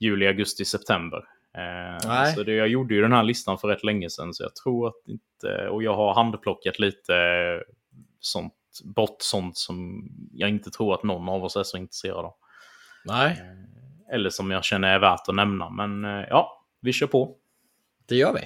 [0.00, 1.20] juli, augusti, september.
[1.58, 2.34] Eh, Nej.
[2.34, 4.88] så det, jag gjorde ju den här listan för rätt länge sedan, så jag tror
[4.88, 5.68] att inte...
[5.68, 7.72] Och jag har handplockat lite eh,
[8.20, 8.54] sånt,
[8.84, 12.34] bort sånt som jag inte tror att någon av oss är så intresserad av.
[13.04, 13.42] Nej,
[14.12, 15.70] Eller som jag känner är värt att nämna.
[15.70, 17.36] Men eh, ja, vi kör på.
[18.08, 18.40] det gör vi.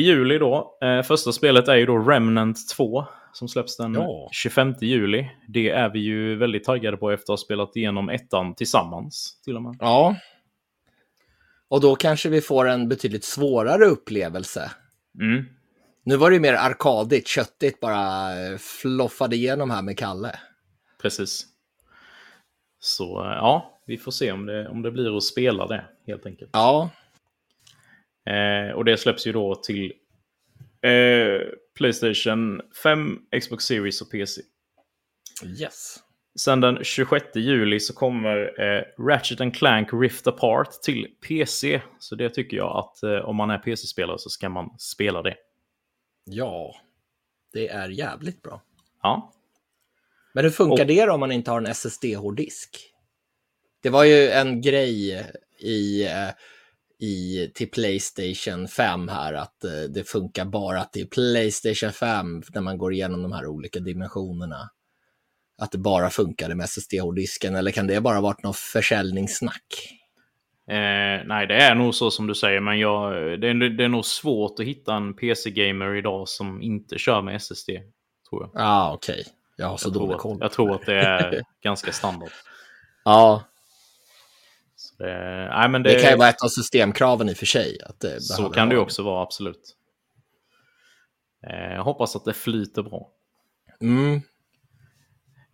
[0.00, 4.28] I juli då, eh, första spelet är ju då Remnant 2 som släpps den Ja.
[4.32, 5.30] 25 juli.
[5.48, 9.56] Det är vi ju väldigt taggade på efter att ha spelat igenom ettan tillsammans till
[9.56, 9.76] och med.
[9.80, 10.16] Ja.
[11.74, 14.70] Och då kanske vi får en betydligt svårare upplevelse.
[15.20, 15.44] Mm.
[16.02, 20.38] Nu var det ju mer arkadigt, köttigt, bara eh, floffade igenom här med Kalle.
[21.02, 21.46] Precis.
[22.78, 26.26] Så eh, ja, vi får se om det, om det blir att spela det helt
[26.26, 26.50] enkelt.
[26.52, 26.90] Ja,
[28.26, 29.92] Eh, och det släpps ju då till
[30.82, 31.40] eh,
[31.76, 34.42] Playstation 5, Xbox Series och PC.
[35.60, 36.03] yes.
[36.40, 41.82] Sen den 26 juli så kommer eh, Ratchet and Clank Rift Apart till PC.
[41.98, 45.36] Så det tycker jag att eh, om man är PC-spelare så ska man spela det.
[46.24, 46.74] Ja,
[47.52, 48.62] det är jävligt bra.
[49.02, 49.32] Ja,
[50.34, 52.90] Men hur funkar Och- det då om man inte har en SSD-hårddisk?
[53.82, 55.24] Det var ju en grej
[55.58, 56.28] i, eh,
[56.98, 62.78] i, till Playstation 5 här, att eh, det funkar bara till Playstation 5 när man
[62.78, 64.70] går igenom de här olika dimensionerna.
[65.58, 70.00] Att det bara funkade med SSD-hårddisken, eller kan det bara varit något försäljningssnack?
[70.68, 73.88] eh, nej det är nog så som du säger, men jag, det, är, det är
[73.88, 77.70] nog svårt att hitta en PC-gamer idag som inte kör med SSD.
[78.30, 78.50] Tror jag.
[78.54, 79.24] Ja, ah, okej.
[79.56, 80.36] Jag har så Jag dålig koll.
[80.36, 82.30] att, jag tror att det är ganska standard.
[83.04, 83.42] Ja,
[84.98, 87.78] det, nej, men det, det, kan ju vara ett av systemkraven i och för sig.
[87.86, 89.76] Att det så kan det ju också vara, absolut.
[91.46, 93.10] Eh, jag hoppas att det flyter bra.
[93.80, 94.22] Mm,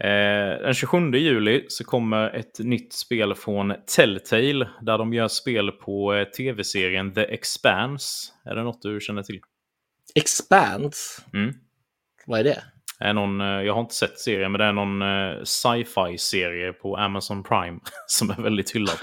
[0.04, 5.70] Eh, den 27 juli så kommer ett nytt spel från Telltale där de gör spel
[5.70, 8.32] på eh, tv-serien The Expanse.
[8.44, 9.40] Är det något du känner till?
[10.14, 11.54] Expanse, Mm.
[12.26, 12.62] vad är det?
[13.00, 16.96] Är någon, eh, jag har inte sett serien, men det är någon eh, sci-fi-serie på
[16.96, 18.98] Amazon Prime som är väldigt hyllad.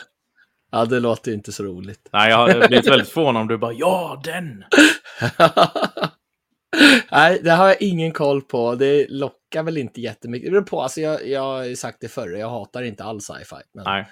[0.71, 2.09] Ja, det låter inte så roligt.
[2.13, 4.63] Nej, jag har blivit väldigt förvånad om du bara ja, den!
[7.11, 8.75] Nej, det har jag ingen koll på.
[8.75, 9.07] Det
[9.47, 10.47] lockar väl inte jättemycket.
[10.47, 13.21] Det beror på, alltså jag, jag har ju sagt det förr, jag hatar inte all
[13.21, 13.55] sci-fi.
[13.73, 14.07] Men, Nej.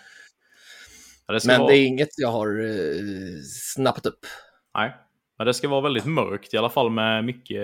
[1.27, 1.71] Ja, det men vara...
[1.71, 4.19] det är inget jag har eh, snappat upp.
[4.73, 4.95] Nej.
[5.37, 7.57] Men det ska vara väldigt mörkt i alla fall med mycket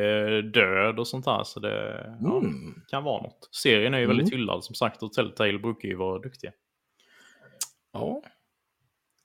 [0.54, 1.44] död och sånt där.
[1.44, 2.82] Så det ja, Mm.
[2.88, 3.50] kan vara något.
[3.52, 4.40] Serien är ju väldigt Mm.
[4.40, 6.52] hyllad som sagt och Telltale brukar ju vara duktiga.
[7.94, 8.24] Ja.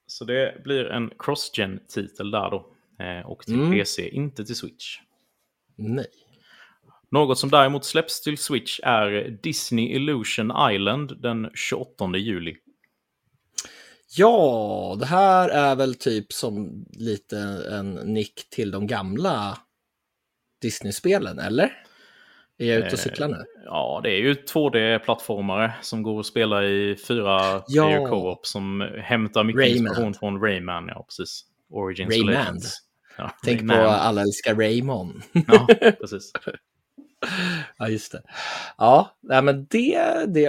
[0.07, 2.73] Så det blir en cross-gen-titel där då.
[3.05, 3.71] Eh, och till Mm.
[3.73, 4.99] PC, inte till Switch.
[5.77, 6.07] Nej.
[7.11, 12.55] Något som däremot släpps till Switch är Disney Illusion Island den 28 juli.
[14.17, 17.39] Ja, det här är väl typ som lite
[17.73, 19.59] en nick till de gamla
[20.63, 21.73] Disney-spelen, eller?
[22.59, 23.45] Är jag ute och Eh, cyklar nu?
[23.65, 27.85] Ja, det är ju 2D-plattformare som går att spela i fyra Ja.
[27.87, 29.77] player co-op som hämtar mycket Rayman.
[29.79, 30.89] inspiration från Rayman.
[30.89, 31.45] Ja, precis.
[31.71, 32.61] Origins Rayman.
[33.19, 33.95] Ja, Tänk på Rayman.
[33.95, 35.23] alla älskar Raymond.
[35.33, 35.67] Ja,
[36.01, 36.33] precis.
[37.79, 38.23] ja, just det.
[38.79, 40.47] Ja, nej, men det, det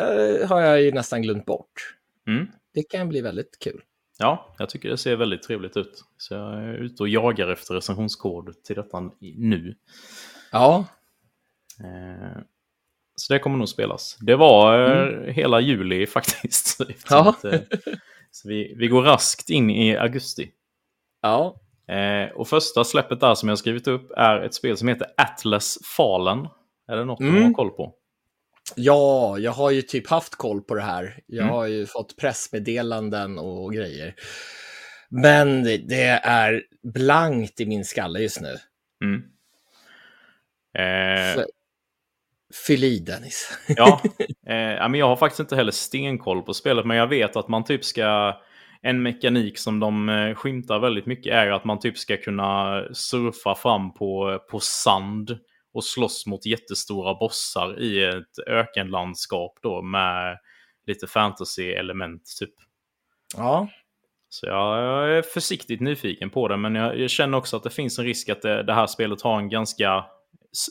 [0.50, 1.96] har jag ju nästan glömt bort.
[2.28, 2.48] Mm.
[2.74, 3.82] Det kan bli väldigt kul.
[4.20, 6.04] Ja, jag tycker det ser väldigt trevligt ut.
[6.18, 9.76] Så jag är ute och jagar efter recensionskod till detta nu.
[10.52, 10.86] Ja.
[11.80, 12.42] Eh,
[13.16, 14.18] så det kommer nog spelas.
[14.22, 15.34] Det var eh, mm.
[15.34, 16.82] hela juli faktiskt.
[17.10, 17.36] Ja.
[17.44, 17.60] Eh,
[18.32, 20.52] så vi, vi går raskt in i augusti.
[21.22, 21.60] Ja.
[21.88, 25.78] Eh, och första släppet där som jag skrivit upp är ett spel som heter Atlas
[25.98, 26.48] Fallen.
[26.88, 27.36] Är det något mm.
[27.36, 27.94] du har koll på?
[28.76, 31.20] Ja, jag har ju typ haft koll på det här.
[31.26, 31.54] Jag mm.
[31.54, 34.16] har ju fått pressmeddelanden och grejer.
[35.10, 38.56] Men det är blankt i min skalle just nu.
[39.04, 39.24] Mm.
[40.78, 41.44] Eh...
[42.68, 43.60] Fyll i Dennis.
[43.68, 44.02] ja,
[44.48, 47.64] eh, men jag har faktiskt inte heller stenkoll på spelet, men jag vet att man
[47.64, 48.38] typ ska...
[48.82, 53.56] En mekanik som de eh, skymtar väldigt mycket är att man typ ska kunna surfa
[53.56, 55.38] fram på, på sand
[55.78, 60.38] och slåss mot jättestora bossar i ett ökenlandskap då med
[60.88, 62.54] lite fantasy-element typ.
[63.36, 63.70] Ja.
[64.30, 64.78] Så jag
[65.18, 68.30] är försiktigt nyfiken på det, men jag, jag känner också att det finns en risk
[68.30, 70.06] att det, det, här spelet har en ganska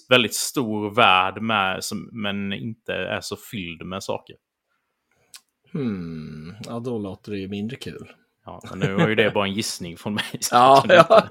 [0.09, 4.37] väldigt stor värld med, som, men inte är så fylld med saker.
[5.73, 8.13] Hmm, ja då låter det ju mindre kul.
[8.45, 10.25] Ja, men nu var ju det bara en gissning från mig.
[10.51, 11.29] ja, ja.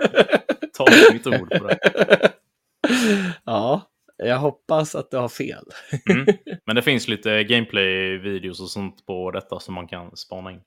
[0.73, 1.79] Ta mitt ord på det.
[3.45, 5.65] ja, jag hoppas att du har fel.
[6.09, 6.25] mm.
[6.65, 10.61] Men det finns lite gameplay-videos och sånt på detta som man kan spana in.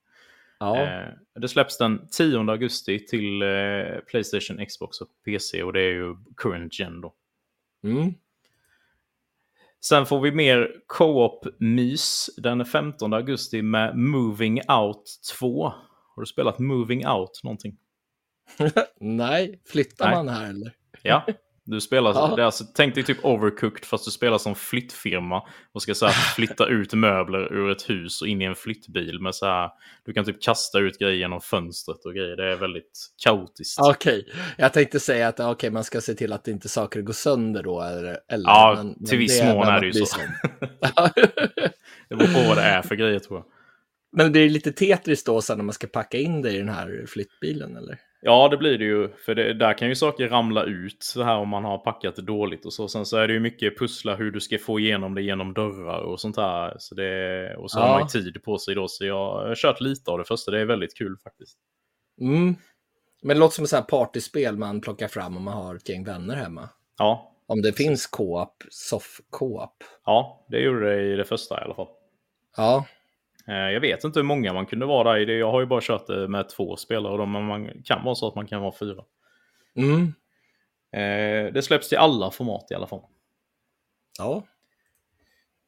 [0.61, 0.77] Ja.
[0.77, 5.93] Eh, det släpps den 10 augusti till eh, Playstation, Xbox och PC och det är
[5.93, 7.15] ju current gen då.
[7.85, 8.15] Mm.
[9.81, 15.05] Sen får vi mer co-op-mys den 15 augusti med Moving Out
[15.39, 15.73] 2.
[16.15, 17.77] Har du spelat Moving Out någonting?
[19.01, 20.15] Nej, flyttar Nej.
[20.15, 20.73] man här eller?
[21.03, 21.27] Ja,
[21.71, 22.33] Du spelar, ja.
[22.37, 25.43] det är alltså, tänk dig typ overcooked fast du spelar som flyttfirma
[25.73, 29.21] och ska så här, flytta ut möbler ur ett hus och in i en flyttbil
[29.21, 29.71] med så här,
[30.05, 32.37] du kan typ kasta ut grejer genom fönstret och grejer.
[32.37, 33.81] Det är väldigt kaotiskt.
[33.81, 34.41] Okej, okay.
[34.57, 37.83] jag tänkte säga att okay, man ska se till att inte saker går sönder då.
[37.83, 40.17] Eller, eller ja, men, till viss mån är det ju så.
[42.09, 43.47] det beror på vad det är för grejer tror jag.
[44.13, 46.69] Men det är lite Tetris då sen när man ska packa in det i den
[46.69, 47.99] här flyttbilen eller?
[48.21, 49.09] Ja, det blir det ju.
[49.09, 52.23] För det, där kan ju saker ramla ut så här om man har packat det
[52.23, 52.89] dåligt och så.
[52.89, 56.01] Sen så är det ju mycket pussla hur du ska få igenom det genom dörrar
[56.01, 56.77] och sånt här.
[56.79, 57.83] Så det, och så ja.
[57.83, 58.89] har man ju tid på sig då.
[58.89, 60.51] Så jag har kört lite av det första.
[60.51, 61.59] Det är väldigt kul faktiskt.
[62.21, 62.57] Mm.
[63.23, 66.05] Men det låter som ett här partyspel man plockar fram om man har ett gäng
[66.05, 66.69] vänner hemma.
[66.99, 67.35] Ja.
[67.47, 69.85] Om det finns co-op, soft co-op.
[70.05, 71.89] Ja, det gjorde det i det första i alla fall.
[72.57, 72.87] Ja.
[73.49, 75.27] Eh, jag vet inte hur många man kunde vara där.
[75.27, 78.35] Jag har ju bara kört det med två spelare, men man kan vara så att
[78.35, 79.05] man kan vara fyra.
[79.77, 80.03] Mm.
[80.93, 83.03] Eh, det släpps till alla format i alla fall.
[84.19, 84.47] Ja.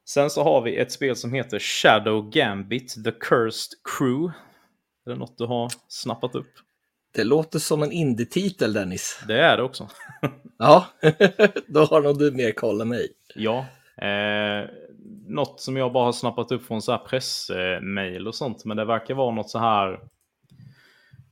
[0.05, 4.33] Sen så har vi ett spel som heter Shadow Gambit, The Cursed Crew.
[5.07, 6.53] Är det något du har snappat upp?
[7.15, 9.23] Det låter som en indie-titel, Dennis.
[9.29, 9.89] Det är det också.
[10.59, 10.87] ja,
[11.67, 13.09] då har nog du mer koll än mig.
[13.35, 13.67] Ja,
[14.01, 14.69] Eh,
[15.27, 18.65] något som jag bara har snappat upp från så här pressmail och sånt.
[18.65, 19.93] Men det verkar vara något så här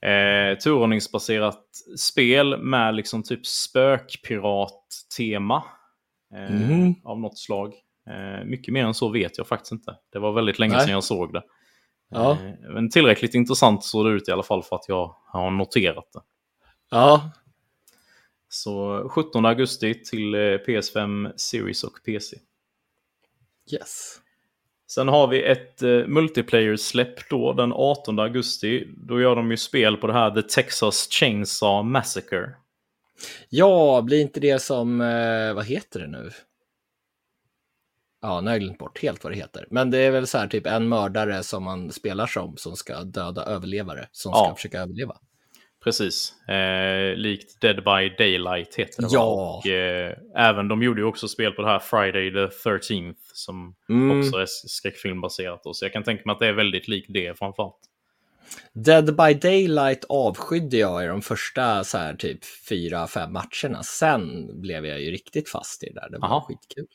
[0.01, 1.65] eh, turordningsbaserat
[1.99, 5.65] spel med liksom typ spökpirat-tema.
[6.35, 6.95] Eh, mm.
[7.05, 7.75] Av något slag.
[8.11, 9.97] Eh, mycket mer än så vet jag faktiskt inte.
[10.13, 10.83] Det var väldigt länge Nej.
[10.83, 11.43] sedan jag såg det.
[12.11, 12.33] Ja.
[12.33, 12.39] Eh,
[12.73, 16.21] men tillräckligt intressant såg det ut i alla fall för att jag har noterat det.
[16.91, 17.31] Ja.
[18.49, 22.37] Så 17 augusti till eh, PS5 Series och PC.
[23.73, 24.21] Yes.
[24.91, 28.89] Sen har vi ett uh, multiplayer-släpp då den 18 augusti.
[28.97, 32.55] Då gör de ju spel på det här The Texas Chainsaw Massacre.
[33.49, 36.31] Ja, blir inte det som, uh, vad heter det nu?
[38.23, 39.67] Ja, nu har jag glömt bort helt vad det heter.
[39.71, 43.03] Men det är väl så här typ en mördare som man spelar som, som ska
[43.03, 45.17] döda överlevare, som ska försöka överleva.
[45.89, 46.49] Precis.
[46.49, 49.09] Eh, likt Dead by Daylight heter det.
[49.11, 49.59] Ja.
[49.59, 53.75] Och, eh, även de gjorde ju också spel på det här Friday the 13th som
[53.89, 54.19] mm.
[54.19, 55.61] också är skräckfilmbaserat.
[55.77, 57.79] Så jag kan tänka mig att det är väldigt likt det framförallt.
[58.73, 63.83] Dead by Daylight avskydde jag i de första så här, typ fyra, fem matcherna.
[63.83, 66.11] Sen blev jag ju riktigt fast i det där.
[66.11, 66.45] Det var Aha.
[66.49, 66.87] skitkul.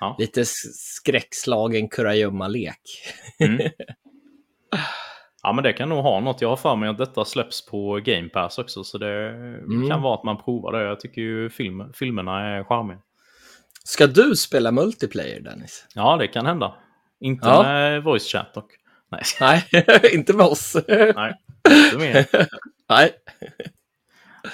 [0.00, 0.16] Ja.
[0.18, 3.12] Lite skräckslagen kurragömma-lek.
[3.38, 3.70] Mm.
[5.42, 6.40] Ja men det kan nog ha något.
[6.40, 8.84] Jag har för mig att detta släpps på Game Pass också.
[8.84, 9.88] Så det mm.
[9.88, 10.84] kan vara att man provar det.
[10.84, 12.98] Jag tycker ju film, filmerna är charmiga.
[13.84, 15.86] Ska du spela multiplayer Dennis?
[15.94, 16.74] Ja det kan hända.
[17.20, 17.62] Inte ja.
[17.62, 18.72] med voice chat dock.
[19.10, 19.64] Nej, Nej
[20.14, 20.76] inte med oss.
[20.88, 21.34] Nej,
[21.70, 22.26] inte med.
[22.88, 23.12] Nej.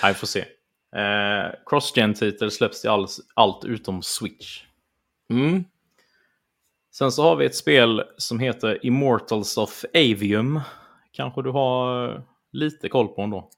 [0.03, 0.41] Nej, får se.
[0.97, 4.63] Eh, Crossgen-titel släpps till all, allt utom Switch.
[5.31, 5.65] Mm.
[6.95, 10.61] Sen så har vi ett spel som heter Immortals of Avium
[11.19, 12.21] kanske du har eh,
[12.53, 13.51] lite koll på ändå.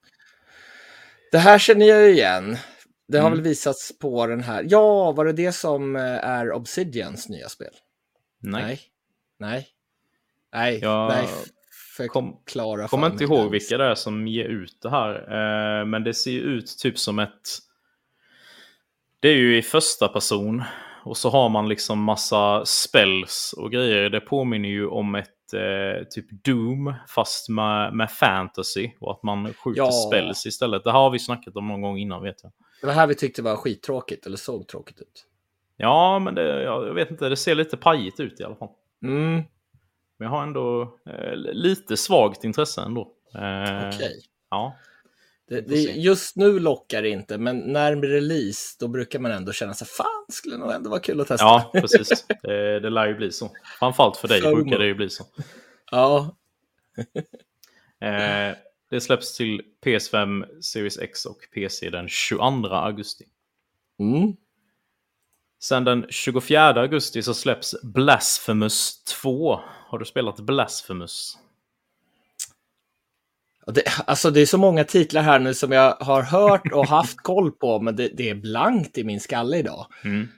[1.33, 2.57] Det här känner jag igen.
[3.09, 3.39] Det har Mm.
[3.39, 4.67] väl visats på den här.
[4.69, 7.73] Ja, var det det som eh, är Obsidians nya spel?
[8.43, 8.63] Nej.
[8.63, 8.81] Nej.
[9.39, 9.69] Nej.
[10.53, 10.79] Nej.
[10.83, 11.27] Jag Nej.
[12.09, 13.51] kom- Förklara Jag kommer inte ihåg den.
[13.51, 15.15] vilka det är som ger ut det här.
[15.81, 17.49] Eh, men det ser ju ut typ som ett...
[19.21, 20.63] Det är ju i första person.
[21.05, 24.11] Och så har man liksom massa spells och grejer.
[24.11, 28.91] Det påminner ju om ett eh, typ Doom fast med, med fantasy.
[29.01, 29.91] Och att man skjuter Ja.
[29.93, 30.85] spells istället.
[30.85, 32.53] Det här har vi snackat om någon gång innan vet jag.
[32.81, 35.27] Det var här vi tyckte var skittråkigt, eller såg tråkigt ut.
[35.77, 37.29] Ja, men det, jag vet inte.
[37.29, 38.69] Det ser lite pajigt ut i alla fall.
[39.03, 39.45] Mm, Men
[40.19, 43.01] jag har ändå eh, lite svagt intresse ändå.
[43.35, 44.21] Eh, okej.
[44.51, 44.77] Ja.
[45.51, 49.53] Det, det, just nu lockar det inte, men när blir release, då brukar man ändå
[49.53, 51.45] känna sig fan, skulle nog ändå vara kul att testa.
[51.45, 52.27] Ja, precis.
[52.43, 53.51] Det, det lär ju bli så.
[53.79, 55.25] Framförallt för dig brukar det ju bli så.
[55.91, 56.37] ja.
[58.03, 58.57] Eh,
[58.91, 63.25] det släpps till PS5, Series X och PC den 22 augusti.
[63.99, 64.37] Mm.
[65.63, 69.61] Sen den 24 augusti så släpps Blasphemous 2.
[69.87, 71.39] Har du spelat Blasphemous?
[73.71, 77.17] Det, alltså det är så många titlar här nu som jag har hört och haft
[77.23, 79.87] koll på, men det, det är blankt i min skalle idag.
[80.05, 80.29] Mm.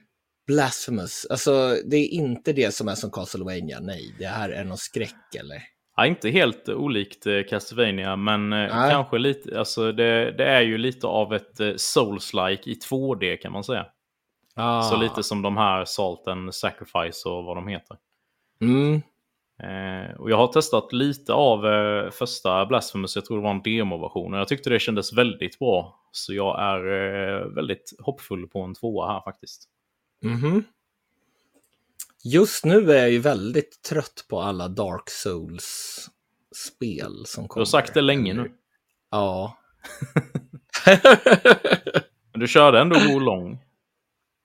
[0.47, 4.79] Blasphemous, alltså det är inte det som är som Castlevania, nej, det här är någon
[4.79, 5.63] skräck eller?
[5.97, 8.91] Ja, inte helt olikt eh, Castlevania, men eh, Nej.
[8.91, 9.59] kanske lite.
[9.59, 13.87] Alltså det, det är ju lite av ett eh, Souls-like i 2D kan man säga.
[14.55, 14.83] Ah.
[14.83, 17.97] Så lite som de här Salt and Sacrifice och vad de heter.
[18.61, 19.03] Mm.
[19.63, 23.63] Eh, och jag har testat lite av eh, första Blasphemous, jag tror det var en
[23.63, 24.35] demoversion.
[24.35, 25.99] Och jag tyckte det kändes väldigt bra.
[26.13, 29.69] Så jag är eh, väldigt hoppfull på en tvåa här faktiskt.
[30.23, 30.65] Mhm.
[32.25, 36.07] Just nu är jag ju väldigt trött på alla Dark Souls-spel
[37.27, 37.61] som Du kommer.
[37.61, 38.53] har sagt det länge nu.
[39.11, 39.59] Ja.
[42.33, 43.59] Men du körde ändå Wo Long.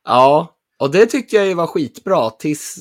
[0.05, 2.75] ja, och det tyckte jag ju var skitbra tills,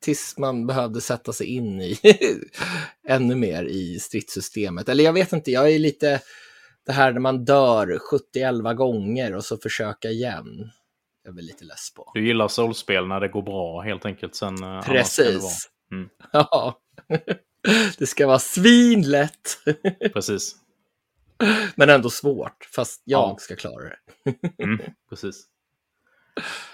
[0.00, 1.98] tills man behövde sätta sig in i
[3.08, 4.88] ännu mer i stridssystemet.
[4.88, 6.20] Eller jag vet inte, jag är lite
[6.86, 7.98] det här när man dör
[8.36, 10.70] 70-11 gånger och så försöka igen.
[11.24, 12.10] Jag är väl lite less på.
[12.14, 14.34] Du gillar Souls-spel när det går bra helt enkelt.
[14.34, 15.68] Sen, eh, det Precis.
[15.92, 16.08] Mm.
[16.32, 16.78] Ja.
[17.98, 19.58] Det ska vara svinlätt,
[20.12, 20.56] Precis.
[21.74, 22.68] men ändå svårt.
[22.74, 23.36] Fast jag Ja.
[23.40, 23.98] ska klara det.
[24.64, 24.78] Mm,
[25.10, 25.44] precis.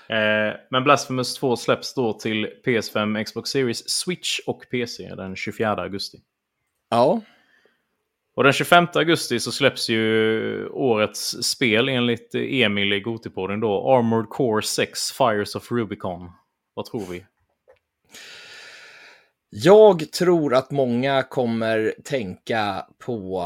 [0.09, 5.71] Eh, men Blasphemous 2 släpps då till PS5, Xbox Series, Switch och PC den 24
[5.83, 6.19] augusti.
[6.91, 7.21] Ja,
[8.37, 13.95] Och den 25 augusti så släpps ju årets spel enligt Emil i Gotipodden då.
[13.97, 16.31] Armored Core 6 Fires of Rubicon.
[16.75, 17.25] Vad tror vi?
[19.51, 23.43] jag tror att många kommer tänka på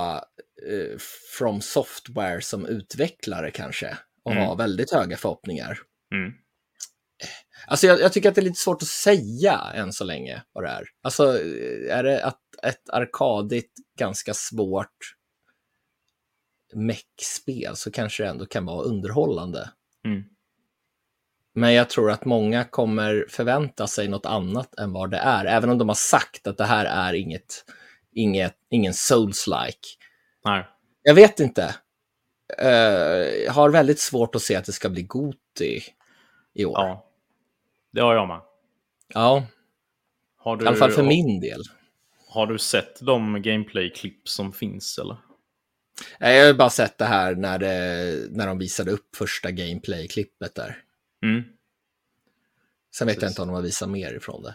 [0.70, 0.98] eh,
[1.39, 3.97] From Software som utvecklare kanske.
[4.24, 4.44] Och Mm.
[4.44, 5.78] ha väldigt höga förhoppningar.
[6.12, 6.32] Mm.
[7.66, 10.64] Alltså jag, jag tycker att det är lite svårt att säga än så länge vad
[10.64, 10.84] det är.
[11.02, 11.39] Alltså
[11.89, 15.14] är det att ett arkadigt, ganska svårt
[16.74, 19.70] mech-spel så kanske det ändå kan vara underhållande.
[20.05, 20.22] Mm.
[21.55, 25.44] Men jag tror att många kommer förvänta sig något annat än vad det är.
[25.44, 27.64] Även om de har sagt att det här är inget,
[28.12, 29.97] inget ingen souls-like.
[30.44, 30.66] Nej.
[31.02, 31.74] Jag vet inte.
[32.59, 32.72] Eh,
[33.44, 35.80] jag har väldigt svårt att se att det ska bli Goti
[36.54, 36.74] i år.
[36.78, 37.06] Ja.
[37.92, 38.40] Det har jag med.
[39.14, 39.46] ja.
[40.36, 41.60] Har du, I alla fall för min del.
[42.28, 45.16] Har du sett de gameplay-klipp som finns eller?
[46.20, 50.54] Nej, Jag har bara sett det här när, det, när de visade upp första gameplay-klippet
[50.54, 50.76] där.
[51.22, 51.42] Mm.
[52.94, 53.32] Sen vet jag Precis.
[53.32, 54.54] inte om de har visat mer ifrån det.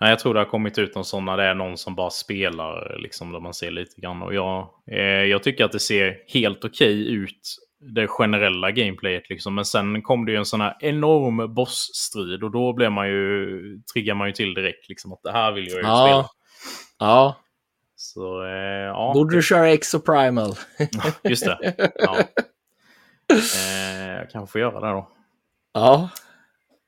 [0.00, 2.10] Nej, jag tror det har kommit ut någon sån när det är någon som bara
[2.10, 4.22] spelar, liksom, där man ser lite grann.
[4.22, 9.30] Och jag, eh, jag tycker att det ser helt okej ut, det generella gameplayet.
[9.30, 9.54] Liksom.
[9.54, 13.50] Men sen kom det ju en sån här enorm bossstrid och då blev man ju,
[13.94, 14.88] triggar man ju till direkt.
[14.88, 16.08] Liksom, att det här vill jag ju spela.
[16.08, 16.30] Ja.
[16.98, 17.36] Ja,
[17.96, 18.50] Så, eh,
[18.86, 19.10] ja.
[19.14, 20.54] borde du köra Exoprimal?
[21.24, 21.74] Just det.
[21.94, 22.16] Ja.
[23.30, 25.08] Eh, jag kanske får göra det då.
[25.74, 26.08] Ja.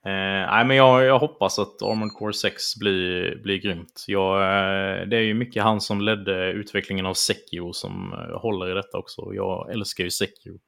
[0.07, 4.05] Eh, nej, men jag, jag hoppas att Armored Core 6 blir, blir grymt.
[4.07, 8.71] Jag, eh, det är ju mycket han som ledde utvecklingen av Sekiro som eh, håller
[8.71, 9.23] i detta också.
[9.35, 10.59] Jag älskar ju Sekiro.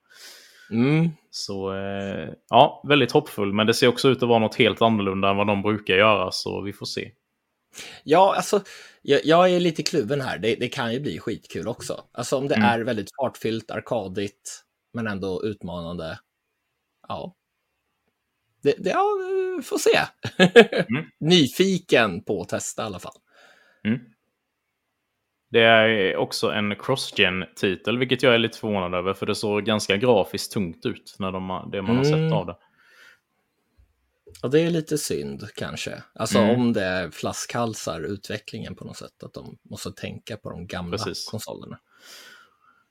[0.70, 1.10] Mm.
[1.30, 3.52] Så eh, ja, väldigt hoppfull.
[3.52, 6.30] Men det ser också ut att vara något helt annorlunda än vad de brukar göra.
[6.32, 7.12] Så vi får se.
[8.04, 8.62] Ja, alltså,
[9.02, 10.38] jag, jag är lite kluven här.
[10.38, 12.04] Det, det kan ju bli skitkul också.
[12.12, 12.68] Alltså om det Mm.
[12.68, 14.62] är väldigt fartfyllt, arkadigt,
[14.94, 16.18] men ändå utmanande.
[17.08, 17.34] Ja.
[18.62, 19.04] Det, det, ja,
[19.64, 19.98] får se.
[20.90, 21.04] Mm.
[21.20, 23.16] Nyfiken på att testa i alla fall.
[23.84, 24.00] Mm.
[25.50, 29.96] Det är också en cross-gen-titel, vilket jag är lite förvånad över, för det såg ganska
[29.96, 32.32] grafiskt tungt ut när de, det man har sett Mm.
[32.32, 32.56] av det.
[34.42, 36.02] Ja, det är lite synd kanske.
[36.14, 36.60] Alltså Mm.
[36.60, 41.28] om det flaskhalsar utvecklingen på något sätt, att de måste tänka på de gamla Precis.
[41.28, 41.78] konsolerna.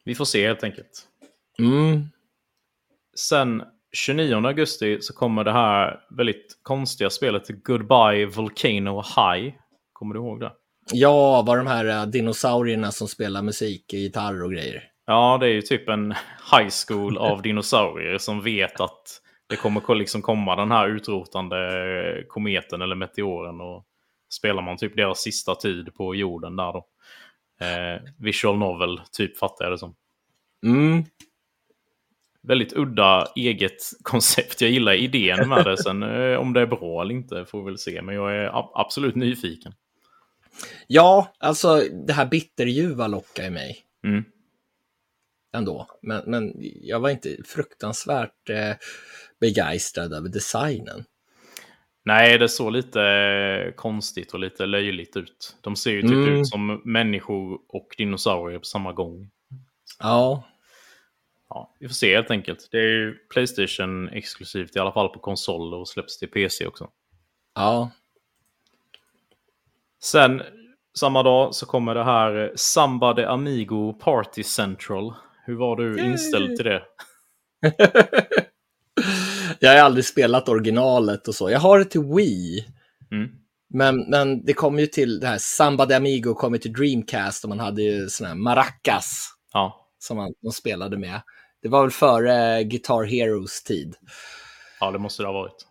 [0.03, 1.07] Vi får se helt enkelt.
[1.59, 2.03] Mm.
[3.15, 9.53] Sen 29 augusti så kommer det här väldigt konstiga spelet Goodbye Volcano High.
[9.93, 10.51] Kommer du ihåg det?
[10.93, 14.83] Ja, var de här eh, dinosaurierna som spelar musik, gitarr och grejer.
[15.05, 16.11] Ja, det är ju typ en
[16.51, 22.81] high school av dinosaurier som vet att det kommer liksom komma den här utrotande kometen
[22.81, 23.85] eller meteoren och
[24.33, 26.85] spelar man typ deras sista tid på jorden där då.
[27.65, 29.95] Eh, visual novel, typ fattar jag det som.
[30.65, 31.03] Mm.
[32.41, 34.61] Väldigt udda eget koncept.
[34.61, 35.77] Jag gillar idén med det.
[35.77, 38.01] Sen eh, om det är bra eller inte får vi väl se.
[38.01, 39.73] Men jag är absolut nyfiken.
[40.87, 41.75] Ja, alltså
[42.07, 44.23] det här bitterljuva lockar ju mig Mm.
[45.53, 45.87] ändå.
[46.01, 48.75] Men, men jag var inte fruktansvärt eh,
[49.39, 51.05] begeistrad över designen.
[52.03, 55.57] Nej, det såg lite eh, konstigt och lite löjligt ut.
[55.61, 56.39] De ser ju typ Mm.
[56.41, 59.29] ut som människor och dinosaurier på samma gång.
[59.99, 60.43] Ja,
[61.51, 62.67] Ja, vi får se helt enkelt.
[62.71, 66.89] Det är ju Playstation exklusivt i alla fall på konsol och släpps till PC också.
[67.55, 67.91] ja.
[70.03, 70.41] Sen
[70.97, 75.13] samma dag så kommer det här eh, Samba de Amigo Party Central.
[75.45, 76.11] Hur var du Yay!
[76.11, 76.81] inställd till det?
[79.59, 81.49] jag har aldrig spelat originalet och så.
[81.49, 82.65] Jag har det till Wii.
[83.11, 83.29] Mm.
[83.73, 87.43] Men, men det kom ju till det här Samba de Amigo kom ju till Dreamcast
[87.43, 91.21] och man hade ju såna här maracas Ja, som man, de spelade med.
[91.61, 93.95] Det var väl före Guitar Heroes tid.
[94.79, 95.65] ja, det måste det ha varit.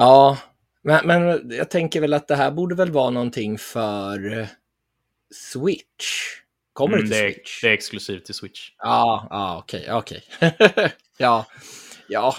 [0.00, 0.38] Ja,
[0.86, 4.46] men, men jag tänker väl att det här borde väl vara någonting för
[5.34, 6.06] Switch.
[6.72, 7.60] Kommer Mm, det till det, är, Switch?
[7.62, 8.70] det är exklusivt till Switch.
[8.78, 10.22] Ja, ja, okej, okej.
[11.18, 11.46] ja,
[12.08, 12.36] ja,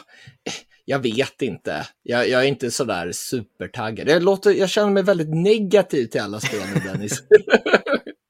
[0.85, 1.87] jag vet inte.
[2.03, 4.09] Jag, jag är inte sådär supertaggad.
[4.09, 7.23] Jag, låter, jag känner mig väldigt negativ till alla spel nu, Dennis.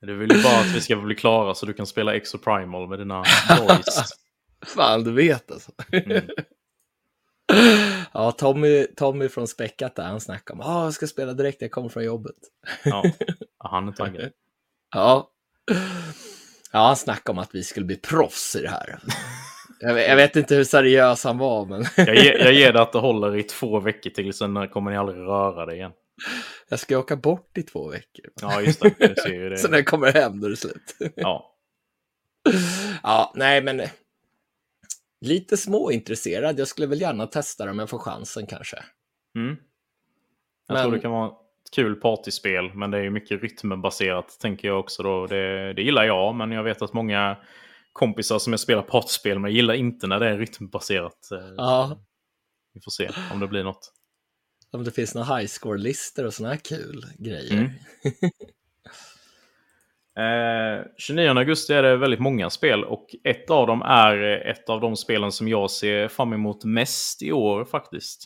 [0.01, 2.89] Du vill ju bara att vi ska bli klara så du kan spela Exo Primal
[2.89, 3.23] med dina
[3.59, 4.13] boys.
[4.65, 5.71] Fan, du vet alltså.
[5.91, 6.21] Mm.
[8.13, 11.61] Ja, Tommy, Tommy från Späckat där, han snackar om att ah, jag ska spela direkt
[11.61, 12.35] när jag kommer från jobbet.
[12.83, 13.03] Ja,
[13.57, 14.31] han är taggad.
[14.95, 15.29] Ja.
[16.71, 18.99] Ja, han snackade om att vi skulle bli proffs i det här.
[19.79, 22.99] Jag vet, inte hur seriös han var, men Jag, ger, jag ger det att det
[22.99, 25.91] håller i två veckor till, sen kommer ni aldrig röra det igen.
[26.69, 28.25] jag ska åka bort i två veckor.
[28.41, 28.95] Ja, just det.
[28.99, 29.77] Du ser ju Så när det.
[29.77, 30.95] jag kommer hem, då är det slut.
[31.15, 31.53] Ja,
[33.03, 33.81] Ja, nej, men
[35.21, 36.59] lite småintresserad.
[36.59, 38.77] Jag skulle väl gärna testa det om jag får chansen kanske.
[39.35, 39.57] mm.
[40.67, 44.37] Jag Men- tror det kan vara ett kul partyspel, men det är ju mycket rytmbaserat,
[44.39, 45.03] tänker jag också.
[45.03, 45.27] Då.
[45.27, 47.37] Det, det gillar jag, men jag vet att många
[47.93, 51.31] kompisar som jag spelar partyspel med gillar inte när det är rytmbaserat.
[51.31, 51.97] Eh, Ja,
[52.73, 53.93] Vi får se om det blir något.
[54.71, 57.53] om det finns några high score-listor och sådana här kul grejer.
[57.53, 57.69] Mm.
[60.17, 64.17] Eh, 29 augusti är det väldigt många spel och ett av dem är
[64.51, 68.25] ett av de spelen som jag ser fram emot mest i år faktiskt.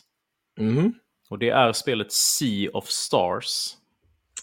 [0.60, 0.94] Mhm.
[1.30, 3.76] Och det är spelet Sea of Stars.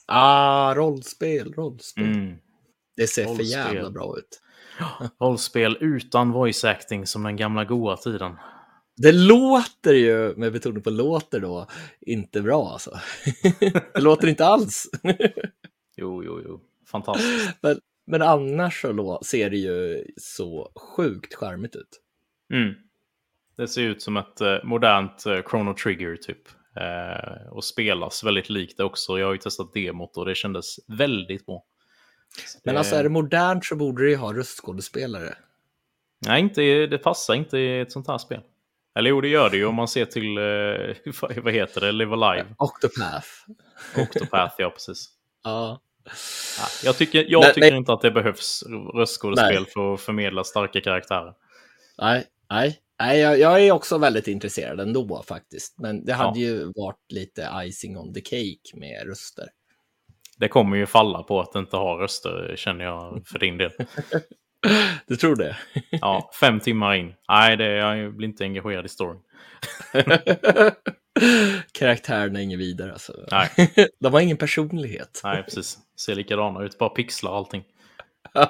[0.07, 2.03] Ah, rollspel, rollspel.
[2.03, 2.37] Mm.
[2.97, 3.75] Det ser för Rollspel.
[3.75, 4.41] jävla bra ut.
[5.19, 8.35] Rollspel utan voice acting som den gamla goa tiden.
[8.97, 11.67] Det låter ju, med betoning på låter då,
[12.01, 12.99] inte bra alltså.
[13.93, 14.89] det låter inte alls.
[16.01, 16.61] Jo, jo, jo.
[16.91, 17.57] Fantastiskt.
[17.61, 22.01] men, men annars så lå- ser det ju så sjukt charmigt ut.
[22.53, 22.73] Mm.
[23.57, 26.41] Det ser ut som ett eh, modernt eh, Chrono Trigger typ.
[26.75, 29.19] Eh, och spelas väldigt likt det också.
[29.19, 31.63] Jag har ju testat demot och det kändes väldigt bra.
[32.45, 35.35] Så Men det- alltså är det modernt så borde det ju ha röstskådespelare.
[36.25, 38.41] Nej, inte, det passar inte i ett sånt här spel.
[38.95, 41.91] Eller jo, det gör det ju om man ser till, eh, vad- vad heter det,
[41.91, 42.47] Live Alive.
[42.57, 43.27] Octopath.
[43.97, 45.09] Octopath, ja precis.
[45.43, 45.81] Ja.
[46.59, 48.63] Ja, jag tycker, jag Men- tycker inte att det behövs
[48.95, 49.71] röstskådespel Nej.
[49.73, 51.33] för att förmedla starka karaktärer.
[52.01, 52.79] Nej, nej.
[52.99, 55.79] nej jag, jag är också väldigt intresserad ändå faktiskt.
[55.79, 56.45] Men det hade Ja.
[56.45, 59.45] ju varit lite icing on the cake med röster.
[60.37, 63.71] Det kommer ju falla på att inte ha röster, känner jag för din del.
[65.07, 65.57] Du tror det?
[65.91, 67.13] Ja, fem timmar in.
[67.29, 69.19] Nej, det, jag blir inte engagerad i storyn.
[71.71, 73.13] Karaktärerna är inget vidare alltså.
[73.31, 73.49] Nej,
[73.99, 75.21] De har ingen personlighet.
[75.23, 75.77] nej precis.
[76.05, 77.63] Ser likadana ut, bara pixlar allting.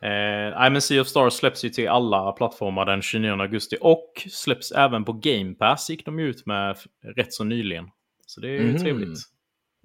[0.00, 4.72] Eh, men Sea of Stars släpps ju till alla plattformar den 29 augusti och släpps
[4.72, 6.76] även på Game Pass gick de ut med
[7.16, 7.90] rätt så nyligen.
[8.26, 8.78] Så det är ju Mhm.
[8.78, 9.18] trevligt.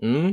[0.01, 0.25] Mm.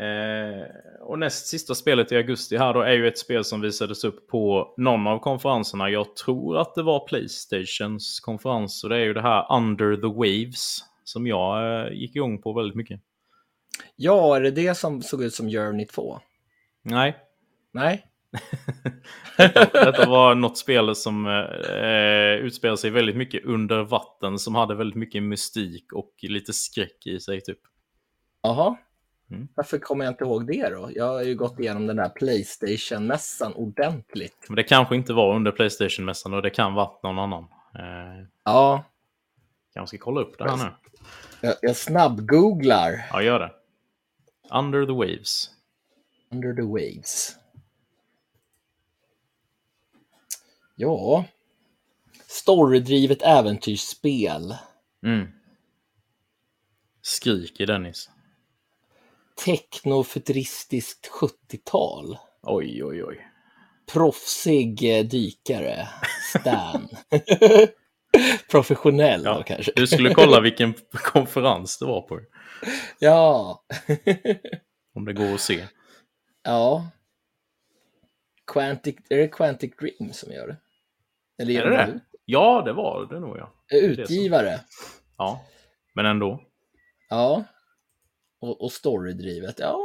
[0.00, 0.66] Eh,
[1.00, 4.28] och näst sista spelet i augusti här då är ju ett spel som visades upp
[4.28, 5.90] på någon av konferenserna.
[5.90, 8.84] Jag tror att det var Playstations konferens.
[8.84, 10.78] Och det är ju det här Under the Waves.
[11.04, 13.00] Som jag eh, gick igång på väldigt mycket.
[13.96, 16.20] Ja, är det det som såg ut som Journey 2?
[16.82, 17.16] Nej.
[17.72, 18.06] Nej.
[19.72, 24.38] Detta var något spel som eh, utspelar sig väldigt mycket under vatten.
[24.38, 27.58] Som hade väldigt mycket mystik och lite skräck i sig typ.
[28.42, 28.76] Jaha.
[29.30, 29.48] Mm.
[29.54, 30.90] Varför kommer jag inte ihåg det då?
[30.94, 34.46] Jag har ju gått igenom den där Playstation-mässan ordentligt.
[34.48, 37.42] Men det kanske inte var under Playstation-mässan och det kan varit någon annan.
[37.74, 38.84] Eh, Ja,
[39.74, 40.72] kanske ska kolla upp det här nu.
[41.40, 43.50] jag, jag snabb-googlar Ja, gör det.
[44.50, 45.50] Under the Waves.
[46.32, 47.36] Under the Waves.
[50.76, 51.24] Ja.
[52.26, 54.56] Storydrivet äventyrsspel.
[55.04, 55.28] Mm.
[57.02, 58.10] Skriker Dennis.
[59.44, 62.18] Technofuturistiskt 70-tal.
[62.42, 63.26] Oj, oj, oj.
[63.92, 65.88] Proffsig eh, dykare.
[66.40, 66.88] Stan.
[68.50, 69.72] Professionell Ja, då, kanske.
[69.76, 72.20] Du skulle kolla vilken konferens det var på.
[72.98, 73.64] Ja.
[74.94, 75.66] Om det går att se.
[76.42, 76.90] ja.
[78.52, 80.56] Quantic, är det Quantic Dream som gör det?
[81.42, 81.96] Eller ger Är det de det?
[81.96, 83.52] ut- Ja, det var det nog ja.
[83.72, 84.60] Utgivare.
[85.16, 85.44] Ja,
[85.94, 86.42] men ändå.
[87.08, 87.44] Ja.
[88.40, 89.58] Och, och storydrivet.
[89.58, 89.78] Ja,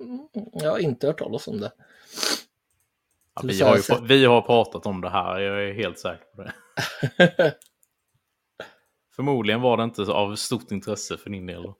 [0.00, 1.72] mm, jag har inte hört talas om det.
[3.34, 5.98] Ja, Det vi, har ju, pra- vi har pratat om det här, jag är helt
[5.98, 6.52] säker på det.
[9.16, 11.62] Förmodligen var det inte av stort intresse för din del.
[11.62, 11.78] då.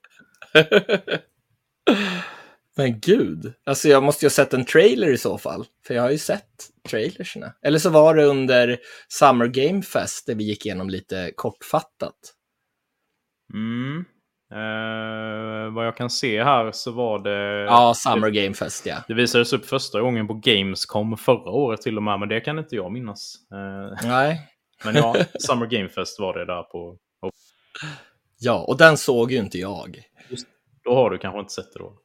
[2.77, 5.67] Men gud, alltså jag måste ju ha sett en trailer i så fall.
[5.87, 6.45] För jag har ju sett
[6.89, 7.53] trailersna.
[7.63, 8.79] Eller så var det under
[9.09, 12.15] Summer Game Fest där vi gick igenom lite kortfattat.
[13.55, 14.05] Mm.
[14.53, 17.65] Eh, vad jag kan se här så var det...
[17.65, 18.97] Ja, Summer Game Fest ja.
[19.09, 22.59] Det visades upp första gången på Gamescom förra året till och med, men det kan
[22.59, 23.35] inte jag minnas.
[23.53, 24.41] Eh, Nej.
[24.85, 26.97] men ja, Summer Game Fest var det där på...
[28.39, 30.03] Ja, och den såg ju inte jag.
[30.85, 31.99] Då har du kanske inte sett det då.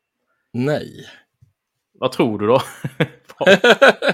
[0.53, 1.05] Nej.
[1.93, 2.61] Vad tror du då?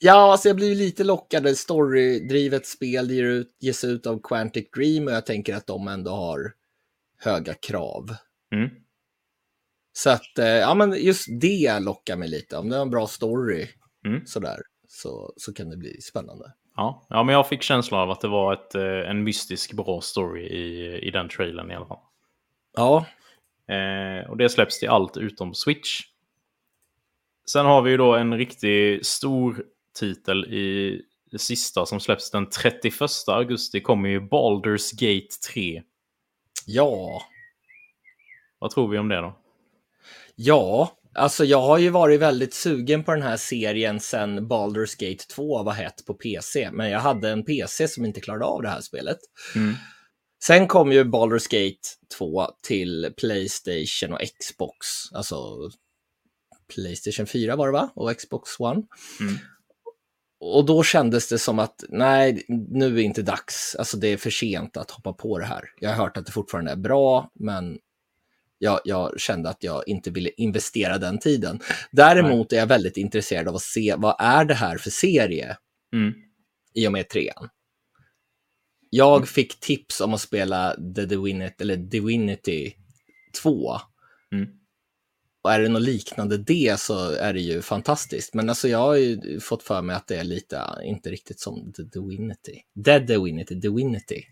[0.00, 1.56] Ja, alltså jag blir lite lockad.
[1.58, 6.10] Storydrivet spel ger ut, ges ut av Quantic Dream och jag tänker att de ändå
[6.10, 6.52] har
[7.18, 8.14] höga krav.
[8.54, 8.68] mm.
[9.92, 12.56] Så att, eh, ja men just det lockar mig lite.
[12.56, 13.68] Om det är en bra story
[14.06, 14.26] Mm.
[14.26, 16.52] sådär, så, så kan det bli spännande.
[16.78, 17.06] Ja.
[17.08, 20.42] ja, men jag fick känslan av att det var ett, eh, en mystisk bra story
[20.46, 22.00] i, i den trailern i alla fall.
[22.76, 23.06] Ja,
[23.68, 26.00] Eh, och det släpps till allt utom Switch.
[27.50, 29.64] Sen har vi ju då en riktigt stor
[29.98, 32.94] titel i det sista som släpps den 31
[33.26, 35.82] augusti kommer ju Baldur's Gate 3.
[36.66, 37.22] ja,
[38.58, 39.38] Vad tror vi om det då?
[40.34, 40.97] ja.
[41.14, 45.62] Alltså jag har ju varit väldigt sugen på den här serien sedan Baldur's Gate 2
[45.62, 46.70] var hett på PC.
[46.72, 49.18] Men jag hade en PC som inte klarade av det här spelet.
[49.54, 49.74] Mm.
[50.44, 54.86] Sen kom ju Baldur's Gate 2 till Playstation och Xbox.
[55.12, 55.36] Alltså
[56.74, 57.90] Playstation 4 var det va?
[57.94, 58.82] Och Xbox One.
[59.20, 59.34] Mm.
[60.40, 63.76] Och då kändes det som att nej, nu är inte dags.
[63.78, 65.64] Alltså det är för sent att hoppa på det här.
[65.80, 67.78] Jag har hört att det fortfarande är bra, men
[68.58, 71.60] jag, jag kände att jag inte ville investera den tiden.
[71.90, 75.56] Däremot är jag väldigt intresserad av att se vad är det här för serie
[75.92, 76.14] Mm.
[76.74, 77.48] i och med trean.
[78.90, 82.74] Jag fick tips om att spela The Divinity, eller Divinity
[83.42, 83.76] 2.
[84.32, 84.48] Mm.
[85.48, 88.34] Och är det något liknande det så är det ju fantastiskt.
[88.34, 91.72] Men alltså jag har ju fått för mig att det är lite, inte riktigt som
[91.72, 92.60] The Divinity.
[92.74, 94.22] Dead Divinity, Divinity.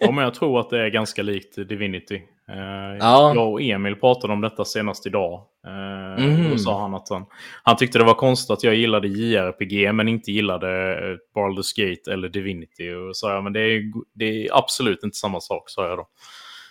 [0.00, 2.14] Ja, men jag tror att det är ganska likt Divinity.
[2.48, 3.34] Eh, Ja.
[3.34, 5.46] Jag och Emil pratade om detta senast idag.
[5.66, 6.50] Eh, Mhm.
[6.50, 7.24] Då sa han att han,
[7.62, 12.12] han tyckte det var konstigt att jag gillade JRPG men inte gillade eh, Baldur's Gate
[12.12, 12.90] eller Divinity.
[12.94, 13.82] Och sa jag, men det är,
[14.14, 16.08] det är absolut inte samma sak, sa jag då.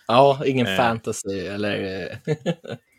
[0.07, 2.07] Ja, ingen fantasy eller...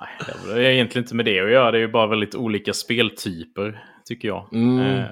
[0.00, 0.08] Nej,
[0.46, 1.70] det har egentligen inte med det att göra.
[1.70, 4.48] Det är ju bara väldigt olika speltyper, tycker jag.
[4.52, 4.80] Mm.
[4.80, 5.04] Eh,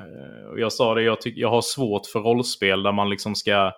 [0.51, 3.73] och jag sa det, jag, tyck, jag har svårt för rollspel där man liksom ska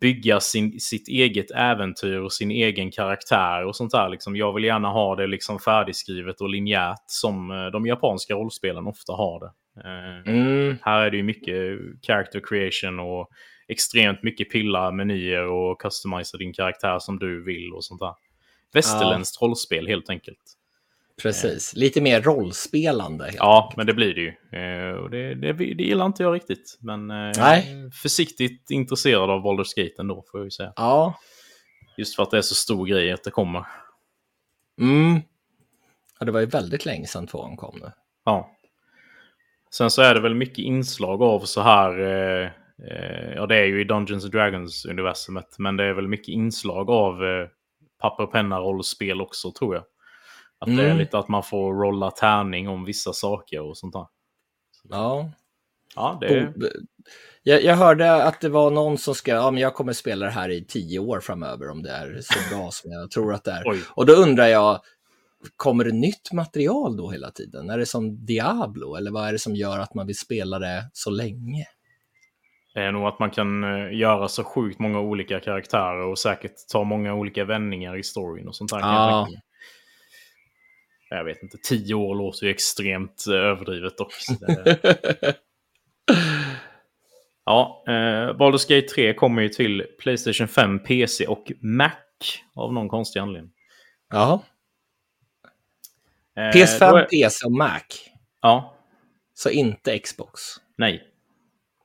[0.00, 4.08] bygga sin, sitt eget äventyr och sin egen karaktär och sånt där.
[4.08, 8.86] Liksom, jag vill gärna ha det liksom färdigskrivet och linjärt som eh, de japanska rollspelen
[8.86, 9.52] ofta har det.
[9.80, 10.76] Eh, Mm.
[10.82, 13.28] Här är det ju mycket character creation och
[13.68, 18.14] extremt mycket pilla menyer och customisa din karaktär som du vill och sånt där.
[18.74, 20.38] Västerländskt rollspel helt enkelt.
[21.22, 23.30] Precis, lite mer rollspelande.
[23.36, 24.60] Ja, men det blir det ju.
[24.60, 26.78] Eh, och det, det, det gillar inte jag riktigt.
[26.80, 27.90] Men eh, Nej.
[28.02, 30.72] försiktigt intresserad av Baldur's Gate ändå, får jag ju säga.
[30.76, 31.18] Ja.
[31.96, 33.66] Just för att det är så stor grej att det kommer.
[34.80, 35.20] Mm.
[36.18, 37.92] Ja, det var ju väldigt länge sedan tvåan kom nu.
[38.24, 38.50] Ja.
[39.70, 42.00] Sen så är det väl mycket inslag av så här...
[42.00, 42.50] Eh,
[42.90, 45.58] eh, ja, det är ju i Dungeons and Dragons-universumet.
[45.58, 47.48] Men det är väl mycket inslag av eh,
[48.10, 49.84] papper och penna-rollspel också, tror jag.
[50.58, 50.98] Att det är Mm.
[50.98, 54.06] lite att man får rolla tärning om vissa saker och sånt där.
[54.90, 55.30] Ja.
[55.96, 56.52] Ja, det
[57.42, 60.32] Jag, jag hörde att det var någon som ska, ja men jag kommer spela det
[60.32, 63.50] här i tio år framöver om det är så bra som jag tror att det
[63.50, 63.62] är.
[63.66, 63.80] Oj.
[63.90, 64.80] Och då undrar jag,
[65.56, 67.70] kommer det nytt material då hela tiden?
[67.70, 70.90] Är det som Diablo eller vad är det som gör att man vill spela det
[70.92, 71.66] så länge?
[72.74, 76.52] Det är nog att man kan eh, göra så sjukt många olika karaktärer och säkert
[76.72, 78.80] ta många olika vändningar i storyn och sånt där.
[78.80, 79.28] kan jag.
[81.10, 84.12] Jag vet inte, tio år låter ju extremt eh, överdrivet dock.
[87.46, 87.92] Ja, eh,
[88.36, 91.90] Baldur's Gate 3 kommer ju till Playstation 5, PC och Mac
[92.54, 93.52] av någon konstig anledning.
[94.12, 94.42] Ja,
[96.36, 97.80] Eh, PS5, då är- PC och Mac.
[98.42, 98.74] Ja,
[99.34, 100.40] Så inte Xbox.
[100.76, 101.02] nej.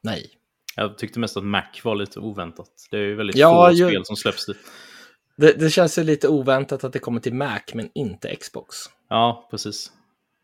[0.04, 0.30] Nej.
[0.76, 2.70] Jag tyckte mest att Mac var lite oväntat.
[2.92, 4.58] Det är ju väldigt Ja, få ju- spel som släpps dit.
[5.38, 8.76] Det, det känns ju lite oväntat att det kommer till Mac men inte Xbox.
[9.10, 9.92] Ja, precis.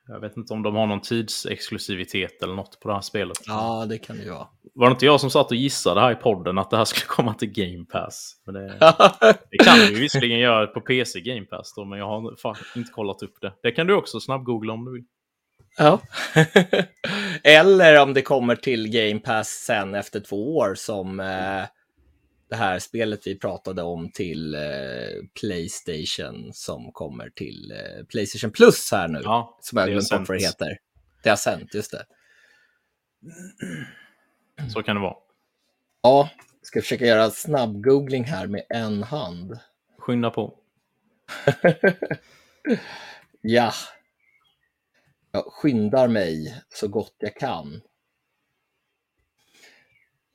[0.08, 3.38] Jag vet inte om de har någon tidsexklusivitet eller något på det här spelet.
[3.48, 4.48] Ja, det kan det ju vara.
[4.74, 7.06] Var det inte jag som satt och gissade här i podden att det här skulle
[7.08, 8.34] komma till Game Pass?
[8.46, 8.68] Men det,
[9.52, 12.34] det kan ju visserligen göra på PC Game Pass då, men jag har
[12.76, 13.54] inte kollat upp det.
[13.64, 15.04] Det kan du också snabbgoogla om du vill.
[15.78, 16.02] Ja.
[17.44, 21.64] Eller om det kommer till Game Pass sen efter två år som eh,
[22.50, 24.62] det här spelet vi pratade om till eh,
[25.40, 29.22] Playstation som kommer till eh, Playstation Plus här nu.
[29.24, 30.78] Ja, som jag glömt bort vad det heter.
[31.24, 32.06] Det har sänt, just det.
[34.74, 35.16] Så kan det vara.
[36.04, 36.30] Ja,
[36.62, 39.60] ska försöka göra snabb-googling här med en hand.
[40.00, 40.54] Skynda på.
[43.48, 43.72] Ja.
[45.36, 47.82] Jag skyndar mig så gott jag kan.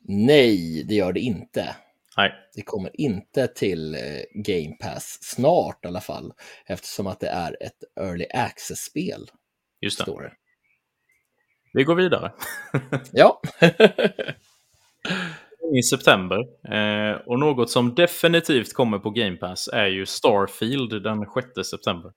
[0.08, 1.76] Nej, det gör det inte.
[2.16, 4.00] Nej, Det kommer inte till eh,
[4.34, 6.32] Game Pass snart i alla fall,
[6.66, 9.30] eftersom att det är ett Early Access-spel,
[9.80, 10.02] just det.
[10.02, 10.32] står det.
[11.72, 12.32] Vi går vidare.
[13.12, 13.40] Ja,
[15.78, 16.38] I september.
[16.74, 22.12] Eh, och något som definitivt kommer på Game Pass är ju Starfield den 6 september.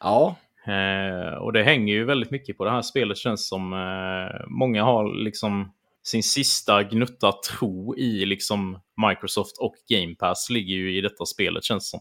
[0.00, 0.36] ja,
[0.68, 3.72] Eh, och det hänger ju väldigt mycket på det här spelet känns som.
[3.72, 5.72] Eh, många har liksom
[6.02, 11.64] sin sista gnutta tro i liksom Microsoft och Game Pass ligger ju i detta spelet
[11.64, 12.00] känns som.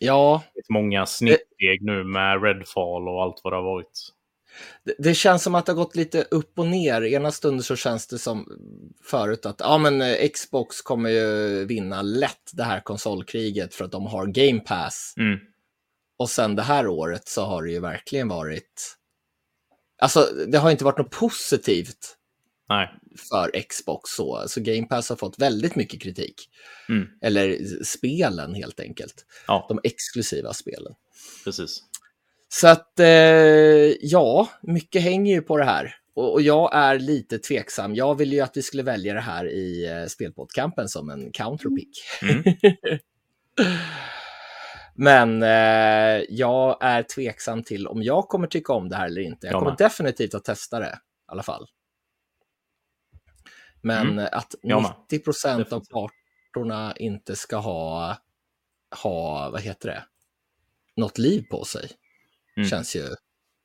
[0.00, 0.42] ja.
[0.68, 4.12] Många snittsteg nu med Redfall och allt vad det har varit.
[4.84, 7.02] Det, det känns som att det har gått lite upp och ner.
[7.04, 8.48] Ena stunden så känns det som
[9.04, 13.92] förut att ja, men eh, Xbox kommer ju vinna lätt det här konsolkriget för att
[13.92, 15.14] de har Game Pass.
[15.16, 15.38] Mm.
[16.18, 18.96] Och sen det här året så har det ju verkligen varit...
[19.98, 22.16] Alltså, det har inte varit något positivt
[22.68, 22.88] Nej.
[23.30, 24.44] för Xbox så.
[24.48, 26.34] Så Game Pass har fått väldigt mycket kritik.
[26.88, 27.06] Mm.
[27.22, 29.24] Eller spelen helt enkelt.
[29.46, 30.92] Ja, De exklusiva spelen.
[31.44, 31.82] precis.
[32.48, 33.06] Så att, eh,
[34.00, 35.94] ja, mycket hänger ju på det här.
[36.14, 37.94] Och, och jag är lite tveksam.
[37.94, 41.98] Jag ville ju att vi skulle välja det här i eh, spelpoddkampen som en counterpick.
[42.22, 42.42] Mm.
[44.98, 49.46] Men eh, jag är tveksam till om jag kommer tycka om det här eller inte.
[49.46, 49.78] Jag kommer med.
[49.78, 51.66] definitivt att testa det i alla fall.
[53.80, 54.28] Men Mm.
[54.32, 54.92] att Jag med.
[55.10, 58.16] 90 procent av parterna inte ska ha,
[59.02, 60.04] ha, vad heter det,
[60.96, 61.90] något liv på sig.
[62.56, 62.68] Mm.
[62.68, 63.04] Känns ju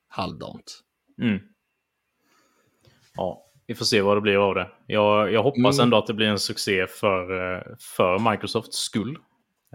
[0.08, 0.80] halvdant.
[1.22, 1.40] Mm.
[3.16, 4.72] Ja, vi får se vad det blir av det.
[4.88, 5.84] Jag, jag hoppas Mm.
[5.84, 9.18] ändå att det blir en succé för, eh, för Microsofts skull.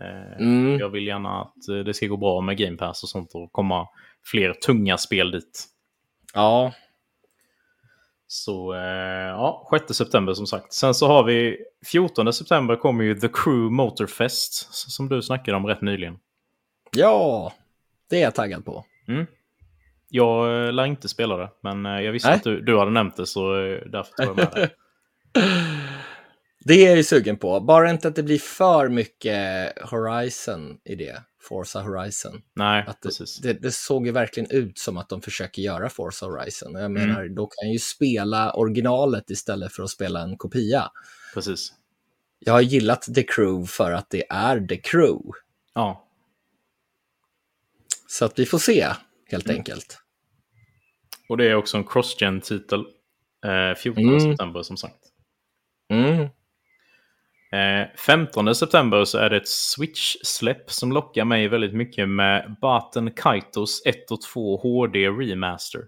[0.02, 0.78] Eh, Mm.
[0.78, 3.52] Jag vill gärna att eh, det ska gå bra med Game Pass och sånt och
[3.52, 3.88] komma
[4.24, 5.64] fler tunga spel dit.
[6.34, 6.72] Ja,
[8.26, 8.80] Så eh,
[9.28, 10.72] ja, 6 september som sagt.
[10.72, 11.56] Sen så har vi
[11.86, 16.18] 14 september kommer ju The Crew Motorfest som du snackade om rätt nyligen.
[16.96, 17.52] ja,
[18.10, 18.84] det är jag taggad på.
[19.08, 19.26] Mm.
[20.08, 22.36] Jag lär inte spela det, men jag visste Nej.
[22.36, 23.52] att du, du hade nämnt det så
[23.86, 24.70] därför tar jag med det.
[26.66, 27.60] Det är jag ju sugen på.
[27.60, 31.22] Bara inte att det blir för mycket Horizon i det.
[31.42, 32.42] Forza Horizon.
[32.54, 33.10] Nej, Att det,
[33.42, 36.72] det, det såg ju verkligen ut som att de försöker göra Forza Horizon.
[36.74, 36.92] Jag Mm.
[37.08, 40.90] menar, då kan jag ju spela originalet istället för att spela en kopia.
[41.34, 41.72] precis.
[42.38, 45.20] Jag har gillat The Crew för att det är The Crew.
[45.74, 46.02] Ja,
[48.08, 48.86] Så att vi får se,
[49.26, 49.56] helt Mm.
[49.56, 49.98] enkelt.
[51.28, 52.80] Och det är också en cross-gen-titel.
[53.46, 54.20] Eh, 14 Mm.
[54.20, 54.98] september som sagt.
[55.90, 56.28] Mm.
[57.52, 63.10] Eh, 15 september så är det ett Switch-släpp som lockar mig väldigt mycket med Baten
[63.10, 65.80] Kaitos 1 och 2 HD Remaster.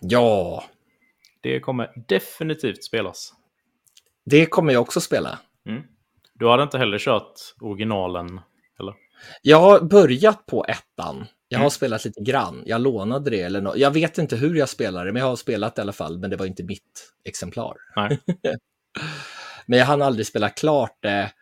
[0.00, 0.64] Ja,
[1.40, 3.32] Det kommer definitivt spelas.
[4.24, 5.38] det kommer jag också spela.
[5.66, 5.82] Mm.
[6.34, 8.40] Du hade inte heller kört originalen,
[8.80, 8.94] eller?
[9.42, 11.26] Jag har börjat på ettan.
[11.48, 11.70] Jag har Mm.
[11.70, 12.62] spelat lite grann.
[12.66, 13.76] Jag lånade det eller något.
[13.76, 16.18] Jag vet inte hur jag spelar det, men jag har spelat i alla fall.
[16.18, 17.76] Men det var inte mitt exemplar.
[17.96, 18.20] Nej.
[19.66, 21.32] Men jag hann aldrig spela klart det.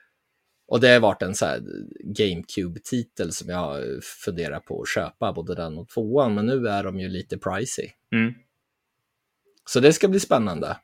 [0.68, 1.60] Och det har varit en så här
[2.04, 3.82] GameCube-titel som jag
[4.24, 6.34] funderar på att köpa, både den och tvåan.
[6.34, 7.90] Men nu är de ju lite pricey.
[8.12, 8.34] Mm.
[9.64, 10.76] Så det ska bli spännande.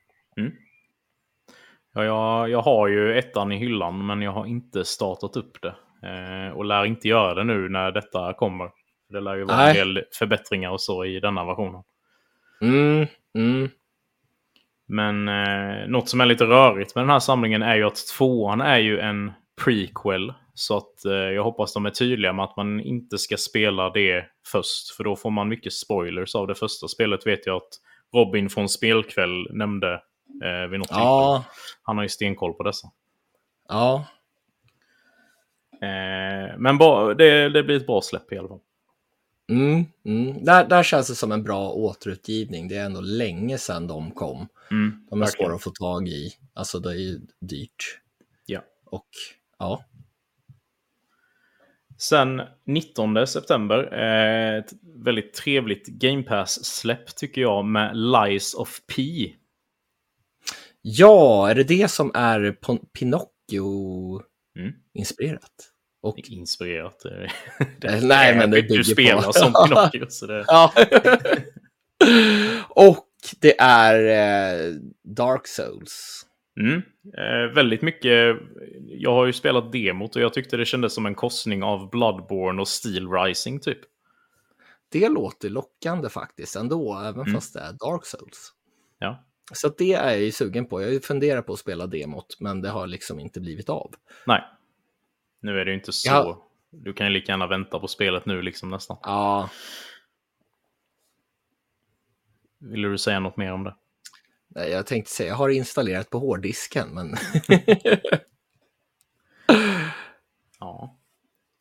[1.94, 5.74] Ja, jag, jag har ju ettan i hyllan, men jag har inte startat upp det.
[6.08, 8.70] Eh, och lär inte göra det nu när detta kommer.
[9.08, 9.80] Det lär ju vara Nej.
[9.80, 11.82] en del förbättringar och så i denna versionen.
[12.60, 13.68] Mm, mm.
[14.86, 18.60] Men eh, något som är lite rörigt med den här samlingen är ju att tvåan
[18.60, 19.32] är ju en
[19.64, 20.32] prequel.
[20.54, 24.24] Så att eh, jag hoppas de är tydliga med att man inte ska spela det
[24.52, 24.90] först.
[24.96, 27.68] För då får man mycket spoilers av det första spelet vet jag att
[28.14, 29.92] Robin från Spelkväll nämnde
[30.44, 31.06] eh, vid något tillfälle.
[31.06, 31.44] Ja,
[31.82, 32.88] Han har ju stenkoll på dessa.
[33.68, 34.04] ja.
[35.82, 38.60] Eh, men ba, det, det blir ett bra släpp i alla fall.
[39.51, 40.44] Mm, mm.
[40.44, 42.68] Där, där känns det som en bra återutgivning.
[42.68, 44.48] Det är ändå länge sedan de kom.
[44.70, 45.47] Mm, De är verkligen.
[45.47, 46.32] svåra att få tag i.
[46.55, 48.01] Alltså det är ju dyrt.
[48.47, 48.60] Ja.
[48.85, 49.06] Och
[49.59, 49.85] ja,
[51.98, 54.73] Sen 19 september, eh, ett
[55.05, 59.02] väldigt trevligt Game Pass-släpp tycker jag med Lies of P.
[60.82, 62.56] ja, är det det som är
[62.98, 65.73] Pinocchio-inspirerat?
[66.06, 67.04] Och, Inspirerat.
[67.04, 67.12] eh,
[67.94, 70.06] Eh, nej, men det Du bygger spelar på- som Pinocchio.
[70.08, 70.44] Så det...
[70.46, 70.72] ja.
[72.68, 73.06] och
[73.40, 73.94] det är
[74.68, 74.74] eh,
[75.04, 76.22] Dark Souls.
[76.60, 76.82] Mm.
[77.18, 78.36] Eh, väldigt mycket.
[78.88, 82.60] Jag har ju spelat demot och jag tyckte det kändes som en korsning av Bloodborne
[82.60, 83.78] och Steel Rising typ.
[84.92, 87.34] Det låter lockande faktiskt ändå, även Mm.
[87.34, 88.52] fast det är Dark Souls.
[88.98, 89.24] Ja.
[89.52, 90.82] Så det är jag ju sugen på.
[90.82, 93.94] Jag funderar på att spela demot, men det har liksom inte blivit av.
[94.26, 94.42] Nej.
[95.40, 96.08] Nu är det ju inte så.
[96.08, 96.42] Ja.
[96.70, 98.96] Du kan ju lika gärna vänta på spelet nu liksom nästan.
[99.02, 99.50] Ja,
[102.58, 103.74] Vill du säga något mer om det?
[104.48, 107.10] nej, jag tänkte säga, jag har installerat på hårddisken, men
[110.58, 110.98] Ja.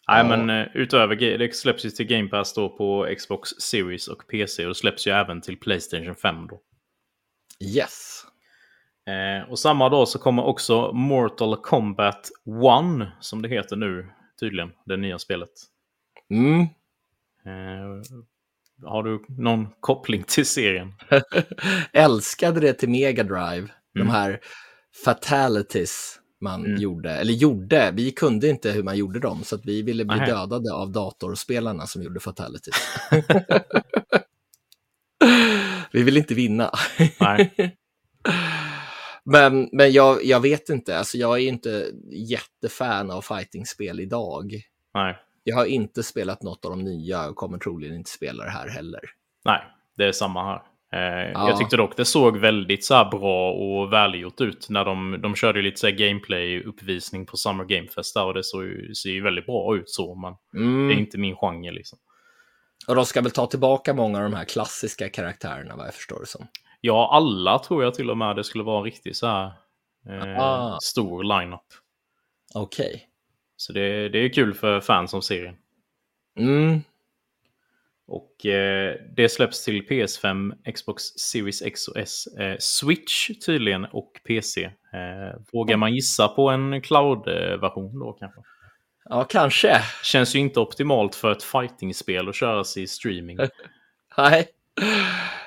[0.08, 0.24] Nej, Ja.
[0.38, 4.66] men uh, utöver det släpps ju till Game Pass då på Xbox Series och PC
[4.66, 6.62] och släpps ju även till Playstation 5 då.
[7.60, 8.26] yes.
[9.08, 12.30] Eh, och samma dag så kommer också Mortal Kombat
[13.00, 14.10] 1, som det heter nu
[14.40, 15.50] tydligen, det nya spelet.
[16.30, 16.62] Mm.
[17.46, 18.02] Eh,
[18.84, 20.94] har du någon koppling till serien?
[21.94, 24.14] Älskade det till Mega Drive, de Mm.
[24.14, 24.40] här
[25.06, 26.82] fatalities man Mm.
[26.82, 30.18] gjorde, eller gjorde, vi kunde inte hur man gjorde dem, så att vi ville bli
[30.18, 30.26] Nähä.
[30.32, 32.76] dödade av datorspelarna som gjorde fatalities.
[35.92, 36.72] vi ville inte vinna.
[37.20, 37.76] Nej.
[39.26, 44.54] Men, men jag, jag vet inte, alltså jag är inte jättefan av fightingspel idag.
[44.94, 45.18] Nej.
[45.44, 48.68] Jag har inte spelat något av de nya och kommer troligen inte spela det här
[48.70, 49.00] heller.
[49.46, 49.62] Nej,
[49.98, 50.62] det är samma här.
[50.94, 51.50] Eh, Ja.
[51.50, 55.62] Jag tyckte dock det såg väldigt så bra och välgjort ut när de, de körde
[55.62, 58.64] lite så gameplay-uppvisning på Summer Game Fest där och det såg
[59.04, 60.34] ser ju väldigt bra ut så, men
[60.64, 60.88] Mm.
[60.88, 62.00] det är inte min genre liksom.
[62.88, 66.20] Och de ska väl ta tillbaka många av de här klassiska karaktärerna vad jag förstår
[66.20, 66.48] det som.
[66.86, 69.52] Ja, alla tror jag till och med det skulle vara en riktigt så här
[70.10, 70.78] eh, Ah.
[70.82, 71.66] stor lineup.
[72.54, 73.10] Okej.
[73.56, 75.56] Så det, det är kul för fans av serien.
[76.40, 76.82] Mm.
[78.08, 84.12] Och eh, det släpps till PS5, Xbox Series X och S, eh, Switch tydligen och
[84.28, 84.64] PC.
[84.66, 88.42] Eh, vågar man gissa på en cloud-version då kanske?
[89.10, 89.82] Ja, kanske.
[90.04, 93.38] Känns ju inte optimalt för ett fighting-spel att köras i streaming.
[94.18, 94.48] Nej.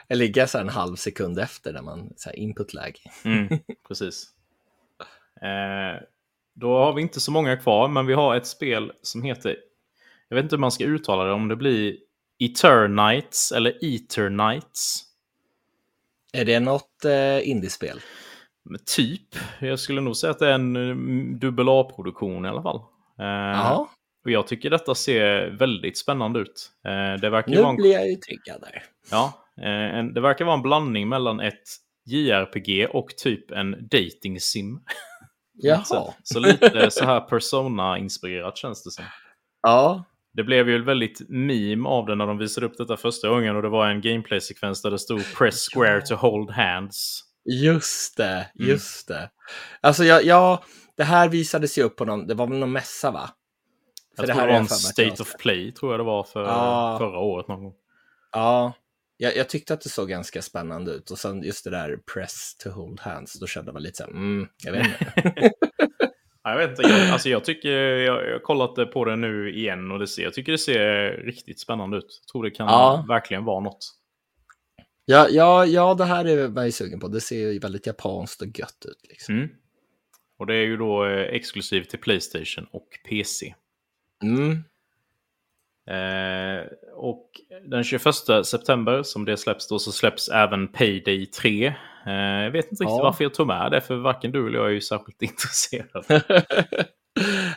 [0.09, 3.01] Jag ligger så en halv sekund efter när man så här input-läge.
[3.25, 3.49] Mm,
[3.89, 4.27] precis.
[5.43, 6.03] Eh,
[6.55, 9.57] då har vi inte så många kvar, men vi har ett spel som heter...
[10.29, 11.97] Jag vet inte hur man ska uttala det, om det blir
[12.39, 15.05] Eternites eller Eternites.
[16.33, 18.01] Är det något eh, indiespel?
[18.97, 19.37] Typ.
[19.61, 22.81] Jag skulle nog säga att det är en mm, dubbel A-produktion i alla fall.
[23.19, 23.61] Eh,
[24.25, 26.71] och jag tycker detta ser väldigt spännande ut.
[26.85, 28.83] Eh, det, verkar nu vara en, blir jag ju tryggad där.
[29.11, 31.63] ja, eh, det verkar vara en blandning mellan ett
[32.07, 34.81] JRPG och typ en dating sim.
[35.63, 35.85] Jaha.
[35.85, 39.05] Så, så lite så här Persona-inspirerat känns det som.
[39.63, 43.29] Ja, Det blev ju ett väldigt meme av det när de visade upp detta första
[43.29, 47.25] gången och det var en gameplay-sekvens där det stod Press square to hold hands.
[47.45, 49.31] Just det, just det.
[49.81, 50.65] Alltså, ja, ja,
[50.97, 53.31] det här visades ju upp på någon, det var väl någon mässa va?
[54.19, 56.97] Jag tror det är var en State of Play, tror jag det var, för Ja.
[56.99, 57.75] förra året någon gång.
[58.33, 58.73] Ja,
[59.17, 61.11] jag, jag tyckte att det såg ganska spännande ut.
[61.11, 64.11] Och sen just det där press to hold hands, då kände man lite så här,
[64.11, 65.51] mm, jag vet inte.
[66.43, 69.55] Ja, Jag vet inte, jag, alltså jag tycker, jag, jag har kollat på det nu
[69.57, 72.21] igen och det ser, jag tycker det ser riktigt spännande ut.
[72.23, 73.05] Jag tror det kan Ja.
[73.09, 73.95] verkligen vara något.
[75.05, 77.09] ja, ja, ja, det här är jag sugen på.
[77.09, 79.09] Det ser ju väldigt japanskt och gött ut.
[79.09, 79.35] Liksom.
[79.35, 79.49] Mm.
[80.39, 83.55] Och det är ju då eh, exklusivt till Playstation och PC.
[84.23, 84.65] Mm.
[85.91, 87.31] Eh, och
[87.71, 88.03] den 21
[88.45, 91.67] september som det släpps då så släpps även Payday 3.
[92.07, 93.03] Eh, jag vet inte riktigt Ja.
[93.03, 96.05] varför jag tog med det, för varken du eller jag är ju särskilt intresserad.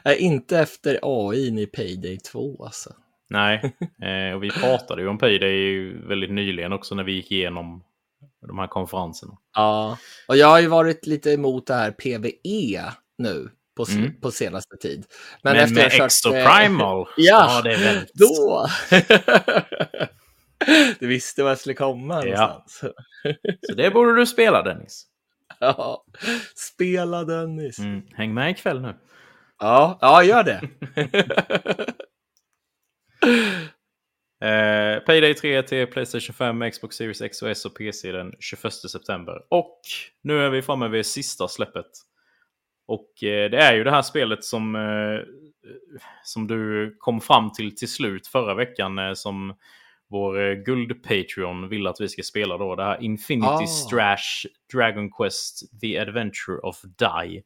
[0.06, 2.94] Nej, inte efter AI i Payday 2 alltså.
[3.30, 7.84] Nej, eh, och vi pratade ju om Payday väldigt nyligen också när vi gick igenom
[8.48, 9.38] de här konferenserna.
[9.56, 9.98] Ja,
[10.28, 13.50] och jag har ju varit lite emot det här PVE nu
[13.86, 14.22] på, Mm.
[14.22, 15.06] på senaste tid.
[15.44, 18.06] Men, efter med jag kört, Extra eh, Primal, Ja, det är väl...
[18.14, 18.68] Då!
[21.00, 22.34] du visste var jag skulle komma Ja.
[22.48, 22.94] någonstans.
[23.68, 25.06] Så det borde du spela Dennis.
[25.60, 26.06] Ja,
[26.56, 27.80] spela Dennis.
[27.80, 28.02] Mm.
[28.14, 28.96] Häng med ikväll nu.
[29.60, 30.62] Ja, ja, gör det.
[34.42, 38.74] Eh, Payday 3 till Playstation 5, Xbox Series X och S och PC den 21
[38.74, 39.34] september.
[39.50, 39.80] Och
[40.24, 41.86] nu är vi framme vid sista släppet.
[42.92, 45.20] Och eh, det är ju det här spelet som, eh,
[46.24, 49.54] som du kom fram till till slut förra veckan eh, som
[50.08, 52.76] vår guld-Patreon vill att vi ska spela då.
[52.76, 53.68] Det här Infinity Ah.
[53.68, 57.44] Strash Dragon Quest The Adventure of Die.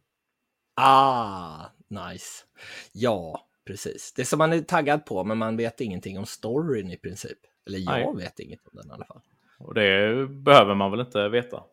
[0.75, 2.43] ah, nice.
[2.91, 4.13] Ja, precis.
[4.13, 7.37] Det som man är taggad på, men man vet ingenting om storyn i princip.
[7.67, 9.21] Eller jag vet inget om den i alla fall.
[9.59, 11.63] Och det behöver man väl inte veta.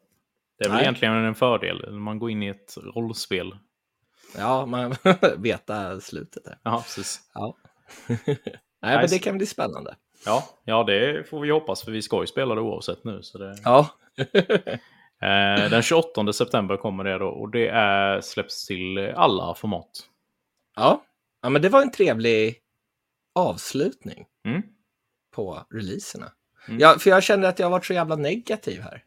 [0.63, 0.83] Det är väl Nej.
[0.85, 3.57] egentligen en fördel när man går in i ett rollspel.
[4.37, 4.95] Ja, man
[5.39, 6.59] veta slutet där.
[6.63, 7.21] Ja, precis.
[7.35, 7.57] Ja.
[8.83, 9.97] Nej, men det kan bli spännande.
[10.27, 13.23] Ja, ja, det får vi hoppas för vi ska ju spela det oavsett nu.
[13.23, 13.57] Så det...
[13.65, 13.89] Ja.
[15.23, 19.91] eh, den 28 september kommer det då och det är, släpps till alla format.
[20.77, 21.03] ja.
[21.45, 22.59] Ja, men det var en trevlig
[23.35, 24.63] avslutning Mm.
[25.35, 26.33] på releaserna.
[26.69, 26.81] Mm.
[26.81, 29.05] Ja, för jag kände att jag har varit så jävla negativ här.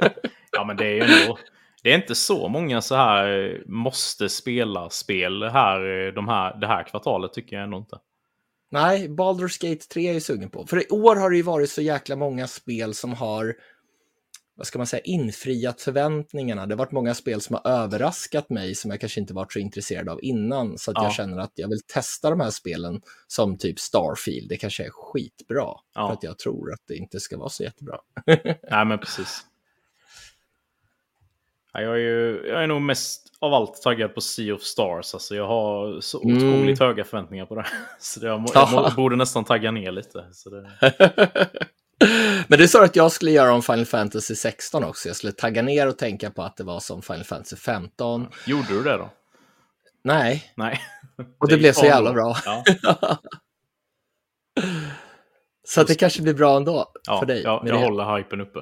[0.52, 1.38] Ja, men det är ju ändå...
[1.82, 6.66] Det är inte så många så här eh, måste spela-spel här, eh, de här, det
[6.66, 7.98] här kvartalet tycker jag ändå inte.
[8.70, 10.66] Nej, Baldur's Gate 3 är jag sugen på.
[10.66, 13.54] För i år har det ju varit så jäkla många spel som har,
[14.58, 16.66] vad ska man säga, infriat förväntningarna.
[16.66, 19.58] Det har varit många spel som har överraskat mig som jag kanske inte varit så
[19.58, 20.78] intresserad av innan.
[20.78, 21.04] Så att Ja.
[21.04, 24.48] jag känner att jag vill testa de här spelen som typ Starfield.
[24.48, 25.66] Det kanske är skitbra.
[25.94, 26.06] Ja.
[26.08, 27.98] För att jag tror att det inte ska vara så jättebra.
[28.70, 29.40] Nej, men precis.
[31.72, 35.14] Ja, jag, är ju, jag är nog mest av allt taggad på Sea of Stars.
[35.14, 36.36] Alltså, jag har så Mm.
[36.36, 37.66] otroligt höga förväntningar på det.
[38.00, 40.26] Så det, jag, jag borde nästan tagga ner lite.
[40.32, 40.70] Så det,
[42.48, 45.08] Men det sa att jag skulle göra om Final Fantasy 16 också.
[45.08, 48.28] Jag skulle tagga ner och tänka på att det var som Final Fantasy 15.
[48.46, 49.10] gjorde du det då?
[50.04, 50.80] Nej, Nej.
[51.38, 52.36] och det, gick blev så jävla bra.
[52.44, 52.64] Ja,
[55.68, 57.42] Så att det kanske blir bra ändå ja, för dig.
[57.44, 57.84] ja, jag det.
[57.84, 58.58] håller hypen uppe.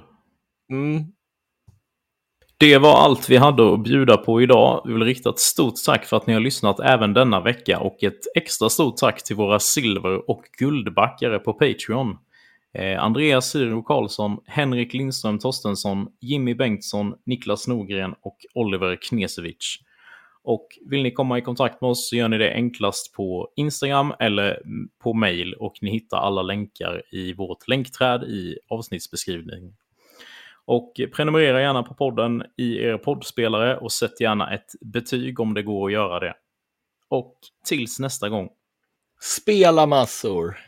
[0.73, 1.05] Mm.
[2.59, 4.83] Det var allt vi hade att bjuda på idag.
[4.85, 8.03] Vi vill rikta ett stort tack för att ni har lyssnat även denna vecka och
[8.03, 12.17] ett extra stort tack till våra silver och guldbackare på Patreon.
[12.79, 19.79] Eh, Andreas Syro Karlsson, Henrik Lindström Torstensson, Jimmy Bengtsson, Niklas Norgren och Oliver Knesevic.
[20.43, 24.15] Och vill ni komma i kontakt med oss så gör ni det enklast på Instagram
[24.19, 24.63] eller
[24.99, 29.77] på mail och ni hittar alla länkar i vårt länkträd i avsnittsbeskrivningen.
[30.65, 35.63] Och prenumerera gärna på podden i er poddspelare och sätt gärna ett betyg om det
[35.63, 36.35] går att göra det.
[37.09, 38.49] Och tills nästa gång.
[39.21, 40.66] Spela massor.